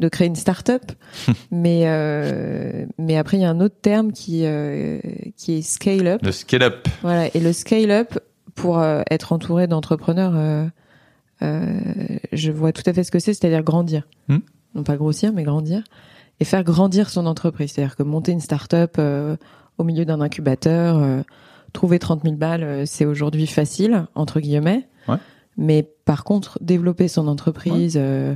de 0.00 0.08
créer 0.08 0.26
une 0.26 0.34
start-up, 0.34 0.90
mais 1.52 1.82
euh, 1.84 2.84
mais 2.98 3.16
après 3.16 3.36
il 3.36 3.42
y 3.42 3.44
a 3.44 3.50
un 3.50 3.60
autre 3.60 3.76
terme 3.80 4.12
qui 4.12 4.44
qui 5.36 5.52
est 5.52 5.62
scale-up. 5.62 6.20
Le 6.22 6.32
scale-up. 6.32 6.88
Voilà, 7.02 7.28
et 7.34 7.40
le 7.40 7.52
scale-up 7.52 8.18
pour 8.54 8.78
euh, 8.78 9.02
être 9.10 9.32
entouré 9.32 9.66
d'entrepreneurs, 9.66 10.32
euh, 10.36 10.66
euh, 11.42 11.80
je 12.32 12.50
vois 12.52 12.72
tout 12.72 12.82
à 12.86 12.92
fait 12.92 13.04
ce 13.04 13.10
que 13.10 13.18
c'est, 13.18 13.34
c'est-à-dire 13.34 13.62
grandir, 13.62 14.06
Hmm. 14.28 14.38
non 14.74 14.82
pas 14.84 14.96
grossir, 14.96 15.32
mais 15.32 15.42
grandir 15.42 15.82
et 16.40 16.44
faire 16.44 16.64
grandir 16.64 17.10
son 17.10 17.26
entreprise, 17.26 17.72
c'est-à-dire 17.72 17.96
que 17.96 18.02
monter 18.02 18.32
une 18.32 18.40
start-up 18.40 18.98
au 19.78 19.84
milieu 19.84 20.04
d'un 20.04 20.20
incubateur. 20.20 21.22
trouver 21.72 21.98
30 21.98 22.22
000 22.24 22.36
balles, 22.36 22.86
c'est 22.86 23.04
aujourd'hui 23.04 23.46
facile, 23.48 24.06
entre 24.14 24.38
guillemets. 24.40 24.88
Ouais. 25.08 25.16
Mais 25.56 25.82
par 26.04 26.22
contre, 26.24 26.58
développer 26.60 27.06
son 27.08 27.26
entreprise, 27.28 27.94
euh, 27.96 28.34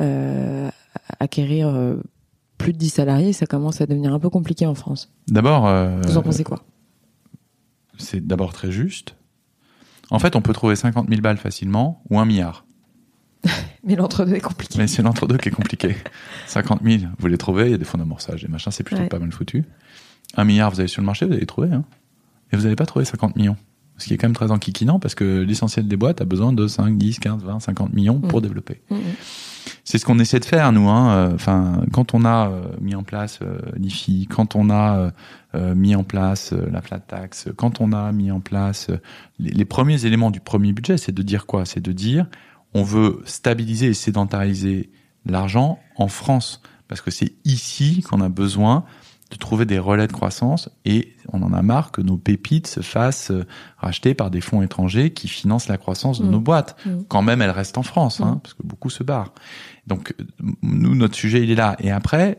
euh, 0.00 0.68
acquérir 1.20 1.68
euh, 1.68 1.96
plus 2.58 2.72
de 2.72 2.78
10 2.78 2.90
salariés, 2.90 3.32
ça 3.32 3.46
commence 3.46 3.80
à 3.80 3.86
devenir 3.86 4.12
un 4.14 4.18
peu 4.20 4.30
compliqué 4.30 4.66
en 4.66 4.74
France. 4.74 5.12
D'abord, 5.28 5.62
Vous 6.06 6.16
en 6.16 6.22
pensez 6.22 6.44
quoi? 6.44 6.64
c'est 7.98 8.26
d'abord 8.26 8.52
très 8.52 8.70
juste. 8.72 9.14
En 10.10 10.18
fait, 10.18 10.34
on 10.36 10.42
peut 10.42 10.52
trouver 10.52 10.76
50 10.76 11.08
000 11.08 11.20
balles 11.20 11.36
facilement 11.38 12.02
ou 12.10 12.18
un 12.18 12.24
milliard. 12.24 12.64
Mais 13.84 13.96
l'entre-deux 13.96 14.34
est 14.34 14.40
compliqué. 14.40 14.78
Mais 14.78 14.86
c'est 14.86 15.02
l'entre-deux 15.02 15.38
qui 15.38 15.48
est 15.48 15.52
compliqué. 15.52 15.96
50 16.46 16.80
000, 16.84 17.04
vous 17.18 17.26
les 17.28 17.38
trouvez, 17.38 17.66
il 17.66 17.70
y 17.70 17.74
a 17.74 17.78
des 17.78 17.84
fonds 17.84 17.98
d'amorçage, 17.98 18.42
des 18.42 18.48
machins, 18.48 18.70
c'est 18.72 18.82
plutôt 18.84 19.02
Ouais. 19.02 19.08
pas 19.08 19.18
mal 19.18 19.32
foutu. 19.32 19.64
Un 20.36 20.44
milliard, 20.44 20.70
vous 20.70 20.80
allez 20.80 20.88
sur 20.88 21.00
le 21.00 21.06
marché, 21.06 21.24
vous 21.26 21.32
allez 21.32 21.40
les 21.40 21.46
trouver. 21.46 21.68
Hein. 21.72 21.84
Et 22.52 22.56
vous 22.56 22.64
n'allez 22.64 22.76
pas 22.76 22.86
trouver 22.86 23.04
50 23.04 23.36
millions. 23.36 23.56
Ce 23.96 24.06
qui 24.06 24.14
est 24.14 24.16
quand 24.16 24.26
même 24.28 24.34
très 24.36 24.50
enquiquinant 24.50 24.98
parce 24.98 25.14
que 25.14 25.40
l'essentiel 25.42 25.86
des 25.86 25.96
boîtes 25.96 26.20
a 26.20 26.24
besoin 26.24 26.52
de 26.52 26.66
5, 26.66 26.96
10, 26.96 27.18
15, 27.18 27.44
20, 27.44 27.60
50 27.60 27.92
millions 27.92 28.18
pour 28.18 28.38
Mm. 28.40 28.42
développer. 28.42 28.80
Mm, 28.90 28.94
mm. 28.96 29.00
C'est 29.84 29.98
ce 29.98 30.04
qu'on 30.04 30.18
essaie 30.18 30.40
de 30.40 30.44
faire, 30.44 30.72
nous. 30.72 30.88
Hein. 30.88 31.10
Euh, 31.10 31.34
Enfin, 31.34 31.82
quand 31.92 32.14
on 32.14 32.24
a 32.24 32.50
euh, 32.50 32.62
mis 32.80 32.94
en 32.94 33.02
place 33.02 33.38
euh, 33.42 33.58
l'IFI, 33.76 34.26
quand 34.28 34.56
on 34.56 34.70
a 34.70 35.12
mis 35.74 35.96
en 35.96 36.04
place 36.04 36.52
la 36.52 36.80
flat 36.80 37.00
tax, 37.00 37.48
quand 37.56 37.80
on 37.80 37.92
a 37.92 38.12
mis 38.12 38.30
en 38.30 38.38
place 38.38 38.88
les, 39.40 39.50
les 39.50 39.64
premiers 39.64 40.06
éléments 40.06 40.30
du 40.30 40.38
premier 40.38 40.72
budget, 40.72 40.96
c'est 40.96 41.10
de 41.10 41.22
dire 41.22 41.46
quoi? 41.46 41.64
C'est 41.64 41.80
de 41.80 41.90
dire 41.90 42.26
on 42.72 42.84
veut 42.84 43.20
stabiliser 43.24 43.88
et 43.88 43.94
sédentariser 43.94 44.90
l'argent 45.26 45.80
en 45.96 46.06
France 46.06 46.62
parce 46.86 47.00
que 47.00 47.10
c'est 47.10 47.32
ici 47.44 48.02
qu'on 48.02 48.20
a 48.20 48.28
besoin 48.28 48.84
de 49.30 49.36
trouver 49.36 49.64
des 49.64 49.78
relais 49.78 50.06
de 50.08 50.12
croissance 50.12 50.68
et 50.84 51.14
on 51.32 51.42
en 51.42 51.52
a 51.52 51.62
marre 51.62 51.92
que 51.92 52.00
nos 52.00 52.16
pépites 52.16 52.66
se 52.66 52.80
fassent 52.80 53.30
euh, 53.30 53.46
racheter 53.78 54.12
par 54.14 54.30
des 54.30 54.40
fonds 54.40 54.60
étrangers 54.62 55.10
qui 55.12 55.28
financent 55.28 55.68
la 55.68 55.78
croissance 55.78 56.20
de 56.20 56.26
Mm. 56.26 56.30
nos 56.30 56.40
boîtes. 56.40 56.76
Mm. 56.84 56.90
Quand 57.08 57.22
même, 57.22 57.40
elles 57.40 57.50
restent 57.50 57.78
en 57.78 57.84
France, 57.84 58.20
hein, 58.20 58.34
Mm. 58.36 58.40
parce 58.40 58.54
que 58.54 58.62
beaucoup 58.64 58.90
se 58.90 59.04
barrent. 59.04 59.32
Donc, 59.86 60.14
euh, 60.20 60.24
nous, 60.62 60.94
notre 60.96 61.14
sujet, 61.14 61.42
il 61.42 61.50
est 61.50 61.54
là. 61.54 61.76
Et 61.78 61.90
après, 61.92 62.36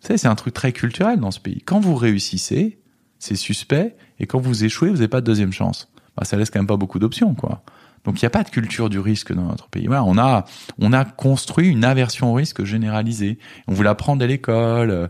vous 0.00 0.06
savez, 0.08 0.18
c'est 0.18 0.28
un 0.28 0.34
truc 0.34 0.52
très 0.54 0.72
culturel 0.72 1.20
dans 1.20 1.30
ce 1.30 1.38
pays. 1.40 1.62
Quand 1.64 1.78
vous 1.78 1.94
réussissez, 1.94 2.80
c'est 3.20 3.36
suspect, 3.36 3.96
et 4.18 4.26
quand 4.26 4.40
vous 4.40 4.64
échouez, 4.64 4.88
vous 4.88 4.96
n'avez 4.96 5.08
pas 5.08 5.20
de 5.20 5.26
deuxième 5.26 5.52
chance. 5.52 5.88
Bah, 6.16 6.24
ça 6.24 6.36
laisse 6.36 6.50
quand 6.50 6.58
même 6.58 6.66
pas 6.66 6.76
beaucoup 6.76 6.98
d'options, 6.98 7.34
quoi. 7.34 7.62
Donc, 8.04 8.20
il 8.20 8.24
n'y 8.24 8.26
a 8.26 8.30
pas 8.30 8.42
de 8.42 8.50
culture 8.50 8.90
du 8.90 8.98
risque 8.98 9.32
dans 9.32 9.44
notre 9.44 9.68
pays. 9.68 9.86
Voilà, 9.86 10.02
on 10.02 10.18
a, 10.18 10.44
on 10.80 10.92
a 10.92 11.04
construit 11.04 11.68
une 11.68 11.84
aversion 11.84 12.32
au 12.32 12.34
risque 12.34 12.64
généralisée. 12.64 13.38
On 13.68 13.74
vous 13.74 13.84
l'apprend 13.84 14.16
dès 14.16 14.26
l'école. 14.26 15.08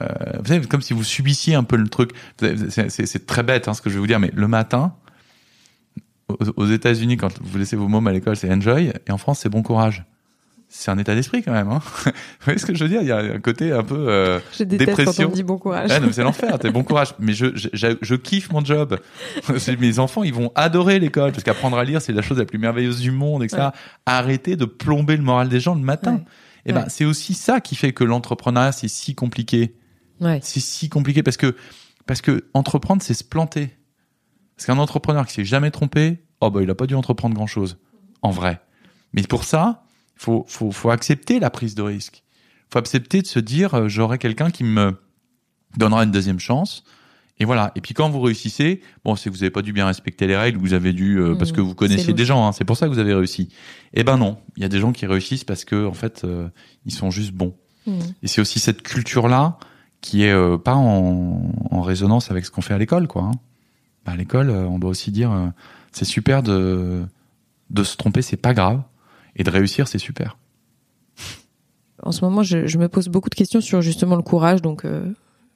Euh, 0.00 0.06
vous 0.40 0.46
savez, 0.46 0.66
comme 0.66 0.82
si 0.82 0.92
vous 0.92 1.02
subissiez 1.04 1.54
un 1.54 1.64
peu 1.64 1.76
le 1.76 1.88
truc. 1.88 2.10
C'est 2.38 3.26
très 3.26 3.42
bête, 3.42 3.68
hein, 3.68 3.74
ce 3.74 3.82
que 3.82 3.90
je 3.90 3.94
vais 3.94 4.00
vous 4.00 4.06
dire, 4.06 4.20
mais 4.20 4.30
le 4.34 4.48
matin, 4.48 4.94
aux, 6.28 6.36
aux 6.56 6.66
États-Unis, 6.66 7.16
quand 7.16 7.32
vous 7.42 7.58
laissez 7.58 7.76
vos 7.76 7.88
mômes 7.88 8.06
à 8.06 8.12
l'école, 8.12 8.36
c'est 8.36 8.50
enjoy, 8.52 8.92
et 9.06 9.12
en 9.12 9.18
France, 9.18 9.40
c'est 9.40 9.48
bon 9.48 9.62
courage. 9.62 10.04
C'est 10.74 10.90
un 10.90 10.96
état 10.96 11.14
d'esprit 11.14 11.42
quand 11.42 11.52
même. 11.52 11.68
Hein 11.68 11.80
vous 12.06 12.12
voyez 12.46 12.58
ce 12.58 12.64
que 12.64 12.74
je 12.74 12.82
veux 12.84 12.88
dire? 12.88 13.02
Il 13.02 13.06
y 13.08 13.12
a 13.12 13.18
un 13.18 13.40
côté 13.40 13.72
un 13.72 13.82
peu. 13.82 14.06
euh, 14.08 14.40
Je 14.56 14.64
Dépression. 14.64 15.04
quand 15.04 15.26
on 15.26 15.30
me 15.30 15.34
dit 15.34 15.42
bon 15.42 15.58
courage. 15.58 15.90
non, 16.00 16.06
mais 16.06 16.12
c'est 16.14 16.22
l'enfer, 16.22 16.58
t'es 16.58 16.70
bon 16.70 16.82
courage. 16.82 17.08
Mais 17.18 17.34
je, 17.34 17.54
je, 17.54 17.68
je, 17.74 17.88
je 18.00 18.14
kiffe 18.14 18.50
mon 18.50 18.64
job. 18.64 18.98
Mes 19.78 19.98
enfants, 19.98 20.22
ils 20.22 20.32
vont 20.32 20.50
adorer 20.54 20.98
l'école, 20.98 21.32
parce 21.32 21.44
qu'apprendre 21.44 21.76
à 21.76 21.84
lire, 21.84 22.00
c'est 22.00 22.14
la 22.14 22.22
chose 22.22 22.38
la 22.38 22.46
plus 22.46 22.56
merveilleuse 22.58 23.00
du 23.00 23.10
monde, 23.10 23.42
etc. 23.44 23.64
Ouais. 23.64 23.68
Arrêtez 24.06 24.56
de 24.56 24.64
plomber 24.64 25.18
le 25.18 25.22
moral 25.22 25.50
des 25.50 25.60
gens 25.60 25.74
le 25.74 25.82
matin. 25.82 26.14
Ouais. 26.14 26.20
Et 26.64 26.72
ben, 26.72 26.86
c'est 26.88 27.04
aussi 27.04 27.34
ça 27.34 27.60
qui 27.60 27.74
fait 27.74 27.92
que 27.92 28.04
l'entrepreneuriat, 28.04 28.72
c'est 28.72 28.88
si 28.88 29.14
compliqué. 29.14 29.76
Ouais. 30.20 30.40
C'est 30.42 30.60
si 30.60 30.88
compliqué 30.88 31.22
parce 31.22 31.36
que, 31.36 31.56
parce 32.06 32.20
que 32.20 32.48
entreprendre, 32.54 33.02
c'est 33.02 33.14
se 33.14 33.24
planter. 33.24 33.76
Parce 34.56 34.66
qu'un 34.66 34.78
entrepreneur 34.78 35.26
qui 35.26 35.34
s'est 35.34 35.44
jamais 35.44 35.70
trompé, 35.70 36.24
oh 36.40 36.50
bah, 36.50 36.62
il 36.62 36.70
a 36.70 36.74
pas 36.74 36.86
dû 36.86 36.94
entreprendre 36.94 37.34
grand 37.34 37.46
chose. 37.46 37.78
En 38.22 38.30
vrai. 38.30 38.60
Mais 39.12 39.22
pour 39.22 39.44
ça, 39.44 39.84
faut, 40.14 40.44
faut, 40.48 40.70
faut 40.70 40.90
accepter 40.90 41.40
la 41.40 41.50
prise 41.50 41.74
de 41.74 41.82
risque. 41.82 42.22
Faut 42.72 42.78
accepter 42.78 43.22
de 43.22 43.26
se 43.26 43.38
dire, 43.38 43.74
euh, 43.74 43.88
j'aurai 43.88 44.18
quelqu'un 44.18 44.50
qui 44.50 44.64
me 44.64 44.96
donnera 45.76 46.04
une 46.04 46.12
deuxième 46.12 46.38
chance. 46.38 46.84
Et 47.38 47.44
voilà. 47.44 47.72
Et 47.74 47.80
puis 47.80 47.94
quand 47.94 48.08
vous 48.10 48.20
réussissez, 48.20 48.82
bon, 49.04 49.16
c'est 49.16 49.30
que 49.30 49.34
vous 49.34 49.42
avez 49.42 49.50
pas 49.50 49.62
dû 49.62 49.72
bien 49.72 49.86
respecter 49.86 50.26
les 50.26 50.36
règles, 50.36 50.58
vous 50.58 50.74
avez 50.74 50.92
dû 50.92 51.18
euh, 51.18 51.34
parce 51.34 51.50
Mhm. 51.50 51.56
que 51.56 51.60
vous 51.62 51.74
connaissiez 51.74 52.12
des 52.12 52.24
gens. 52.24 52.46
Hein, 52.46 52.52
c'est 52.52 52.64
pour 52.64 52.76
ça 52.76 52.86
que 52.86 52.92
vous 52.92 52.98
avez 53.00 53.14
réussi. 53.14 53.48
Eh 53.94 54.04
ben 54.04 54.16
non, 54.16 54.38
il 54.56 54.62
y 54.62 54.66
a 54.66 54.68
des 54.68 54.78
gens 54.78 54.92
qui 54.92 55.06
réussissent 55.06 55.44
parce 55.44 55.64
que 55.64 55.86
en 55.86 55.92
fait, 55.94 56.22
euh, 56.24 56.48
ils 56.84 56.92
sont 56.92 57.10
juste 57.10 57.32
bons. 57.32 57.54
Mm. 57.86 57.98
Et 58.22 58.28
c'est 58.28 58.40
aussi 58.40 58.60
cette 58.60 58.82
culture-là 58.82 59.56
qui 60.02 60.24
est 60.24 60.30
euh, 60.32 60.56
pas 60.58 60.74
en, 60.74 61.50
en 61.70 61.80
résonance 61.82 62.30
avec 62.30 62.44
ce 62.44 62.50
qu'on 62.50 62.60
fait 62.62 62.74
à 62.74 62.78
l'école, 62.78 63.08
quoi. 63.08 63.22
hein. 63.22 63.30
Bah, 64.04 64.12
à 64.12 64.16
l'école, 64.16 64.50
on 64.50 64.78
doit 64.78 64.90
aussi 64.90 65.10
dire, 65.10 65.52
c'est 65.92 66.04
super 66.04 66.42
de 66.42 67.02
de 67.70 67.84
se 67.84 67.96
tromper, 67.96 68.20
c'est 68.20 68.36
pas 68.36 68.52
grave, 68.52 68.82
et 69.36 69.44
de 69.44 69.50
réussir, 69.50 69.88
c'est 69.88 69.98
super. 69.98 70.36
En 72.02 72.12
ce 72.12 72.24
moment, 72.24 72.42
je, 72.42 72.66
je 72.66 72.78
me 72.78 72.88
pose 72.88 73.08
beaucoup 73.08 73.30
de 73.30 73.34
questions 73.34 73.60
sur 73.60 73.80
justement 73.80 74.16
le 74.16 74.22
courage, 74.22 74.60
donc 74.60 74.84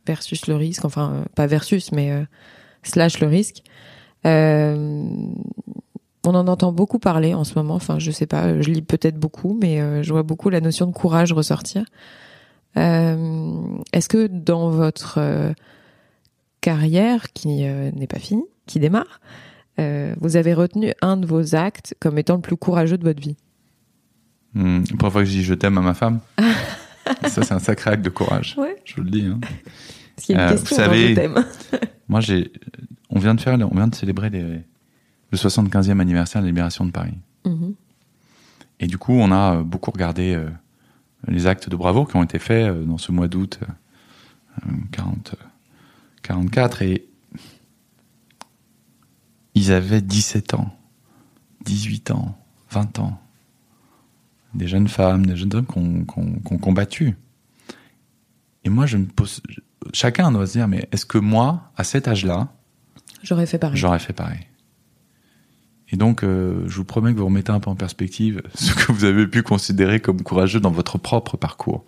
versus 0.07 0.47
le 0.47 0.57
risque, 0.57 0.85
enfin 0.85 1.13
euh, 1.13 1.25
pas 1.35 1.47
versus, 1.47 1.93
mais 1.93 2.11
euh, 2.11 2.25
slash 2.83 3.21
le 3.21 3.27
risque. 3.27 3.63
Euh, 4.27 5.07
on 6.25 6.35
en 6.35 6.49
entend 6.49 6.73
beaucoup 6.73 6.99
parler 6.99 7.35
en 7.35 7.45
ce 7.45 7.55
moment. 7.57 7.75
Enfin, 7.75 7.99
je 7.99 8.11
sais 8.11 8.27
pas, 8.27 8.61
je 8.61 8.71
lis 8.71 8.83
peut-être 8.83 9.19
beaucoup, 9.19 9.57
mais 9.61 9.81
euh, 9.81 10.03
je 10.03 10.13
vois 10.13 10.23
beaucoup 10.23 10.51
la 10.51 10.61
notion 10.61 10.87
de 10.87 10.93
courage 10.93 11.33
ressortir. 11.33 11.85
Est-ce 12.75 14.09
que 14.11 14.27
dans 14.27 14.69
votre 14.69 15.19
carrière, 16.61 17.33
qui 17.33 17.63
n'est 17.63 18.07
pas 18.07 18.19
finie, 18.19 18.45
qui 18.67 18.79
démarre, 18.81 19.23
vous 19.79 20.37
avez 20.37 20.53
retenu 20.53 20.93
un 21.01 21.17
de 21.17 21.25
vos 21.25 21.55
actes 21.55 21.95
comme 22.01 22.19
étant 22.19 22.35
le 22.35 22.43
plus 22.43 22.59
courageux 22.59 22.99
de 22.99 23.05
votre 23.05 23.23
vie? 23.23 23.39
La 24.55 24.83
première 24.99 25.13
fois 25.13 25.23
que 25.23 25.25
je 25.25 25.31
dis 25.31 25.43
je 25.43 25.55
t'aime 25.55 25.79
à 25.79 25.81
ma 25.81 25.95
femme, 25.95 26.21
ça 27.29 27.43
c'est 27.43 27.53
un 27.53 27.59
sacré 27.59 27.91
acte 27.93 28.05
de 28.05 28.11
courage. 28.11 28.55
Ouais. 28.59 28.77
Je 28.85 28.97
vous 28.97 29.03
le 29.03 29.11
dis. 29.11 29.27
Hein. 29.27 29.41
Parce 30.15 30.27
qu'il 30.27 30.37
y 30.37 30.39
a 30.39 30.43
une 30.45 30.49
Euh, 30.49 30.53
question 30.57 30.77
vous 30.77 30.83
dans 30.83 30.89
savez- 30.89 31.09
le 31.11 31.15
thème. 31.15 31.45
Moi, 32.09 32.21
j'ai, 32.21 32.53
on 33.11 33.19
vient 33.19 33.35
de 33.35 33.41
faire, 33.41 33.55
on 33.61 33.75
vient 33.75 33.89
de 33.89 33.95
célébrer 33.95 34.31
les- 34.31 34.43
le 35.33 35.37
75e 35.39 36.01
anniversaire 36.01 36.41
de 36.41 36.47
la 36.47 36.51
libération 36.51 36.85
de 36.87 36.91
Paris. 36.91 37.15
Mhm. 37.45 37.75
Et 38.81 38.87
du 38.87 38.97
coup, 38.99 39.13
on 39.13 39.31
a 39.33 39.57
euh, 39.57 39.63
beaucoup 39.63 39.91
regardé 39.91 40.35
euh, 40.35 40.49
les 41.29 41.47
actes 41.47 41.69
de 41.69 41.77
bravoure 41.77 42.09
qui 42.09 42.17
ont 42.17 42.23
été 42.23 42.39
faits 42.39 42.69
euh, 42.71 42.85
dans 42.85 42.99
ce 42.99 43.11
mois 43.13 43.27
d'août 43.29 43.59
euh, 43.63 44.73
40, 44.93 45.35
euh, 45.41 45.45
44 46.23 46.83
et 46.83 47.07
ils 49.55 49.73
avaient 49.73 50.01
17 50.03 50.55
ans, 50.55 50.77
18 51.65 52.11
ans, 52.11 52.39
20 52.71 52.99
ans. 52.99 53.21
Des 54.57 54.69
jeunes 54.69 54.89
femmes, 54.89 55.27
des 55.27 55.37
jeunes 55.37 55.55
hommes 55.55 55.67
qui 55.67 55.79
ont, 55.79 56.05
qui 56.05 56.19
ont- 56.19 56.41
qui 56.41 56.53
ont 56.53 56.59
combattu. 56.59 57.15
Et 58.65 58.69
moi, 58.69 58.87
je 58.87 58.97
me 58.97 59.05
pose, 59.07 59.43
chacun 59.93 60.33
doit 60.33 60.47
se 60.47 60.53
dire, 60.53 60.67
mais 60.69 60.89
est-ce 60.93 61.07
que 61.07 61.19
moi, 61.19 61.71
à 61.77 61.85
cet 61.85 62.09
âge-là, 62.09 62.49
J'aurais 63.23 63.47
fait 63.47 63.59
pareil. 63.59 63.77
J'aurais 63.77 63.99
fait 63.99 64.13
pareil? 64.13 64.41
Et 65.91 65.97
donc, 65.97 66.23
euh, 66.25 66.65
je 66.69 66.77
vous 66.77 66.85
promets 66.85 67.13
que 67.13 67.19
vous 67.19 67.27
remettez 67.27 67.51
un 67.53 67.61
peu 67.61 67.71
en 67.71 67.77
perspective 67.77 68.43
ce 68.55 68.73
que 68.75 68.93
vous 68.93 69.05
avez 69.05 69.27
pu 69.27 69.43
considérer 69.43 70.01
comme 70.01 70.23
courageux 70.23 70.61
dans 70.61 70.71
votre 70.71 70.99
propre 70.99 71.37
parcours. 71.37 71.85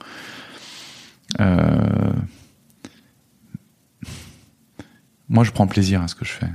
Euh, 1.40 2.12
Moi, 5.28 5.44
je 5.44 5.50
prends 5.52 5.66
plaisir 5.66 6.00
à 6.02 6.08
ce 6.08 6.14
que 6.14 6.24
je 6.24 6.32
fais. 6.32 6.50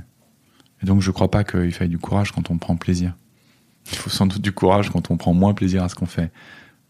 Et 0.82 0.86
donc, 0.86 1.00
je 1.00 1.10
crois 1.10 1.30
pas 1.30 1.44
qu'il 1.44 1.72
faille 1.72 1.88
du 1.88 1.98
courage 1.98 2.32
quand 2.32 2.50
on 2.50 2.58
prend 2.58 2.76
plaisir. 2.76 3.14
Il 3.90 3.98
faut 3.98 4.10
sans 4.10 4.26
doute 4.26 4.42
du 4.42 4.52
courage 4.52 4.90
quand 4.90 5.10
on 5.10 5.16
prend 5.16 5.34
moins 5.34 5.54
plaisir 5.54 5.82
à 5.84 5.88
ce 5.88 5.94
qu'on 5.94 6.06
fait. 6.06 6.30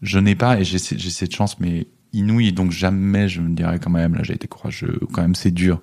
Je 0.01 0.19
n'ai 0.19 0.35
pas, 0.35 0.59
et 0.59 0.63
j'ai 0.63 0.77
cette 0.79 1.33
chance, 1.33 1.59
mais 1.59 1.87
inouïe, 2.13 2.53
donc 2.53 2.71
jamais 2.71 3.27
je 3.27 3.41
me 3.41 3.55
dirais 3.55 3.79
quand 3.79 3.89
même, 3.89 4.15
là, 4.15 4.23
j'ai 4.23 4.33
été 4.33 4.47
courageux, 4.47 4.99
quand 5.11 5.21
même, 5.21 5.35
c'est 5.35 5.51
dur. 5.51 5.81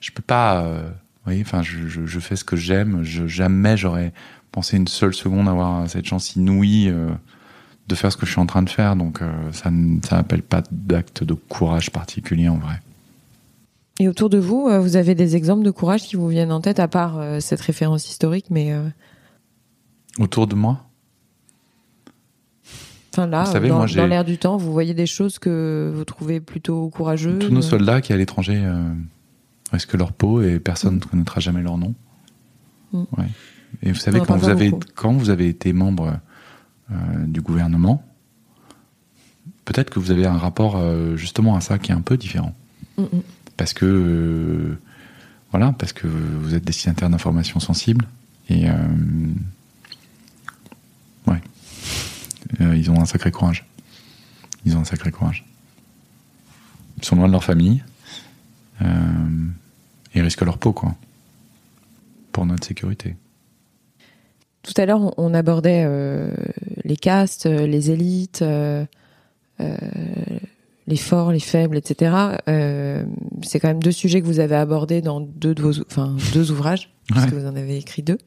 Je 0.00 0.10
peux 0.10 0.22
pas, 0.22 0.64
euh, 0.64 0.82
vous 0.88 1.24
voyez, 1.24 1.42
enfin, 1.42 1.62
je, 1.62 2.18
fais 2.18 2.36
ce 2.36 2.44
que 2.44 2.56
j'aime. 2.56 3.02
Jamais 3.04 3.76
j'aurais 3.76 4.12
pensé 4.50 4.76
une 4.76 4.88
seule 4.88 5.14
seconde 5.14 5.48
avoir 5.48 5.88
cette 5.88 6.04
chance 6.04 6.34
inouïe 6.34 6.88
euh, 6.88 7.10
de 7.88 7.94
faire 7.94 8.10
ce 8.10 8.16
que 8.16 8.26
je 8.26 8.32
suis 8.32 8.40
en 8.40 8.46
train 8.46 8.62
de 8.62 8.70
faire. 8.70 8.96
Donc, 8.96 9.22
euh, 9.22 9.30
ça 9.52 9.70
n'appelle 9.70 10.42
pas 10.42 10.62
d'acte 10.70 11.24
de 11.24 11.34
courage 11.34 11.90
particulier 11.90 12.48
en 12.48 12.56
vrai. 12.56 12.80
Et 14.00 14.08
autour 14.08 14.30
de 14.30 14.38
vous, 14.38 14.68
vous 14.80 14.96
avez 14.96 15.14
des 15.14 15.36
exemples 15.36 15.62
de 15.62 15.70
courage 15.70 16.02
qui 16.02 16.16
vous 16.16 16.26
viennent 16.26 16.50
en 16.50 16.60
tête, 16.60 16.80
à 16.80 16.88
part 16.88 17.20
cette 17.40 17.60
référence 17.60 18.08
historique, 18.08 18.46
mais 18.50 18.74
Autour 20.18 20.46
de 20.46 20.54
moi, 20.54 20.84
enfin 23.12 23.26
là, 23.26 23.44
Vous 23.44 23.52
savez, 23.52 23.68
dans, 23.68 23.84
dans 23.84 24.06
l'air 24.06 24.24
du 24.24 24.38
temps, 24.38 24.56
vous 24.56 24.72
voyez 24.72 24.94
des 24.94 25.06
choses 25.06 25.38
que 25.38 25.92
vous 25.94 26.04
trouvez 26.04 26.40
plutôt 26.40 26.88
courageuses. 26.88 27.38
tous 27.38 27.50
nos 27.52 27.62
soldats 27.62 28.00
qui 28.00 28.12
à 28.12 28.16
l'étranger 28.16 28.56
euh, 28.56 28.82
risquent 29.72 29.94
leur 29.94 30.12
peau 30.12 30.42
et 30.42 30.58
personne 30.58 30.96
ne 30.96 31.00
connaîtra 31.00 31.40
jamais 31.40 31.62
leur 31.62 31.78
nom. 31.78 31.94
Mm. 32.92 33.02
Ouais. 33.18 33.26
Et 33.82 33.92
vous 33.92 33.98
savez, 33.98 34.20
quand 34.20 34.36
vous, 34.36 34.48
avez, 34.48 34.70
beaucoup. 34.70 34.84
quand 34.94 35.12
vous 35.12 35.30
avez 35.30 35.48
été 35.48 35.72
membre 35.72 36.18
euh, 36.90 36.94
du 37.26 37.40
gouvernement, 37.40 38.04
peut-être 39.64 39.90
que 39.90 39.98
vous 39.98 40.10
avez 40.10 40.26
un 40.26 40.36
rapport 40.36 40.76
euh, 40.76 41.16
justement 41.16 41.56
à 41.56 41.60
ça 41.60 41.78
qui 41.78 41.92
est 41.92 41.94
un 41.94 42.00
peu 42.02 42.16
différent. 42.16 42.54
Mm, 42.98 43.02
mm. 43.02 43.22
parce 43.56 43.72
que 43.72 44.76
voilà, 45.50 45.74
parce 45.78 45.92
que 45.92 46.06
vous 46.06 46.54
êtes 46.54 46.64
destinataire 46.64 47.10
d'informations 47.10 47.60
sensibles 47.60 48.06
et 48.48 48.66
ils 52.60 52.90
ont 52.90 53.00
un 53.00 53.04
sacré 53.06 53.30
courage. 53.30 53.64
Ils 54.64 54.76
ont 54.76 54.80
un 54.80 54.84
sacré 54.84 55.10
courage. 55.10 55.44
Ils 56.98 57.04
sont 57.04 57.16
loin 57.16 57.26
de 57.26 57.32
leur 57.32 57.44
famille 57.44 57.82
euh, 58.82 58.86
et 60.14 60.18
ils 60.18 60.22
risquent 60.22 60.42
leur 60.42 60.58
peau 60.58 60.72
quoi 60.72 60.94
pour 62.32 62.46
notre 62.46 62.66
sécurité. 62.66 63.16
Tout 64.62 64.74
à 64.76 64.86
l'heure, 64.86 65.18
on, 65.18 65.34
abordait 65.34 65.82
euh, 65.84 66.32
les 66.84 66.96
castes, 66.96 67.46
euh, 67.46 67.66
les 67.66 67.90
élites, 67.90 68.42
euh, 68.42 68.84
euh, 69.60 69.76
les 70.86 70.96
forts, 70.96 71.32
les 71.32 71.40
faibles, 71.40 71.76
etc. 71.76 72.14
Euh, 72.48 73.04
c'est 73.42 73.58
quand 73.58 73.68
même 73.68 73.82
deux 73.82 73.90
sujets 73.92 74.20
que 74.22 74.26
vous 74.26 74.38
avez 74.38 74.54
abordés 74.54 75.02
dans 75.02 75.20
deux 75.20 75.54
de 75.54 75.62
vos, 75.62 75.80
enfin 75.82 76.16
deux 76.32 76.52
ouvrages, 76.52 76.90
parce 77.08 77.24
Ouais. 77.24 77.30
que 77.30 77.34
vous 77.36 77.46
en 77.46 77.56
avez 77.56 77.76
écrit 77.76 78.02
deux, 78.02 78.18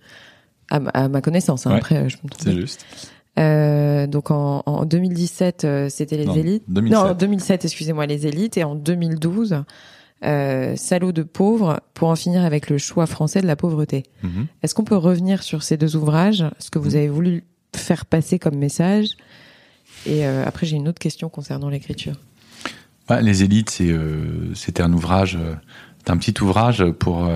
à, 0.69 0.81
ma- 0.81 0.89
à 0.89 1.07
ma 1.07 1.21
connaissance. 1.21 1.65
hein, 1.67 1.71
Ouais. 1.71 1.77
Après, 1.77 1.95
euh, 1.95 2.09
je 2.09 2.17
me 2.17 2.29
trompe. 2.29 2.41
C'est 2.43 2.59
juste. 2.59 2.85
Euh, 4.05 4.07
donc 4.07 4.31
en, 4.31 4.63
en 4.65 4.85
2017, 4.85 5.63
euh, 5.65 5.89
c'était 5.89 6.17
les 6.17 6.25
Non, 6.25 6.35
élites. 6.35 6.63
2007. 6.67 6.97
Non, 6.97 7.11
en 7.11 7.13
2007, 7.13 7.65
excusez-moi, 7.65 8.05
les 8.05 8.27
élites. 8.27 8.57
Et 8.57 8.63
en 8.63 8.75
2012, 8.75 9.63
euh, 10.23 10.75
Salaud 10.75 11.11
de 11.11 11.23
pauvres 11.23 11.81
pour 11.93 12.09
en 12.09 12.15
finir 12.15 12.43
avec 12.43 12.69
le 12.69 12.77
choix 12.77 13.05
français 13.05 13.41
de 13.41 13.47
la 13.47 13.55
pauvreté. 13.55 14.03
Mhm. 14.23 14.47
Est-ce 14.63 14.73
qu'on 14.75 14.83
peut 14.83 14.95
revenir 14.97 15.43
sur 15.43 15.63
ces 15.63 15.77
deux 15.77 15.95
ouvrages, 15.95 16.45
ce 16.59 16.69
que 16.69 16.79
vous 16.79 16.91
Mhm. 16.91 16.95
avez 16.97 17.09
voulu 17.09 17.43
faire 17.75 18.05
passer 18.05 18.39
comme 18.39 18.55
message? 18.55 19.07
Et 20.07 20.23
après, 20.25 20.67
j'ai 20.67 20.75
une 20.75 20.87
autre 20.87 20.99
question 20.99 21.29
concernant 21.29 21.67
l'écriture. 21.69 22.13
Ouais, 23.09 23.23
les 23.23 23.43
élites, 23.43 23.81
c'était 24.53 24.83
un 24.83 24.93
ouvrage, 24.93 25.35
un 26.07 26.17
petit 26.17 26.33
ouvrage 26.43 26.83
pour 26.99 27.27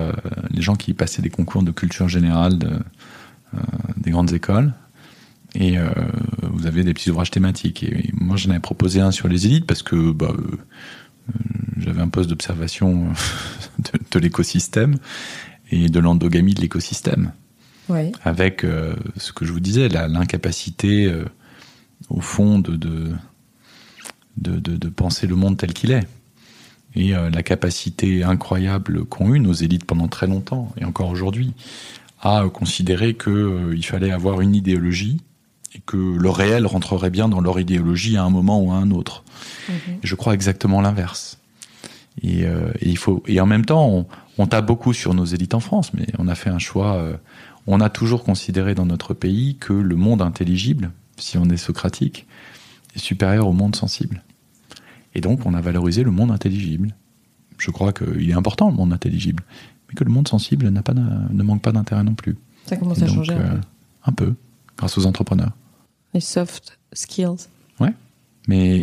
les 0.50 0.62
gens 0.62 0.76
qui 0.76 0.94
passaient 0.94 1.22
des 1.22 1.30
concours 1.30 1.64
de 1.64 1.72
culture 1.72 2.08
générale 2.08 2.58
de, 2.58 2.70
des 3.96 4.12
grandes 4.12 4.32
écoles. 4.32 4.72
Et 5.54 5.78
euh, 5.78 5.90
vous 6.42 6.66
avez 6.66 6.84
des 6.84 6.94
petits 6.94 7.10
ouvrages 7.10 7.30
thématiques. 7.30 7.82
Et 7.82 8.10
moi, 8.14 8.36
j'en 8.36 8.50
avais 8.50 8.60
proposé 8.60 9.00
un 9.00 9.10
sur 9.10 9.26
les 9.28 9.46
élites 9.46 9.66
parce 9.66 9.82
que 9.82 10.12
bah, 10.12 10.32
euh, 10.32 10.42
euh, 11.28 11.32
j'avais 11.78 12.00
un 12.00 12.08
poste 12.08 12.30
d'observation 12.30 13.08
de, 13.78 13.98
de 14.10 14.18
l'écosystème 14.18 14.96
et 15.70 15.88
de 15.88 15.98
l'endogamie 16.00 16.54
de 16.54 16.60
l'écosystème 16.60 17.32
Ouais. 17.88 18.12
avec 18.22 18.62
euh, 18.62 18.94
ce 19.16 19.32
que 19.32 19.44
je 19.44 19.52
vous 19.52 19.58
disais, 19.58 19.88
l'incapacité 19.88 21.12
au 22.08 22.20
fond 22.20 22.60
de 22.60 22.76
de, 22.76 23.12
de, 24.36 24.58
de- 24.76 24.88
penser 24.88 25.26
le 25.26 25.34
monde 25.34 25.56
tel 25.56 25.72
qu'il 25.72 25.90
est. 25.90 26.06
Et 26.94 27.10
la 27.10 27.42
capacité 27.42 28.22
incroyable 28.24 29.04
qu'ont 29.04 29.34
eu 29.34 29.40
nos 29.40 29.52
élites 29.52 29.84
pendant 29.84 30.08
très 30.08 30.26
longtemps, 30.26 30.72
et 30.76 30.84
encore 30.84 31.08
aujourd'hui, 31.08 31.52
à 32.20 32.44
considérer 32.52 33.14
qu'il 33.14 33.84
fallait 33.84 34.10
avoir 34.12 34.40
une 34.40 34.54
idéologie 34.56 35.20
et 35.74 35.80
que 35.86 35.96
le 35.96 36.30
réel 36.30 36.66
rentrerait 36.66 37.10
bien 37.10 37.28
dans 37.28 37.40
leur 37.40 37.60
idéologie 37.60 38.16
à 38.16 38.24
un 38.24 38.30
moment 38.30 38.60
ou 38.60 38.72
à 38.72 38.76
un 38.76 38.90
autre. 38.90 39.24
Mhm. 39.68 39.74
Et 40.02 40.06
je 40.06 40.14
crois 40.14 40.34
exactement 40.34 40.80
l'inverse. 40.80 41.38
Et, 42.22 42.44
euh, 42.44 42.72
et 42.80 42.88
il 42.88 42.98
faut 42.98 43.22
et 43.26 43.40
en 43.40 43.46
même 43.46 43.64
temps, 43.64 43.88
on, 43.88 44.06
on 44.38 44.46
tape 44.46 44.66
beaucoup 44.66 44.92
sur 44.92 45.14
nos 45.14 45.24
élites 45.24 45.54
en 45.54 45.60
France, 45.60 45.92
mais 45.94 46.06
on 46.18 46.28
a 46.28 46.34
fait 46.34 46.50
un 46.50 46.58
choix. 46.58 46.94
euh, 46.96 47.16
on 47.66 47.80
a 47.80 47.90
toujours 47.90 48.24
considéré 48.24 48.74
dans 48.74 48.86
notre 48.86 49.14
pays 49.14 49.56
que 49.56 49.72
le 49.72 49.94
monde 49.94 50.22
intelligible, 50.22 50.90
si 51.18 51.38
on 51.38 51.44
est 51.50 51.56
socratique, 51.58 52.26
est 52.96 52.98
supérieur 52.98 53.46
au 53.46 53.52
monde 53.52 53.76
sensible. 53.76 54.22
Et 55.14 55.20
donc, 55.20 55.44
on 55.46 55.54
a 55.54 55.60
valorisé 55.60 56.02
le 56.02 56.10
monde 56.10 56.30
intelligible. 56.30 56.94
Je 57.58 57.70
crois 57.70 57.92
qu'il 57.92 58.28
est 58.30 58.32
important 58.34 58.70
le 58.70 58.76
monde 58.76 58.92
intelligible, 58.92 59.44
mais 59.88 59.94
que 59.94 60.04
le 60.04 60.10
monde 60.10 60.26
sensible 60.26 60.68
n'a 60.70 60.82
pas 60.82 60.94
ne 60.94 61.42
manque 61.42 61.62
pas 61.62 61.72
d'intérêt 61.72 62.02
non 62.02 62.14
plus. 62.14 62.36
Ça 62.66 62.76
commence 62.76 62.98
Et 62.98 63.02
à 63.04 63.06
donc, 63.06 63.16
changer 63.16 63.34
un 63.34 63.40
euh, 63.40 63.60
un 64.06 64.12
peu, 64.12 64.34
grâce 64.78 64.96
aux 64.96 65.04
entrepreneurs. 65.06 65.52
Les 66.14 66.20
soft 66.20 66.78
skills. 66.92 67.48
Mais, 67.78 67.94
mais 68.48 68.82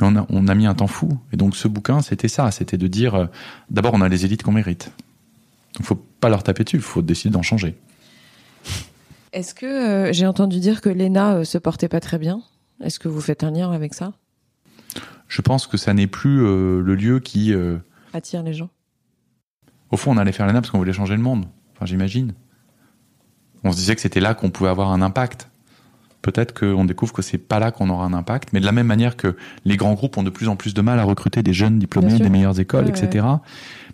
on, 0.00 0.16
a, 0.16 0.26
on 0.30 0.48
a 0.48 0.54
mis 0.54 0.66
un 0.66 0.74
temps 0.74 0.86
fou. 0.86 1.18
Et 1.32 1.36
donc 1.36 1.56
ce 1.56 1.68
bouquin, 1.68 2.02
c'était 2.02 2.28
ça. 2.28 2.50
C'était 2.50 2.76
de 2.76 2.86
dire, 2.86 3.14
euh, 3.14 3.26
d'abord, 3.70 3.94
on 3.94 4.00
a 4.00 4.08
les 4.08 4.24
élites 4.24 4.42
qu'on 4.42 4.52
mérite. 4.52 4.90
Il 5.78 5.84
faut 5.84 5.94
pas 5.94 6.28
leur 6.28 6.42
taper 6.42 6.64
dessus, 6.64 6.76
il 6.76 6.82
faut 6.82 7.02
décider 7.02 7.32
d'en 7.32 7.42
changer. 7.42 7.76
Est-ce 9.32 9.54
que 9.54 9.66
euh, 9.66 10.12
j'ai 10.12 10.26
entendu 10.26 10.60
dire 10.60 10.80
que 10.80 10.88
l'ENA 10.88 11.36
euh, 11.36 11.44
se 11.44 11.58
portait 11.58 11.88
pas 11.88 12.00
très 12.00 12.18
bien 12.18 12.42
Est-ce 12.82 12.98
que 12.98 13.08
vous 13.08 13.20
faites 13.20 13.44
un 13.44 13.50
lien 13.50 13.70
avec 13.70 13.94
ça? 13.94 14.14
Je 15.28 15.42
pense 15.42 15.66
que 15.66 15.76
ça 15.76 15.92
n'est 15.92 16.06
plus 16.06 16.42
euh, 16.42 16.80
le 16.80 16.94
lieu 16.94 17.20
qui... 17.20 17.52
Attire 18.12 18.42
les 18.42 18.54
gens 18.54 18.70
au 19.90 19.96
fond, 19.96 20.12
on 20.12 20.16
allait 20.16 20.32
faire 20.32 20.46
l'ENA 20.46 20.60
parce 20.60 20.70
qu'on 20.70 20.78
voulait 20.78 20.92
changer 20.92 21.16
le 21.16 21.22
monde. 21.22 21.46
Enfin, 21.74 21.86
j'imagine. 21.86 22.34
On 23.64 23.72
se 23.72 23.76
disait 23.76 23.94
que 23.94 24.00
c'était 24.00 24.20
là 24.20 24.34
qu'on 24.34 24.50
pouvait 24.50 24.70
avoir 24.70 24.90
un 24.90 25.02
impact. 25.02 25.48
Peut-être 26.26 26.58
qu'on 26.58 26.84
découvre 26.84 27.12
que 27.12 27.22
c'est 27.22 27.38
pas 27.38 27.60
là 27.60 27.70
qu'on 27.70 27.88
aura 27.88 28.04
un 28.04 28.12
impact, 28.12 28.48
mais 28.52 28.58
de 28.58 28.66
la 28.66 28.72
même 28.72 28.88
manière 28.88 29.16
que 29.16 29.36
les 29.64 29.76
grands 29.76 29.94
groupes 29.94 30.16
ont 30.18 30.24
de 30.24 30.30
plus 30.30 30.48
en 30.48 30.56
plus 30.56 30.74
de 30.74 30.80
mal 30.80 30.98
à 30.98 31.04
recruter 31.04 31.44
des 31.44 31.52
jeunes 31.52 31.78
diplômés 31.78 32.18
des 32.18 32.28
meilleures 32.28 32.58
écoles, 32.58 32.86
Ouais, 32.86 32.90
etc. 32.90 33.24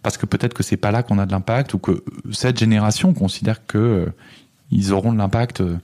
Parce 0.03 0.17
que 0.17 0.25
peut-être 0.25 0.55
que 0.55 0.63
c'est 0.63 0.79
pas 0.79 0.91
là 0.93 1.03
qu'on 1.03 1.19
a 1.19 1.27
de 1.27 1.31
l'impact 1.31 1.75
ou 1.75 1.79
que 1.79 2.03
cette 2.33 2.59
génération 2.59 3.13
considère 3.13 3.67
que 3.67 3.77
euh, 3.77 4.07
ils 4.71 4.95
auront 4.95 5.13
de 5.13 5.19
l'impact 5.19 5.61
euh, 5.61 5.77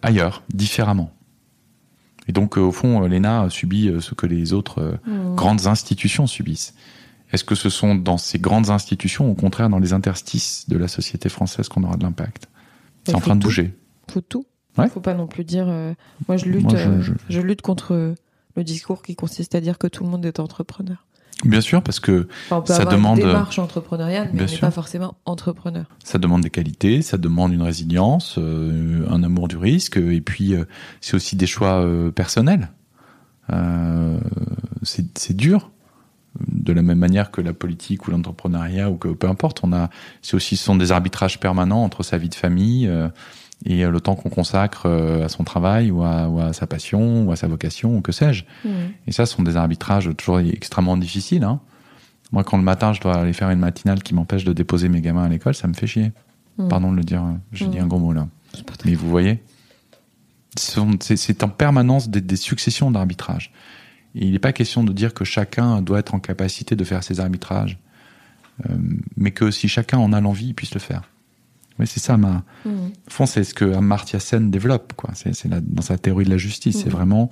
ailleurs, 0.00 0.44
différemment. 0.54 1.12
Et 2.28 2.32
donc, 2.32 2.56
euh, 2.56 2.60
au 2.60 2.70
fond, 2.70 3.00
l'ENA 3.00 3.50
subit 3.50 3.90
ce 3.98 4.14
que 4.14 4.26
les 4.26 4.52
autres 4.52 5.00
Mhm. 5.08 5.34
grandes 5.34 5.66
institutions 5.66 6.28
subissent. 6.28 6.72
Est-ce 7.32 7.42
que 7.42 7.56
ce 7.56 7.68
sont 7.68 7.96
dans 7.96 8.16
ces 8.16 8.38
grandes 8.38 8.70
institutions, 8.70 9.28
au 9.28 9.34
contraire 9.34 9.68
dans 9.70 9.80
les 9.80 9.92
interstices 9.92 10.66
de 10.68 10.78
la 10.78 10.86
société 10.86 11.28
française, 11.28 11.68
qu'on 11.68 11.82
aura 11.82 11.96
de 11.96 12.04
l'impact? 12.04 12.46
C'est 13.02 13.16
en 13.16 13.20
train 13.20 13.34
de 13.34 13.42
bouger. 13.42 13.74
Faut 14.08 14.20
tout. 14.20 14.46
Ouais. 14.78 14.88
Faut 14.88 15.00
pas 15.00 15.14
non 15.14 15.26
plus 15.26 15.44
dire. 15.44 15.66
euh, 15.68 15.94
moi, 16.28 16.36
je 16.36 16.46
lutte. 16.46 16.64
Moi, 16.70 16.76
je- 16.76 16.88
euh, 16.88 17.00
je- 17.00 17.12
je 17.28 17.40
lutte 17.40 17.62
contre 17.62 18.14
le 18.56 18.64
discours 18.64 19.02
qui 19.02 19.14
consiste 19.16 19.54
à 19.54 19.60
dire 19.60 19.78
que 19.78 19.86
tout 19.86 20.04
le 20.04 20.10
monde 20.10 20.24
est 20.26 20.40
entrepreneur. 20.40 21.04
Bien 21.44 21.60
sûr, 21.60 21.82
parce 21.84 22.00
que 22.00 22.26
Enfin, 22.46 22.56
on 22.56 22.62
peut 22.62 22.72
Ça 22.72 22.80
avoir 22.80 22.94
demande- 22.96 23.18
une 23.18 23.26
démarche 23.26 23.60
entrepreneuriale, 23.60 24.30
mais 24.32 24.42
on 24.42 24.46
n'est 24.46 24.58
pas 24.58 24.72
forcément 24.72 25.14
entrepreneur. 25.24 25.84
ça 26.02 26.18
demande 26.18 26.40
des 26.42 26.50
qualités, 26.50 27.00
ça 27.00 27.16
demande 27.16 27.52
une 27.52 27.62
résilience, 27.62 28.34
euh, 28.38 29.06
un 29.08 29.22
amour 29.22 29.46
du 29.46 29.56
risque, 29.56 29.98
et 29.98 30.20
puis 30.20 30.54
euh, 30.54 30.64
c'est 31.00 31.14
aussi 31.14 31.36
des 31.36 31.46
choix 31.46 31.80
euh, 31.84 32.10
personnels. 32.10 32.70
Euh, 33.52 34.18
c'est 34.82 35.36
dur, 35.36 35.70
de 36.46 36.72
la 36.72 36.82
même 36.82 36.98
manière 36.98 37.30
que 37.30 37.40
la 37.40 37.52
politique 37.52 38.06
ou 38.06 38.10
l'entrepreneuriat 38.10 38.90
ou 38.90 38.96
que 38.96 39.08
peu 39.08 39.28
importe. 39.28 39.60
On 39.62 39.72
a, 39.72 39.90
c'est 40.22 40.34
aussi 40.34 40.56
ce 40.56 40.64
sont 40.64 40.76
des 40.76 40.92
arbitrages 40.92 41.40
permanents 41.40 41.82
entre 41.84 42.02
sa 42.02 42.18
vie 42.18 42.28
de 42.28 42.34
famille 42.34 42.86
euh, 42.88 43.08
et 43.64 43.84
euh, 43.84 43.90
le 43.90 44.00
temps 44.00 44.14
qu'on 44.14 44.28
consacre 44.30 44.82
euh, 44.86 45.24
à 45.24 45.28
son 45.28 45.44
travail 45.44 45.90
ou 45.90 46.02
à, 46.02 46.28
ou 46.28 46.40
à 46.40 46.52
sa 46.52 46.66
passion 46.66 47.24
ou 47.24 47.32
à 47.32 47.36
sa 47.36 47.48
vocation 47.48 47.96
ou 47.96 48.00
que 48.00 48.12
sais-je. 48.12 48.44
Et 49.06 49.12
ça, 49.12 49.26
ce 49.26 49.34
sont 49.34 49.42
des 49.42 49.56
arbitrages 49.56 50.10
toujours 50.16 50.38
extrêmement 50.40 50.96
difficiles. 50.96 51.44
Hein. 51.44 51.60
Moi, 52.32 52.44
quand 52.44 52.56
le 52.56 52.62
matin, 52.62 52.92
je 52.92 53.00
dois 53.00 53.16
aller 53.16 53.32
faire 53.32 53.50
une 53.50 53.58
matinale 53.58 54.02
qui 54.02 54.14
m'empêche 54.14 54.44
de 54.44 54.52
déposer 54.52 54.88
mes 54.88 55.00
gamins 55.00 55.24
à 55.24 55.28
l'école, 55.28 55.54
ça 55.54 55.66
me 55.66 55.74
fait 55.74 55.86
chier. 55.86 56.12
Mm. 56.58 56.68
Pardon 56.68 56.92
de 56.92 56.96
le 56.96 57.04
dire, 57.04 57.22
je 57.52 57.64
Mm. 57.64 57.70
dis 57.70 57.78
un 57.78 57.86
gros 57.86 57.98
mot 57.98 58.12
là. 58.12 58.28
Mais 58.84 58.94
vous 58.94 59.08
voyez, 59.08 59.42
c'est 60.56 61.42
en 61.42 61.48
permanence 61.48 62.08
des, 62.08 62.20
des 62.20 62.36
successions 62.36 62.90
d'arbitrages. 62.90 63.52
Il 64.14 64.32
n'est 64.32 64.38
pas 64.38 64.52
question 64.52 64.84
de 64.84 64.92
dire 64.92 65.14
que 65.14 65.24
chacun 65.24 65.80
doit 65.82 65.98
être 65.98 66.14
en 66.14 66.20
capacité 66.20 66.74
de 66.76 66.84
faire 66.84 67.04
ses 67.04 67.20
arbitrages, 67.20 67.78
euh, 68.68 68.74
mais 69.16 69.30
que 69.30 69.50
si 69.50 69.68
chacun 69.68 69.98
en 69.98 70.12
a 70.12 70.20
l'envie, 70.20 70.48
il 70.48 70.54
puisse 70.54 70.74
le 70.74 70.80
faire. 70.80 71.02
Oui, 71.78 71.86
c'est 71.86 72.00
ça 72.00 72.16
ma. 72.16 72.42
Mm. 72.64 72.68
Au 72.70 73.10
fond, 73.10 73.26
c'est 73.26 73.44
ce 73.44 73.54
que 73.54 73.64
Amartya 73.74 74.20
Sen 74.20 74.50
développe, 74.50 74.92
quoi. 74.94 75.10
C'est 75.14 75.46
dans 75.48 75.82
sa 75.82 75.96
théorie 75.98 76.24
de 76.24 76.30
la 76.30 76.36
justice. 76.38 76.78
C'est 76.78 76.86
Mhm. 76.86 76.92
vraiment 76.92 77.30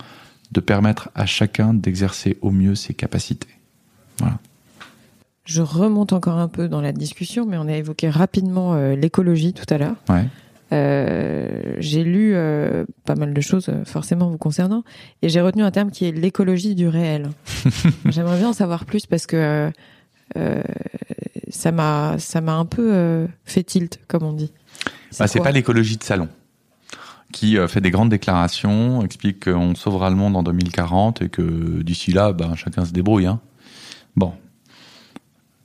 de 0.52 0.60
permettre 0.60 1.10
à 1.14 1.26
chacun 1.26 1.74
d'exercer 1.74 2.36
au 2.40 2.50
mieux 2.50 2.74
ses 2.76 2.94
capacités. 2.94 3.48
Je 5.44 5.62
remonte 5.62 6.12
encore 6.12 6.38
un 6.38 6.48
peu 6.48 6.68
dans 6.68 6.80
la 6.80 6.92
discussion, 6.92 7.46
mais 7.46 7.56
on 7.56 7.68
a 7.68 7.76
évoqué 7.76 8.08
rapidement 8.10 8.74
euh, 8.74 8.96
l'écologie 8.96 9.52
tout 9.52 9.66
à 9.72 9.78
l'heure. 9.78 9.94
Ouais. 10.08 10.26
Euh, 10.72 11.76
j'ai 11.78 12.02
lu 12.02 12.32
euh, 12.34 12.84
pas 13.04 13.14
mal 13.14 13.32
de 13.32 13.40
choses 13.40 13.70
forcément 13.84 14.28
vous 14.28 14.38
concernant, 14.38 14.82
et 15.22 15.28
j'ai 15.28 15.40
retenu 15.40 15.62
un 15.62 15.70
terme 15.70 15.92
qui 15.92 16.04
est 16.06 16.10
l'écologie 16.12 16.74
du 16.74 16.88
réel. 16.88 17.30
J'aimerais 18.06 18.38
bien 18.38 18.48
en 18.48 18.52
savoir 18.52 18.84
plus 18.86 19.06
parce 19.06 19.26
que 19.26 19.70
ça 21.48 21.72
m'a 21.72 22.16
ça 22.18 22.40
m'a 22.40 22.54
un 22.54 22.64
peu 22.64 22.92
euh, 22.92 23.26
fait 23.44 23.64
tilt, 23.64 24.00
comme 24.08 24.22
on 24.22 24.32
dit. 24.32 24.52
Bah, 25.18 25.26
c'est 25.26 25.38
quoi 25.38 25.46
pas 25.46 25.52
l'écologie 25.52 25.96
de 25.96 26.04
salon 26.04 26.28
qui 27.32 27.58
euh, 27.58 27.68
fait 27.68 27.80
des 27.80 27.90
grandes 27.90 28.08
déclarations, 28.08 29.02
explique 29.02 29.44
qu'on 29.44 29.74
sauvera 29.74 30.10
le 30.10 30.16
monde 30.16 30.36
en 30.36 30.42
2040 30.42 31.22
et 31.22 31.28
que 31.28 31.82
d'ici 31.82 32.12
là, 32.12 32.32
ben, 32.32 32.54
chacun 32.54 32.84
se 32.84 32.92
débrouille. 32.92 33.26
Hein. 33.26 33.40
Bon, 34.16 34.32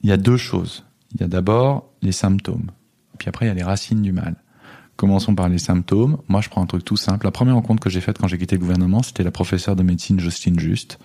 il 0.04 0.10
y 0.10 0.12
a 0.12 0.18
deux 0.18 0.38
choses. 0.38 0.84
Il 1.14 1.22
y 1.22 1.24
a 1.24 1.28
d'abord 1.28 1.90
les 2.02 2.12
symptômes, 2.12 2.72
puis 3.18 3.30
après 3.30 3.46
il 3.46 3.50
y 3.50 3.52
a 3.52 3.54
les 3.54 3.64
racines 3.64 4.02
du 4.02 4.12
mal. 4.12 4.36
Commençons 4.96 5.34
par 5.34 5.50
les 5.50 5.58
symptômes. 5.58 6.18
Moi, 6.28 6.42
je 6.42 6.50
prends 6.50 6.62
un 6.62 6.68
truc 6.68 6.86
tout 6.86 6.98
simple. 6.98 7.26
La 7.26 7.32
première 7.32 7.56
rencontre 7.56 7.82
que 7.82 7.90
j'ai 7.90 8.02
faite 8.02 8.20
quand 8.20 8.28
j'ai 8.28 8.38
quitté 8.38 8.56
le 8.56 8.62
gouvernement, 8.62 9.02
c'était 9.02 9.24
la 9.24 9.32
professeure 9.32 9.76
de 9.76 9.82
médecine 9.82 10.20
Justine 10.20 10.60
Juste, 10.60 11.00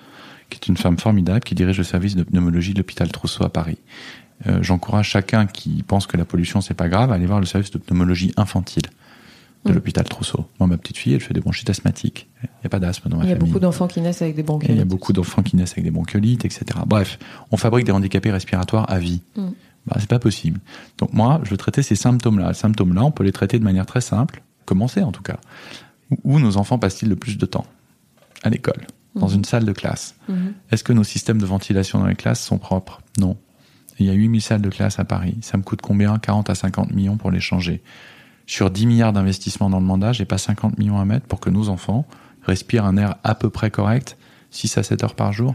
qui 0.50 0.58
est 0.58 0.68
une 0.68 0.76
femme 0.76 0.98
formidable, 0.98 1.40
qui 1.40 1.54
dirige 1.54 1.78
le 1.78 1.84
service 1.84 2.14
de 2.14 2.22
pneumologie 2.22 2.74
de 2.74 2.78
l'hôpital 2.78 3.10
Trousseau 3.10 3.44
à 3.44 3.48
Paris. 3.48 3.78
Euh, 4.47 4.62
J'encourage 4.62 5.09
chacun 5.09 5.47
qui 5.47 5.82
pense 5.82 6.07
que 6.07 6.16
la 6.16 6.24
pollution 6.26 6.61
c'est 6.61 6.74
pas 6.74 6.89
grave 6.89 7.11
à 7.11 7.14
aller 7.14 7.26
voir 7.26 7.41
le 7.41 7.47
service 7.47 7.70
de 7.70 7.78
pneumologie 7.78 8.32
infantile 8.37 8.82
de 9.64 9.70
Mm. 9.70 9.74
l'hôpital 9.74 10.05
Trousseau. 10.05 10.47
Moi, 10.61 10.66
ma 10.68 10.76
petite 10.76 10.97
fille, 10.99 11.14
elle 11.14 11.20
fait 11.20 11.34
des 11.34 11.41
bronchites 11.41 11.68
asthmatiques. 11.70 12.28
Il 12.43 12.47
n'y 12.62 12.66
a 12.66 12.68
pas 12.68 12.78
d'asthme 12.78 13.09
dans 13.09 13.16
ma 13.16 13.24
Il 13.24 13.30
y 13.30 13.32
a 13.32 13.37
famille. 13.37 13.49
beaucoup 13.51 13.61
d'enfants 13.61 13.89
qui 13.89 14.01
naissent 14.01 14.22
avec 14.22 14.37
des 14.37 14.43
bronchiolites. 14.45 14.76
il 14.76 14.78
y 14.78 14.82
a 14.82 14.84
beaucoup 14.84 15.12
d'enfants 15.12 15.43
qui 15.43 15.57
naissent 15.57 15.72
avec 15.72 15.84
des 15.84 15.91
bronchiolites, 15.91 16.45
etc. 16.45 16.64
Bref, 16.87 17.18
on 17.51 17.57
fabrique 17.57 17.87
des 17.87 17.93
handicapés 17.93 18.30
respiratoires 18.30 18.89
à 18.91 18.99
vie. 18.99 19.22
Mm. 19.37 19.49
Bah, 19.87 19.97
c'est 19.99 20.09
pas 20.09 20.18
possible. 20.18 20.61
Donc 20.99 21.12
moi, 21.12 21.41
je 21.45 21.51
veux 21.51 21.57
traiter 21.57 21.82
ces 21.82 21.97
symptômes-là. 21.97 22.53
Symptômes-là, 22.55 23.03
on 23.05 23.11
peut 23.11 23.24
les 23.24 23.32
traiter 23.32 23.59
de 23.59 23.64
manière 23.64 23.87
très 23.87 24.01
simple, 24.01 24.43
commencer 24.66 25.03
en 25.03 25.12
tout 25.12 25.22
cas. 25.22 25.39
Où, 26.24 26.39
nos 26.39 26.57
enfants 26.59 26.78
passent-ils 26.78 27.09
le 27.09 27.16
plus 27.16 27.37
de 27.39 27.47
temps? 27.47 27.66
À 28.45 28.51
l'école, 28.51 28.87
dans 29.16 29.28
Mhm. 29.28 29.34
une 29.37 29.45
salle 29.45 29.64
de 29.64 29.72
classe. 29.72 30.14
Mhm. 30.28 30.53
Est-ce 30.70 30.84
que 30.84 30.93
nos 30.93 31.03
systèmes 31.05 31.41
de 31.41 31.47
ventilation 31.47 31.99
dans 31.99 32.07
les 32.07 32.14
classes 32.14 32.41
sont 32.45 32.59
propres? 32.59 33.01
Non. 33.18 33.37
Il 33.99 34.07
y 34.07 34.11
a 34.11 34.12
8000 34.12 34.40
salles 34.42 34.62
de 34.62 34.68
classe 34.68 34.99
à 34.99 35.05
Paris. 35.05 35.36
Ça 35.40 35.57
me 35.57 35.62
coûte 35.62 35.80
combien? 35.82 36.18
40 36.18 36.51
à 36.51 36.55
50 36.55 36.92
millions 36.92 37.16
pour 37.16 37.30
les 37.30 37.40
changer. 37.40 37.82
Sur 38.47 38.70
10 38.70 38.86
milliards 38.86 39.12
d'investissements 39.12 39.70
dans 39.70 39.80
le 39.80 39.86
mandat, 39.86 40.12
j'ai 40.12 40.24
pas 40.24 40.38
50 40.38 40.78
millions 40.78 41.01
à 41.01 41.05
mettre 41.05 41.26
pour 41.26 41.40
que 41.40 41.51
nos 41.51 41.68
enfants 41.68 42.07
respirent 42.42 42.84
un 42.84 42.97
air 42.97 43.16
à 43.24 43.34
peu 43.34 43.51
près 43.51 43.70
correct, 43.70 44.16
6 44.51 44.78
à 44.78 44.82
7 44.82 45.03
heures 45.05 45.14
par 45.14 45.32
jour. 45.32 45.55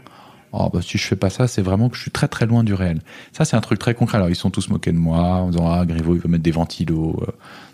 Oh, 0.54 0.70
bah, 0.74 0.82
si 0.82 0.98
je 0.98 1.04
fais 1.08 1.16
pas 1.16 1.30
ça, 1.30 1.48
c'est 1.48 1.62
vraiment 1.62 1.88
que 1.88 1.96
je 1.96 2.02
suis 2.02 2.12
très 2.12 2.28
très 2.28 2.46
loin 2.46 2.66
du 2.66 2.74
réel. 2.74 3.00
Ça, 3.32 3.46
c'est 3.46 3.56
un 3.56 3.62
truc 3.62 3.80
très 3.80 3.94
concret. 3.94 4.18
Alors, 4.18 4.30
ils 4.30 4.36
sont 4.36 4.50
tous 4.50 4.68
moqués 4.68 4.92
de 4.92 4.98
moi, 4.98 5.22
en 5.22 5.50
disant, 5.52 5.72
ah, 5.72 5.86
Griveaux, 5.86 6.16
il 6.16 6.20
veut 6.20 6.28
mettre 6.28 6.44
des 6.44 6.52
ventilos. 6.52 7.18
euh, 7.22 7.32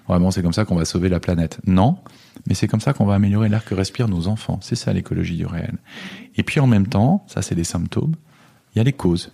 Vraiment, 0.08 0.30
c'est 0.30 0.44
comme 0.44 0.54
ça 0.54 0.64
qu'on 0.64 0.76
va 0.76 0.86
sauver 0.86 1.10
la 1.10 1.20
planète. 1.20 1.60
Non, 1.66 1.98
mais 2.46 2.54
c'est 2.54 2.68
comme 2.68 2.80
ça 2.80 2.94
qu'on 2.94 3.06
va 3.06 3.16
améliorer 3.16 3.50
l'air 3.50 3.66
que 3.66 3.74
respirent 3.74 4.08
nos 4.08 4.28
enfants. 4.28 4.60
C'est 4.62 4.76
ça 4.76 4.94
l'écologie 4.94 5.36
du 5.36 5.46
réel. 5.46 5.78
Et 6.36 6.44
puis 6.44 6.60
en 6.60 6.68
même 6.68 6.88
temps, 6.88 7.26
ça 7.28 7.42
c'est 7.42 7.56
les 7.56 7.64
symptômes, 7.64 8.14
il 8.74 8.78
y 8.78 8.82
a 8.82 8.84
les 8.84 8.94
causes. 8.94 9.32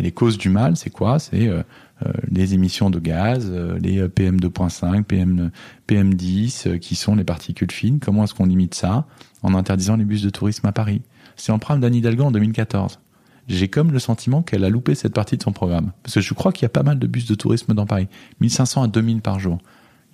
Les 0.00 0.12
causes 0.12 0.38
du 0.38 0.48
mal, 0.48 0.76
c'est 0.76 0.90
quoi? 0.90 1.18
C'est 1.18 1.48
euh, 1.48 1.62
euh, 2.06 2.12
les 2.30 2.54
émissions 2.54 2.90
de 2.90 2.98
gaz, 2.98 3.50
euh, 3.50 3.78
les 3.78 3.98
euh, 3.98 4.08
PM2.5, 4.08 5.04
PM, 5.04 5.50
PM10, 5.88 6.68
euh, 6.68 6.78
qui 6.78 6.94
sont 6.94 7.14
les 7.14 7.24
particules 7.24 7.70
fines. 7.70 8.00
Comment 8.00 8.24
est-ce 8.24 8.34
qu'on 8.34 8.46
limite 8.46 8.74
ça? 8.74 9.06
En 9.42 9.54
interdisant 9.54 9.96
les 9.96 10.04
bus 10.04 10.22
de 10.22 10.30
tourisme 10.30 10.66
à 10.66 10.72
Paris. 10.72 11.02
C'est 11.36 11.52
en 11.52 11.58
programme 11.58 11.80
d'Anne 11.80 12.20
en 12.20 12.30
2014. 12.30 13.00
J'ai 13.48 13.68
comme 13.68 13.92
le 13.92 13.98
sentiment 13.98 14.42
qu'elle 14.42 14.64
a 14.64 14.70
loupé 14.70 14.94
cette 14.94 15.12
partie 15.12 15.36
de 15.36 15.42
son 15.42 15.52
programme. 15.52 15.92
Parce 16.02 16.14
que 16.14 16.20
je 16.20 16.34
crois 16.34 16.52
qu'il 16.52 16.62
y 16.62 16.66
a 16.66 16.70
pas 16.70 16.82
mal 16.82 16.98
de 16.98 17.06
bus 17.06 17.26
de 17.26 17.34
tourisme 17.34 17.74
dans 17.74 17.86
Paris. 17.86 18.08
1500 18.40 18.84
à 18.84 18.88
2000 18.88 19.22
par 19.22 19.40
jour. 19.40 19.58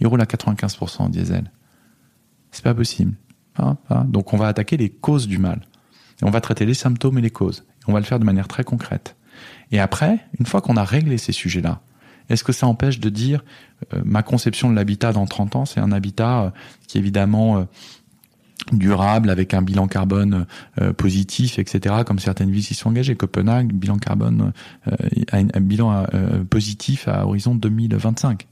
Ils 0.01 0.07
roulent 0.07 0.23
à 0.23 0.25
95% 0.25 1.03
en 1.03 1.09
diesel. 1.09 1.51
C'est 2.51 2.65
pas 2.65 2.75
possible. 2.75 3.15
Hein, 3.59 3.77
hein. 3.91 4.05
Donc 4.09 4.33
on 4.33 4.37
va 4.37 4.49
attaquer 4.49 4.77
les 4.77 4.89
causes 4.89 5.29
du 5.29 5.39
mal. 5.39 5.61
On 6.23 6.31
va 6.31 6.41
traiter 6.41 6.65
les 6.65 6.75
symptômes 6.75 7.19
et 7.19 7.23
les 7.23 7.31
causes. 7.31 7.65
On 7.87 7.93
va 7.93 8.01
le 8.01 8.07
faire 8.07 8.19
de 8.19 8.25
manière 8.25 8.49
très 8.49 8.65
concrète. 8.65 9.17
Et 9.73 9.81
après, 9.81 10.19
une 10.39 10.47
fois 10.47 10.61
qu'on 10.61 10.77
a 10.77 10.85
réglé 10.85 11.19
ces 11.19 11.33
sujets-là, 11.33 11.81
est-ce 12.29 12.43
que 12.45 12.53
ça 12.53 12.67
empêche 12.67 12.99
de 13.01 13.09
dire 13.09 13.45
euh, 13.95 14.01
ma 14.05 14.23
conception 14.23 14.71
de 14.71 14.75
l'habitat 14.75 15.13
dans 15.13 15.27
30 15.27 15.57
ans, 15.57 15.65
c'est 15.65 15.81
un 15.81 15.93
habitat 15.93 16.41
euh, 16.43 16.51
qui 16.89 16.99
est 16.99 17.01
évidemment 17.01 17.59
euh, 17.59 17.65
durable, 18.73 19.31
avec 19.31 19.55
un 19.55 19.63
bilan 19.63 19.87
carbone 19.87 20.47
euh, 20.81 20.93
positif, 20.93 21.59
etc., 21.59 21.97
comme 22.05 22.19
certaines 22.19 22.51
villes 22.51 22.65
s'y 22.65 22.75
sont 22.75 22.89
engagées. 22.89 23.15
Copenhague, 23.15 23.73
bilan 23.73 23.99
carbone, 23.99 24.53
euh, 24.89 24.97
a 25.31 25.41
une- 25.41 25.51
un 25.55 25.61
bilan 25.61 26.07
euh, 26.15 26.43
positif 26.45 27.07
à 27.07 27.27
horizon 27.27 27.55
2025. 27.55 28.47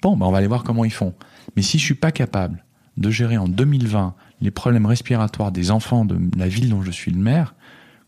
Bon, 0.00 0.16
ben 0.16 0.26
on 0.26 0.32
va 0.32 0.38
aller 0.38 0.48
voir 0.48 0.64
comment 0.64 0.84
ils 0.84 0.92
font. 0.92 1.14
Mais 1.54 1.62
si 1.62 1.78
je 1.78 1.84
suis 1.84 1.94
pas 1.94 2.10
capable 2.10 2.64
de 2.96 3.08
gérer 3.10 3.36
en 3.38 3.46
2020 3.46 4.14
les 4.40 4.50
problèmes 4.50 4.86
respiratoires 4.86 5.52
des 5.52 5.70
enfants 5.70 6.04
de 6.04 6.18
la 6.36 6.48
ville 6.48 6.68
dont 6.70 6.82
je 6.82 6.90
suis 6.90 7.12
le 7.12 7.20
maire, 7.20 7.54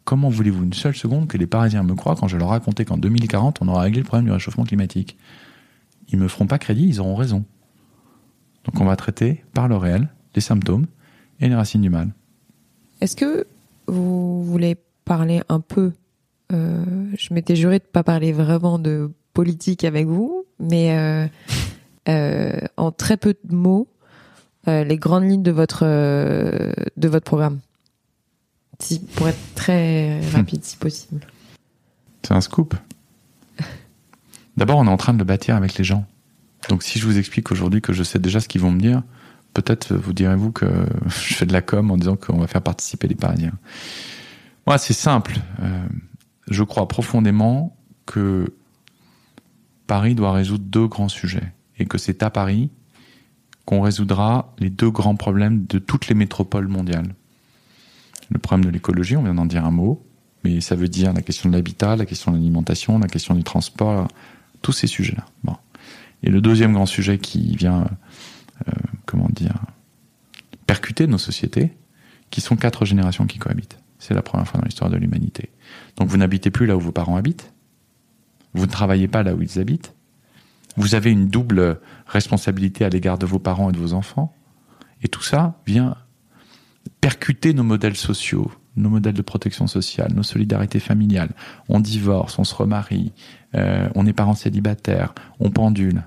comment 0.04 0.28
voulez-vous 0.28 0.64
une 0.64 0.72
seule 0.72 0.94
seconde 0.94 1.28
que 1.28 1.38
les 1.38 1.46
Parisiens 1.46 1.82
me 1.82 1.94
croient 1.94 2.16
quand 2.16 2.28
je 2.28 2.36
leur 2.36 2.48
racontais 2.48 2.84
qu'en 2.84 2.96
2040, 2.96 3.58
on 3.62 3.68
aura 3.68 3.82
réglé 3.82 4.00
le 4.00 4.06
problème 4.06 4.26
du 4.26 4.32
réchauffement 4.32 4.64
climatique? 4.64 5.16
Ils 6.08 6.18
me 6.18 6.28
feront 6.28 6.46
pas 6.46 6.58
crédit, 6.58 6.86
ils 6.86 7.00
auront 7.00 7.14
raison. 7.14 7.44
Donc 8.64 8.80
on 8.80 8.84
va 8.84 8.96
traiter 8.96 9.44
par 9.52 9.68
le 9.68 9.76
réel 9.76 10.08
les 10.34 10.40
symptômes 10.40 10.86
et 11.40 11.48
les 11.48 11.54
racines 11.54 11.80
du 11.80 11.90
mal. 11.90 12.10
Est-ce 13.00 13.16
que 13.16 13.46
vous 13.86 14.44
voulez 14.44 14.76
parler 15.04 15.42
un 15.48 15.60
peu 15.60 15.92
euh, 16.52 16.84
Je 17.18 17.34
m'étais 17.34 17.56
juré 17.56 17.78
de 17.78 17.84
pas 17.84 18.02
parler 18.02 18.32
vraiment 18.32 18.78
de 18.78 19.10
politique 19.32 19.84
avec 19.84 20.06
vous, 20.06 20.46
mais 20.58 20.96
euh, 20.96 21.26
euh, 22.08 22.60
en 22.76 22.92
très 22.92 23.16
peu 23.16 23.34
de 23.44 23.54
mots, 23.54 23.88
les 24.66 24.96
grandes 24.96 25.28
lignes 25.28 25.42
de 25.42 25.50
votre 25.50 25.84
programme. 27.20 27.58
Si, 28.80 29.00
pour 29.00 29.28
être 29.28 29.54
très 29.54 30.20
rapide, 30.30 30.64
si 30.64 30.76
possible. 30.76 31.26
C'est 32.22 32.34
un 32.34 32.40
scoop. 32.40 32.74
D'abord, 34.56 34.78
on 34.78 34.86
est 34.86 34.90
en 34.90 34.96
train 34.96 35.12
de 35.12 35.18
le 35.18 35.24
bâtir 35.24 35.56
avec 35.56 35.76
les 35.76 35.84
gens. 35.84 36.06
Donc 36.68 36.82
si 36.82 36.98
je 36.98 37.06
vous 37.06 37.18
explique 37.18 37.52
aujourd'hui 37.52 37.80
que 37.80 37.92
je 37.92 38.02
sais 38.02 38.18
déjà 38.18 38.40
ce 38.40 38.48
qu'ils 38.48 38.60
vont 38.60 38.70
me 38.70 38.80
dire, 38.80 39.02
peut-être 39.52 39.94
vous 39.94 40.12
direz-vous 40.12 40.52
que 40.52 40.66
je 41.06 41.34
fais 41.34 41.46
de 41.46 41.52
la 41.52 41.62
com 41.62 41.90
en 41.90 41.96
disant 41.96 42.16
qu'on 42.16 42.38
va 42.38 42.46
faire 42.46 42.62
participer 42.62 43.08
les 43.08 43.14
Parisiens. 43.14 43.52
Moi, 44.66 44.78
c'est 44.78 44.94
simple. 44.94 45.36
Euh, 45.60 45.86
je 46.48 46.62
crois 46.62 46.88
profondément 46.88 47.76
que 48.06 48.46
Paris 49.86 50.14
doit 50.14 50.32
résoudre 50.32 50.64
deux 50.64 50.86
grands 50.86 51.08
sujets 51.08 51.52
et 51.78 51.86
que 51.86 51.98
c'est 51.98 52.22
à 52.22 52.30
Paris 52.30 52.70
qu'on 53.64 53.80
résoudra 53.80 54.54
les 54.58 54.70
deux 54.70 54.90
grands 54.90 55.16
problèmes 55.16 55.66
de 55.66 55.78
toutes 55.78 56.08
les 56.08 56.14
métropoles 56.14 56.68
mondiales. 56.68 57.14
Le 58.30 58.38
problème 58.38 58.64
de 58.64 58.70
l'écologie, 58.70 59.16
on 59.16 59.22
vient 59.22 59.34
d'en 59.34 59.46
dire 59.46 59.64
un 59.64 59.70
mot, 59.70 60.04
mais 60.44 60.60
ça 60.60 60.76
veut 60.76 60.88
dire 60.88 61.12
la 61.12 61.22
question 61.22 61.48
de 61.48 61.54
l'habitat, 61.54 61.96
la 61.96 62.06
question 62.06 62.32
de 62.32 62.36
l'alimentation, 62.36 62.98
la 62.98 63.08
question 63.08 63.34
du 63.34 63.42
transport, 63.42 64.08
tous 64.62 64.72
ces 64.72 64.86
sujets-là. 64.86 65.24
Bon. 65.42 65.56
Et 66.22 66.30
le 66.30 66.40
deuxième 66.40 66.72
grand 66.72 66.86
sujet 66.86 67.18
qui 67.18 67.56
vient, 67.56 67.86
euh, 68.68 68.72
comment 69.06 69.28
dire, 69.30 69.54
percuter 70.66 71.06
nos 71.06 71.18
sociétés, 71.18 71.72
qui 72.30 72.40
sont 72.40 72.56
quatre 72.56 72.84
générations 72.84 73.26
qui 73.26 73.38
cohabitent. 73.38 73.78
C'est 73.98 74.14
la 74.14 74.22
première 74.22 74.48
fois 74.48 74.60
dans 74.60 74.66
l'histoire 74.66 74.90
de 74.90 74.96
l'humanité. 74.96 75.50
Donc 75.96 76.08
vous 76.08 76.16
n'habitez 76.16 76.50
plus 76.50 76.66
là 76.66 76.76
où 76.76 76.80
vos 76.80 76.92
parents 76.92 77.16
habitent, 77.16 77.52
vous 78.54 78.66
ne 78.66 78.70
travaillez 78.70 79.08
pas 79.08 79.22
là 79.22 79.34
où 79.34 79.42
ils 79.42 79.58
habitent, 79.58 79.94
vous 80.76 80.94
avez 80.94 81.10
une 81.10 81.28
double 81.28 81.80
responsabilité 82.06 82.84
à 82.84 82.88
l'égard 82.88 83.18
de 83.18 83.26
vos 83.26 83.38
parents 83.38 83.70
et 83.70 83.72
de 83.72 83.78
vos 83.78 83.92
enfants, 83.92 84.34
et 85.02 85.08
tout 85.08 85.22
ça 85.22 85.60
vient 85.66 85.96
percuter 87.00 87.52
nos 87.54 87.62
modèles 87.62 87.96
sociaux, 87.96 88.50
nos 88.76 88.88
modèles 88.88 89.14
de 89.14 89.22
protection 89.22 89.66
sociale, 89.66 90.12
nos 90.14 90.22
solidarités 90.22 90.80
familiales. 90.80 91.30
On 91.68 91.80
divorce, 91.80 92.38
on 92.38 92.44
se 92.44 92.54
remarie, 92.54 93.12
euh, 93.54 93.88
on 93.94 94.06
est 94.06 94.12
parents 94.12 94.34
célibataires, 94.34 95.14
on 95.40 95.50
pendule. 95.50 96.02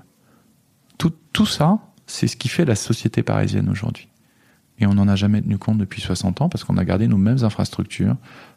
Tout, 0.98 1.12
tout 1.32 1.46
ça, 1.46 1.78
c'est 2.06 2.26
ce 2.26 2.36
qui 2.36 2.48
fait 2.48 2.64
la 2.64 2.74
société 2.74 3.22
parisienne 3.22 3.68
aujourd'hui. 3.68 4.08
Et 4.80 4.86
on 4.86 4.94
n'en 4.94 5.08
a 5.08 5.16
jamais 5.16 5.42
tenu 5.42 5.58
compte 5.58 5.78
depuis 5.78 6.00
60 6.00 6.40
ans 6.40 6.48
parce 6.48 6.64
qu'on 6.64 6.76
a 6.76 6.84
gardé 6.84 7.08
nos 7.08 7.16
mêmes 7.16 7.42
infrastructures, 7.42 8.16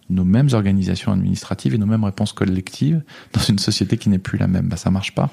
nos 0.09 0.23
mêmes 0.23 0.49
organisations 0.53 1.11
administratives 1.11 1.73
et 1.73 1.77
nos 1.77 1.85
mêmes 1.85 2.03
réponses 2.03 2.33
collectives 2.33 3.01
dans 3.33 3.41
une 3.41 3.59
société 3.59 3.97
qui 3.97 4.09
n'est 4.09 4.19
plus 4.19 4.37
la 4.37 4.47
même. 4.47 4.67
Bah, 4.67 4.77
ça 4.77 4.91
marche 4.91 5.15
pas. 5.15 5.31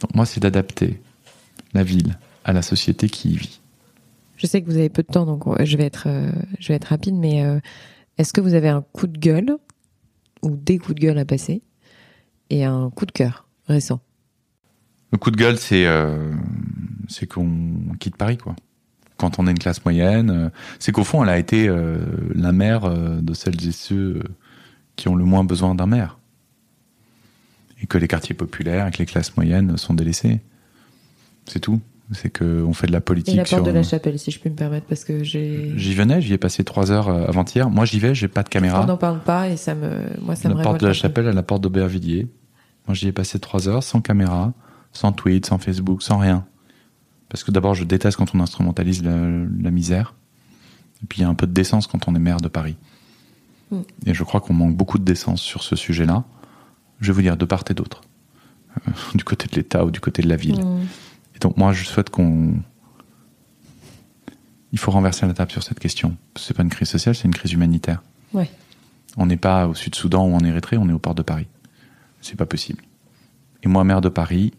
Donc 0.00 0.14
moi, 0.14 0.26
c'est 0.26 0.40
d'adapter 0.40 1.00
la 1.74 1.84
ville 1.84 2.18
à 2.44 2.52
la 2.52 2.62
société 2.62 3.08
qui 3.08 3.30
y 3.30 3.36
vit. 3.36 3.60
Je 4.36 4.46
sais 4.46 4.60
que 4.60 4.66
vous 4.66 4.76
avez 4.76 4.90
peu 4.90 5.02
de 5.02 5.08
temps, 5.08 5.24
donc 5.24 5.44
je 5.64 5.76
vais 5.76 5.84
être, 5.84 6.04
euh, 6.06 6.30
je 6.60 6.68
vais 6.68 6.74
être 6.74 6.86
rapide, 6.86 7.14
mais 7.14 7.44
euh, 7.44 7.58
est-ce 8.18 8.32
que 8.32 8.40
vous 8.40 8.54
avez 8.54 8.68
un 8.68 8.82
coup 8.82 9.06
de 9.06 9.18
gueule 9.18 9.56
ou 10.42 10.56
des 10.56 10.78
coups 10.78 10.94
de 10.94 11.00
gueule 11.00 11.18
à 11.18 11.24
passer 11.24 11.62
et 12.50 12.64
un 12.64 12.90
coup 12.90 13.06
de 13.06 13.12
cœur 13.12 13.48
récent? 13.66 14.00
Le 15.10 15.18
coup 15.18 15.30
de 15.30 15.36
gueule, 15.36 15.56
c'est 15.56 15.86
euh, 15.86 16.34
qu'on 17.30 17.94
quitte 17.98 18.16
Paris, 18.16 18.36
quoi. 18.36 18.54
Quand 19.16 19.38
on 19.38 19.46
est 19.46 19.50
une 19.50 19.58
classe 19.58 19.82
moyenne, 19.82 20.50
c'est 20.78 20.92
qu'au 20.92 21.04
fond, 21.04 21.22
elle 21.22 21.30
a 21.30 21.38
été 21.38 21.74
la 22.34 22.52
mère 22.52 22.90
de 22.90 23.32
celles 23.32 23.66
et 23.66 23.72
ceux 23.72 24.22
qui 24.94 25.08
ont 25.08 25.14
le 25.14 25.24
moins 25.24 25.42
besoin 25.42 25.74
d'un 25.74 25.86
maire. 25.86 26.18
Et 27.80 27.86
que 27.86 27.96
les 27.96 28.08
quartiers 28.08 28.34
populaires 28.34 28.86
et 28.86 28.90
que 28.90 28.98
les 28.98 29.06
classes 29.06 29.34
moyennes 29.34 29.78
sont 29.78 29.94
délaissés. 29.94 30.42
C'est 31.46 31.60
tout 31.60 31.80
c'est 32.12 32.30
qu'on 32.30 32.72
fait 32.72 32.86
de 32.86 32.92
la 32.92 33.00
politique. 33.00 33.34
Et 33.34 33.38
la 33.38 33.44
porte 33.44 33.64
de 33.64 33.70
la 33.70 33.82
chapelle, 33.82 34.18
si 34.18 34.30
je 34.30 34.38
puis 34.38 34.50
me 34.50 34.54
permettre, 34.54 34.86
parce 34.86 35.04
que 35.04 35.24
j'ai. 35.24 35.72
J'y 35.76 35.94
venais, 35.94 36.20
j'y 36.20 36.34
ai 36.34 36.38
passé 36.38 36.62
trois 36.62 36.92
heures 36.92 37.08
euh, 37.08 37.26
avant-hier. 37.26 37.68
Moi, 37.68 37.84
j'y 37.84 37.98
vais, 37.98 38.14
j'ai 38.14 38.28
pas 38.28 38.42
de 38.42 38.48
caméra. 38.48 38.82
On 38.82 38.86
n'en 38.86 38.96
parle 38.96 39.20
pas 39.20 39.48
et 39.48 39.56
ça 39.56 39.74
me, 39.74 40.02
moi, 40.20 40.36
ça 40.36 40.48
la 40.48 40.54
me. 40.54 40.58
La 40.58 40.64
porte 40.64 40.80
de 40.80 40.86
la 40.86 40.92
chapelle 40.92 41.26
à 41.26 41.32
la 41.32 41.42
porte 41.42 41.62
d'Aubervilliers. 41.62 42.28
Moi, 42.86 42.94
j'y 42.94 43.08
ai 43.08 43.12
passé 43.12 43.40
trois 43.40 43.68
heures 43.68 43.82
sans 43.82 44.00
caméra, 44.00 44.52
sans 44.92 45.10
tweet, 45.12 45.46
sans 45.46 45.58
Facebook, 45.58 46.02
sans 46.02 46.18
rien. 46.18 46.46
Parce 47.28 47.42
que 47.42 47.50
d'abord, 47.50 47.74
je 47.74 47.82
déteste 47.82 48.16
quand 48.16 48.34
on 48.34 48.40
instrumentalise 48.40 49.02
la, 49.02 49.70
misère. 49.70 50.14
Et 51.02 51.06
puis, 51.06 51.20
il 51.20 51.22
y 51.22 51.24
a 51.24 51.28
un 51.28 51.34
peu 51.34 51.48
de 51.48 51.52
décence 51.52 51.88
quand 51.88 52.06
on 52.06 52.14
est 52.14 52.20
maire 52.20 52.40
de 52.40 52.48
Paris. 52.48 52.76
Hmm. 53.72 53.80
Et 54.06 54.14
je 54.14 54.22
crois 54.22 54.40
qu'on 54.40 54.54
manque 54.54 54.76
beaucoup 54.76 54.98
de 54.98 55.04
décence 55.04 55.40
sur 55.40 55.64
ce 55.64 55.74
sujet-là. 55.74 56.22
Je 57.00 57.08
vais 57.08 57.12
vous 57.14 57.22
dire 57.22 57.36
de 57.36 57.44
part 57.44 57.64
et 57.68 57.74
d'autre. 57.74 58.02
Euh, 58.76 58.92
du 59.16 59.24
côté 59.24 59.48
de 59.48 59.56
l'État 59.56 59.84
ou 59.84 59.90
du 59.90 59.98
côté 59.98 60.22
de 60.22 60.28
la 60.28 60.36
ville. 60.36 60.62
Hmm. 60.62 60.86
Et 61.36 61.38
donc 61.38 61.56
moi, 61.56 61.72
je 61.72 61.84
souhaite 61.84 62.10
qu'on... 62.10 62.54
Il 64.72 64.78
faut 64.78 64.90
renverser 64.90 65.26
la 65.26 65.34
table 65.34 65.50
sur 65.50 65.62
cette 65.62 65.78
question. 65.78 66.16
C'est 66.34 66.54
pas 66.54 66.62
une 66.62 66.70
crise 66.70 66.88
sociale, 66.88 67.14
c'est 67.14 67.24
une 67.24 67.34
crise 67.34 67.52
humanitaire. 67.52 68.02
Ouais. 68.32 68.50
On 69.16 69.26
n'est 69.26 69.36
pas 69.36 69.68
au 69.68 69.74
Sud-Soudan 69.74 70.26
ou 70.26 70.34
en 70.34 70.40
Érythrée, 70.40 70.76
on 70.76 70.88
est 70.88 70.92
au 70.92 70.98
port 70.98 71.14
de 71.14 71.22
Paris. 71.22 71.46
C'est 72.20 72.36
pas 72.36 72.46
possible. 72.46 72.82
Et 73.62 73.68
moi, 73.68 73.84
maire 73.84 74.00
de 74.00 74.08
Paris, 74.08 74.52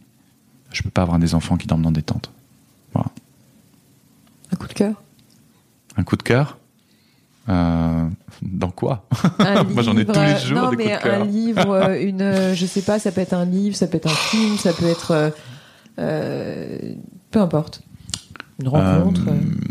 je 0.72 0.82
peux 0.84 0.90
pas 0.90 1.02
avoir 1.02 1.20
des 1.20 1.36
enfants 1.36 1.58
qui 1.58 1.68
dorment 1.68 1.84
dans 1.84 1.92
des 1.92 2.02
tentes. 2.02 2.32
Voilà. 2.94 3.10
Un 4.52 4.56
coup 4.56 4.68
de 4.68 4.74
cœur? 4.74 5.02
Un 5.98 6.04
coup 6.04 6.16
de 6.16 6.24
cœur? 6.24 6.58
Euh, 7.50 8.08
dans 8.42 8.72
quoi? 8.72 9.06
Moi 9.70 9.84
j'en 9.84 9.96
ai 9.98 10.06
tous 10.06 10.20
les 10.20 10.38
jours. 10.38 10.58
Non, 10.58 10.72
mais 10.78 10.94
un 10.94 11.24
livre, 11.24 11.70
euh, 11.70 12.02
une, 12.02 12.22
euh, 12.22 12.54
je 12.54 12.66
sais 12.66 12.82
pas, 12.82 13.00
ça 13.00 13.12
peut 13.12 13.22
être 13.22 13.34
un 13.34 13.46
livre, 13.46 13.76
ça 13.76 13.88
peut 13.88 13.98
être 13.98 14.08
un 14.08 14.16
film, 14.16 14.58
ça 14.58 14.74
peut 14.74 14.88
être 14.88 15.34
peu 15.98 17.40
importe. 17.40 17.84
Une 18.60 18.70
rencontre. 18.70 19.22
Euh... 19.28 19.68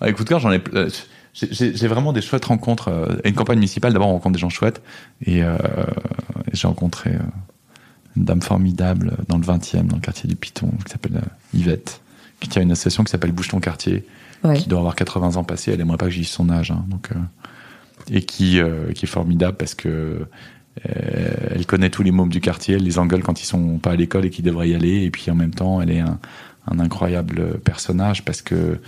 Ah, 0.00 0.08
écoute, 0.08 0.28
j'en 0.30 0.52
ai. 0.52 0.60
Euh, 0.74 0.88
j'ai 1.34 1.88
vraiment 1.88 2.12
des 2.12 2.22
chouettes 2.22 2.46
rencontres. 2.46 2.88
Euh, 2.88 3.16
une 3.24 3.34
campagne 3.34 3.58
municipale, 3.58 3.92
d'abord, 3.92 4.08
on 4.08 4.12
rencontre 4.12 4.34
des 4.34 4.40
gens 4.40 4.48
chouettes. 4.48 4.82
Et, 5.24 5.42
euh, 5.42 5.56
j'ai 6.52 6.66
rencontré 6.66 7.12
une 8.16 8.24
dame 8.24 8.40
formidable 8.40 9.16
dans 9.28 9.36
le 9.36 9.44
20e, 9.44 9.86
dans 9.86 9.96
le 9.96 10.02
quartier 10.02 10.28
du 10.28 10.36
Piton, 10.36 10.70
qui 10.84 10.92
s'appelle 10.92 11.20
Yvette, 11.52 12.00
qui 12.40 12.48
tient 12.48 12.62
une 12.62 12.72
association 12.72 13.04
qui 13.04 13.10
s'appelle 13.10 13.32
Bouche 13.32 13.48
ton 13.48 13.60
quartier, 13.60 14.06
qui 14.54 14.68
doit 14.68 14.78
avoir 14.78 14.94
80 14.94 15.36
ans 15.36 15.44
passés. 15.44 15.72
Elle 15.72 15.80
aimerait 15.80 15.98
pas 15.98 16.06
que 16.06 16.12
j'y 16.12 16.24
son 16.24 16.48
âge. 16.48 16.70
Hein, 16.70 16.84
donc, 16.88 17.10
et 18.10 18.22
qui, 18.22 18.60
qui 18.94 19.04
est 19.04 19.08
formidable 19.08 19.56
parce 19.58 19.74
que 19.74 20.26
euh, 20.84 21.34
elle 21.54 21.66
connaît 21.66 21.90
tous 21.90 22.02
les 22.02 22.10
mômes 22.10 22.28
du 22.28 22.40
quartier, 22.40 22.74
elle 22.76 22.84
les 22.84 22.98
engueule 22.98 23.22
quand 23.22 23.40
ils 23.40 23.46
sont 23.46 23.78
pas 23.78 23.92
à 23.92 23.96
l'école 23.96 24.26
et 24.26 24.30
qu'ils 24.30 24.44
devraient 24.44 24.68
y 24.68 24.74
aller. 24.74 25.04
Et 25.04 25.10
puis 25.10 25.30
en 25.30 25.34
même 25.34 25.54
temps, 25.54 25.80
elle 25.80 25.90
est 25.90 26.00
un, 26.00 26.18
incroyable 26.78 27.58
personnage 27.60 28.24
parce 28.24 28.42
que 28.42 28.78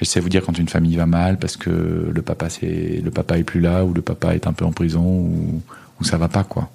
elle 0.00 0.06
sait 0.06 0.18
vous 0.18 0.28
dire 0.28 0.42
quand 0.44 0.58
une 0.58 0.68
famille 0.68 0.96
va 0.96 1.06
mal, 1.06 1.38
parce 1.38 1.56
que 1.56 2.10
le 2.12 2.22
papa 2.22 2.50
c'est 2.50 3.00
le 3.04 3.10
papa 3.10 3.38
est 3.38 3.44
plus 3.44 3.60
là 3.60 3.84
ou 3.84 3.94
le 3.94 4.02
papa 4.02 4.34
est 4.34 4.46
un 4.48 4.52
peu 4.52 4.64
en 4.64 4.72
prison 4.72 5.04
ou, 5.04 5.62
ou 6.00 6.04
ça 6.04 6.16
va 6.16 6.28
pas 6.28 6.42
quoi. 6.42 6.70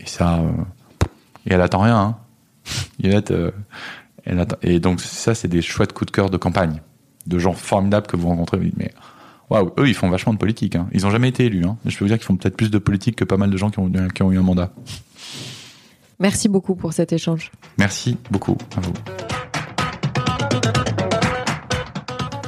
Et 0.00 0.06
ça, 0.06 0.40
euh, 0.40 0.50
et 1.46 1.54
elle 1.54 1.60
attend 1.60 1.80
rien. 1.80 1.98
Hein. 1.98 2.16
Euh, 3.04 3.52
elle 4.24 4.40
attend, 4.40 4.56
et 4.62 4.80
donc 4.80 5.00
ça 5.00 5.34
c'est 5.34 5.46
des 5.46 5.62
chouettes 5.62 5.92
coups 5.92 6.10
de 6.10 6.16
cœur 6.16 6.28
de 6.28 6.36
campagne, 6.36 6.80
de 7.26 7.38
gens 7.38 7.52
formidables 7.52 8.08
que 8.08 8.16
vous 8.16 8.28
rencontrez. 8.28 8.58
Mais 8.76 8.92
Waouh, 9.50 9.72
eux, 9.78 9.88
ils 9.88 9.94
font 9.94 10.08
vachement 10.08 10.32
de 10.32 10.38
politique. 10.38 10.76
Hein. 10.76 10.88
Ils 10.92 11.06
ont 11.06 11.10
jamais 11.10 11.28
été 11.28 11.44
élus. 11.44 11.64
Hein. 11.64 11.76
Je 11.84 11.96
peux 11.96 12.04
vous 12.04 12.08
dire 12.08 12.18
qu'ils 12.18 12.26
font 12.26 12.36
peut-être 12.36 12.56
plus 12.56 12.70
de 12.70 12.78
politique 12.78 13.16
que 13.16 13.24
pas 13.24 13.36
mal 13.36 13.50
de 13.50 13.56
gens 13.56 13.70
qui 13.70 13.78
ont, 13.78 13.90
qui 14.14 14.22
ont 14.22 14.32
eu 14.32 14.38
un 14.38 14.42
mandat. 14.42 14.72
Merci 16.18 16.48
beaucoup 16.48 16.74
pour 16.74 16.92
cet 16.92 17.12
échange. 17.12 17.52
Merci 17.78 18.16
beaucoup 18.30 18.56
à 18.76 18.80
vous. 18.80 18.92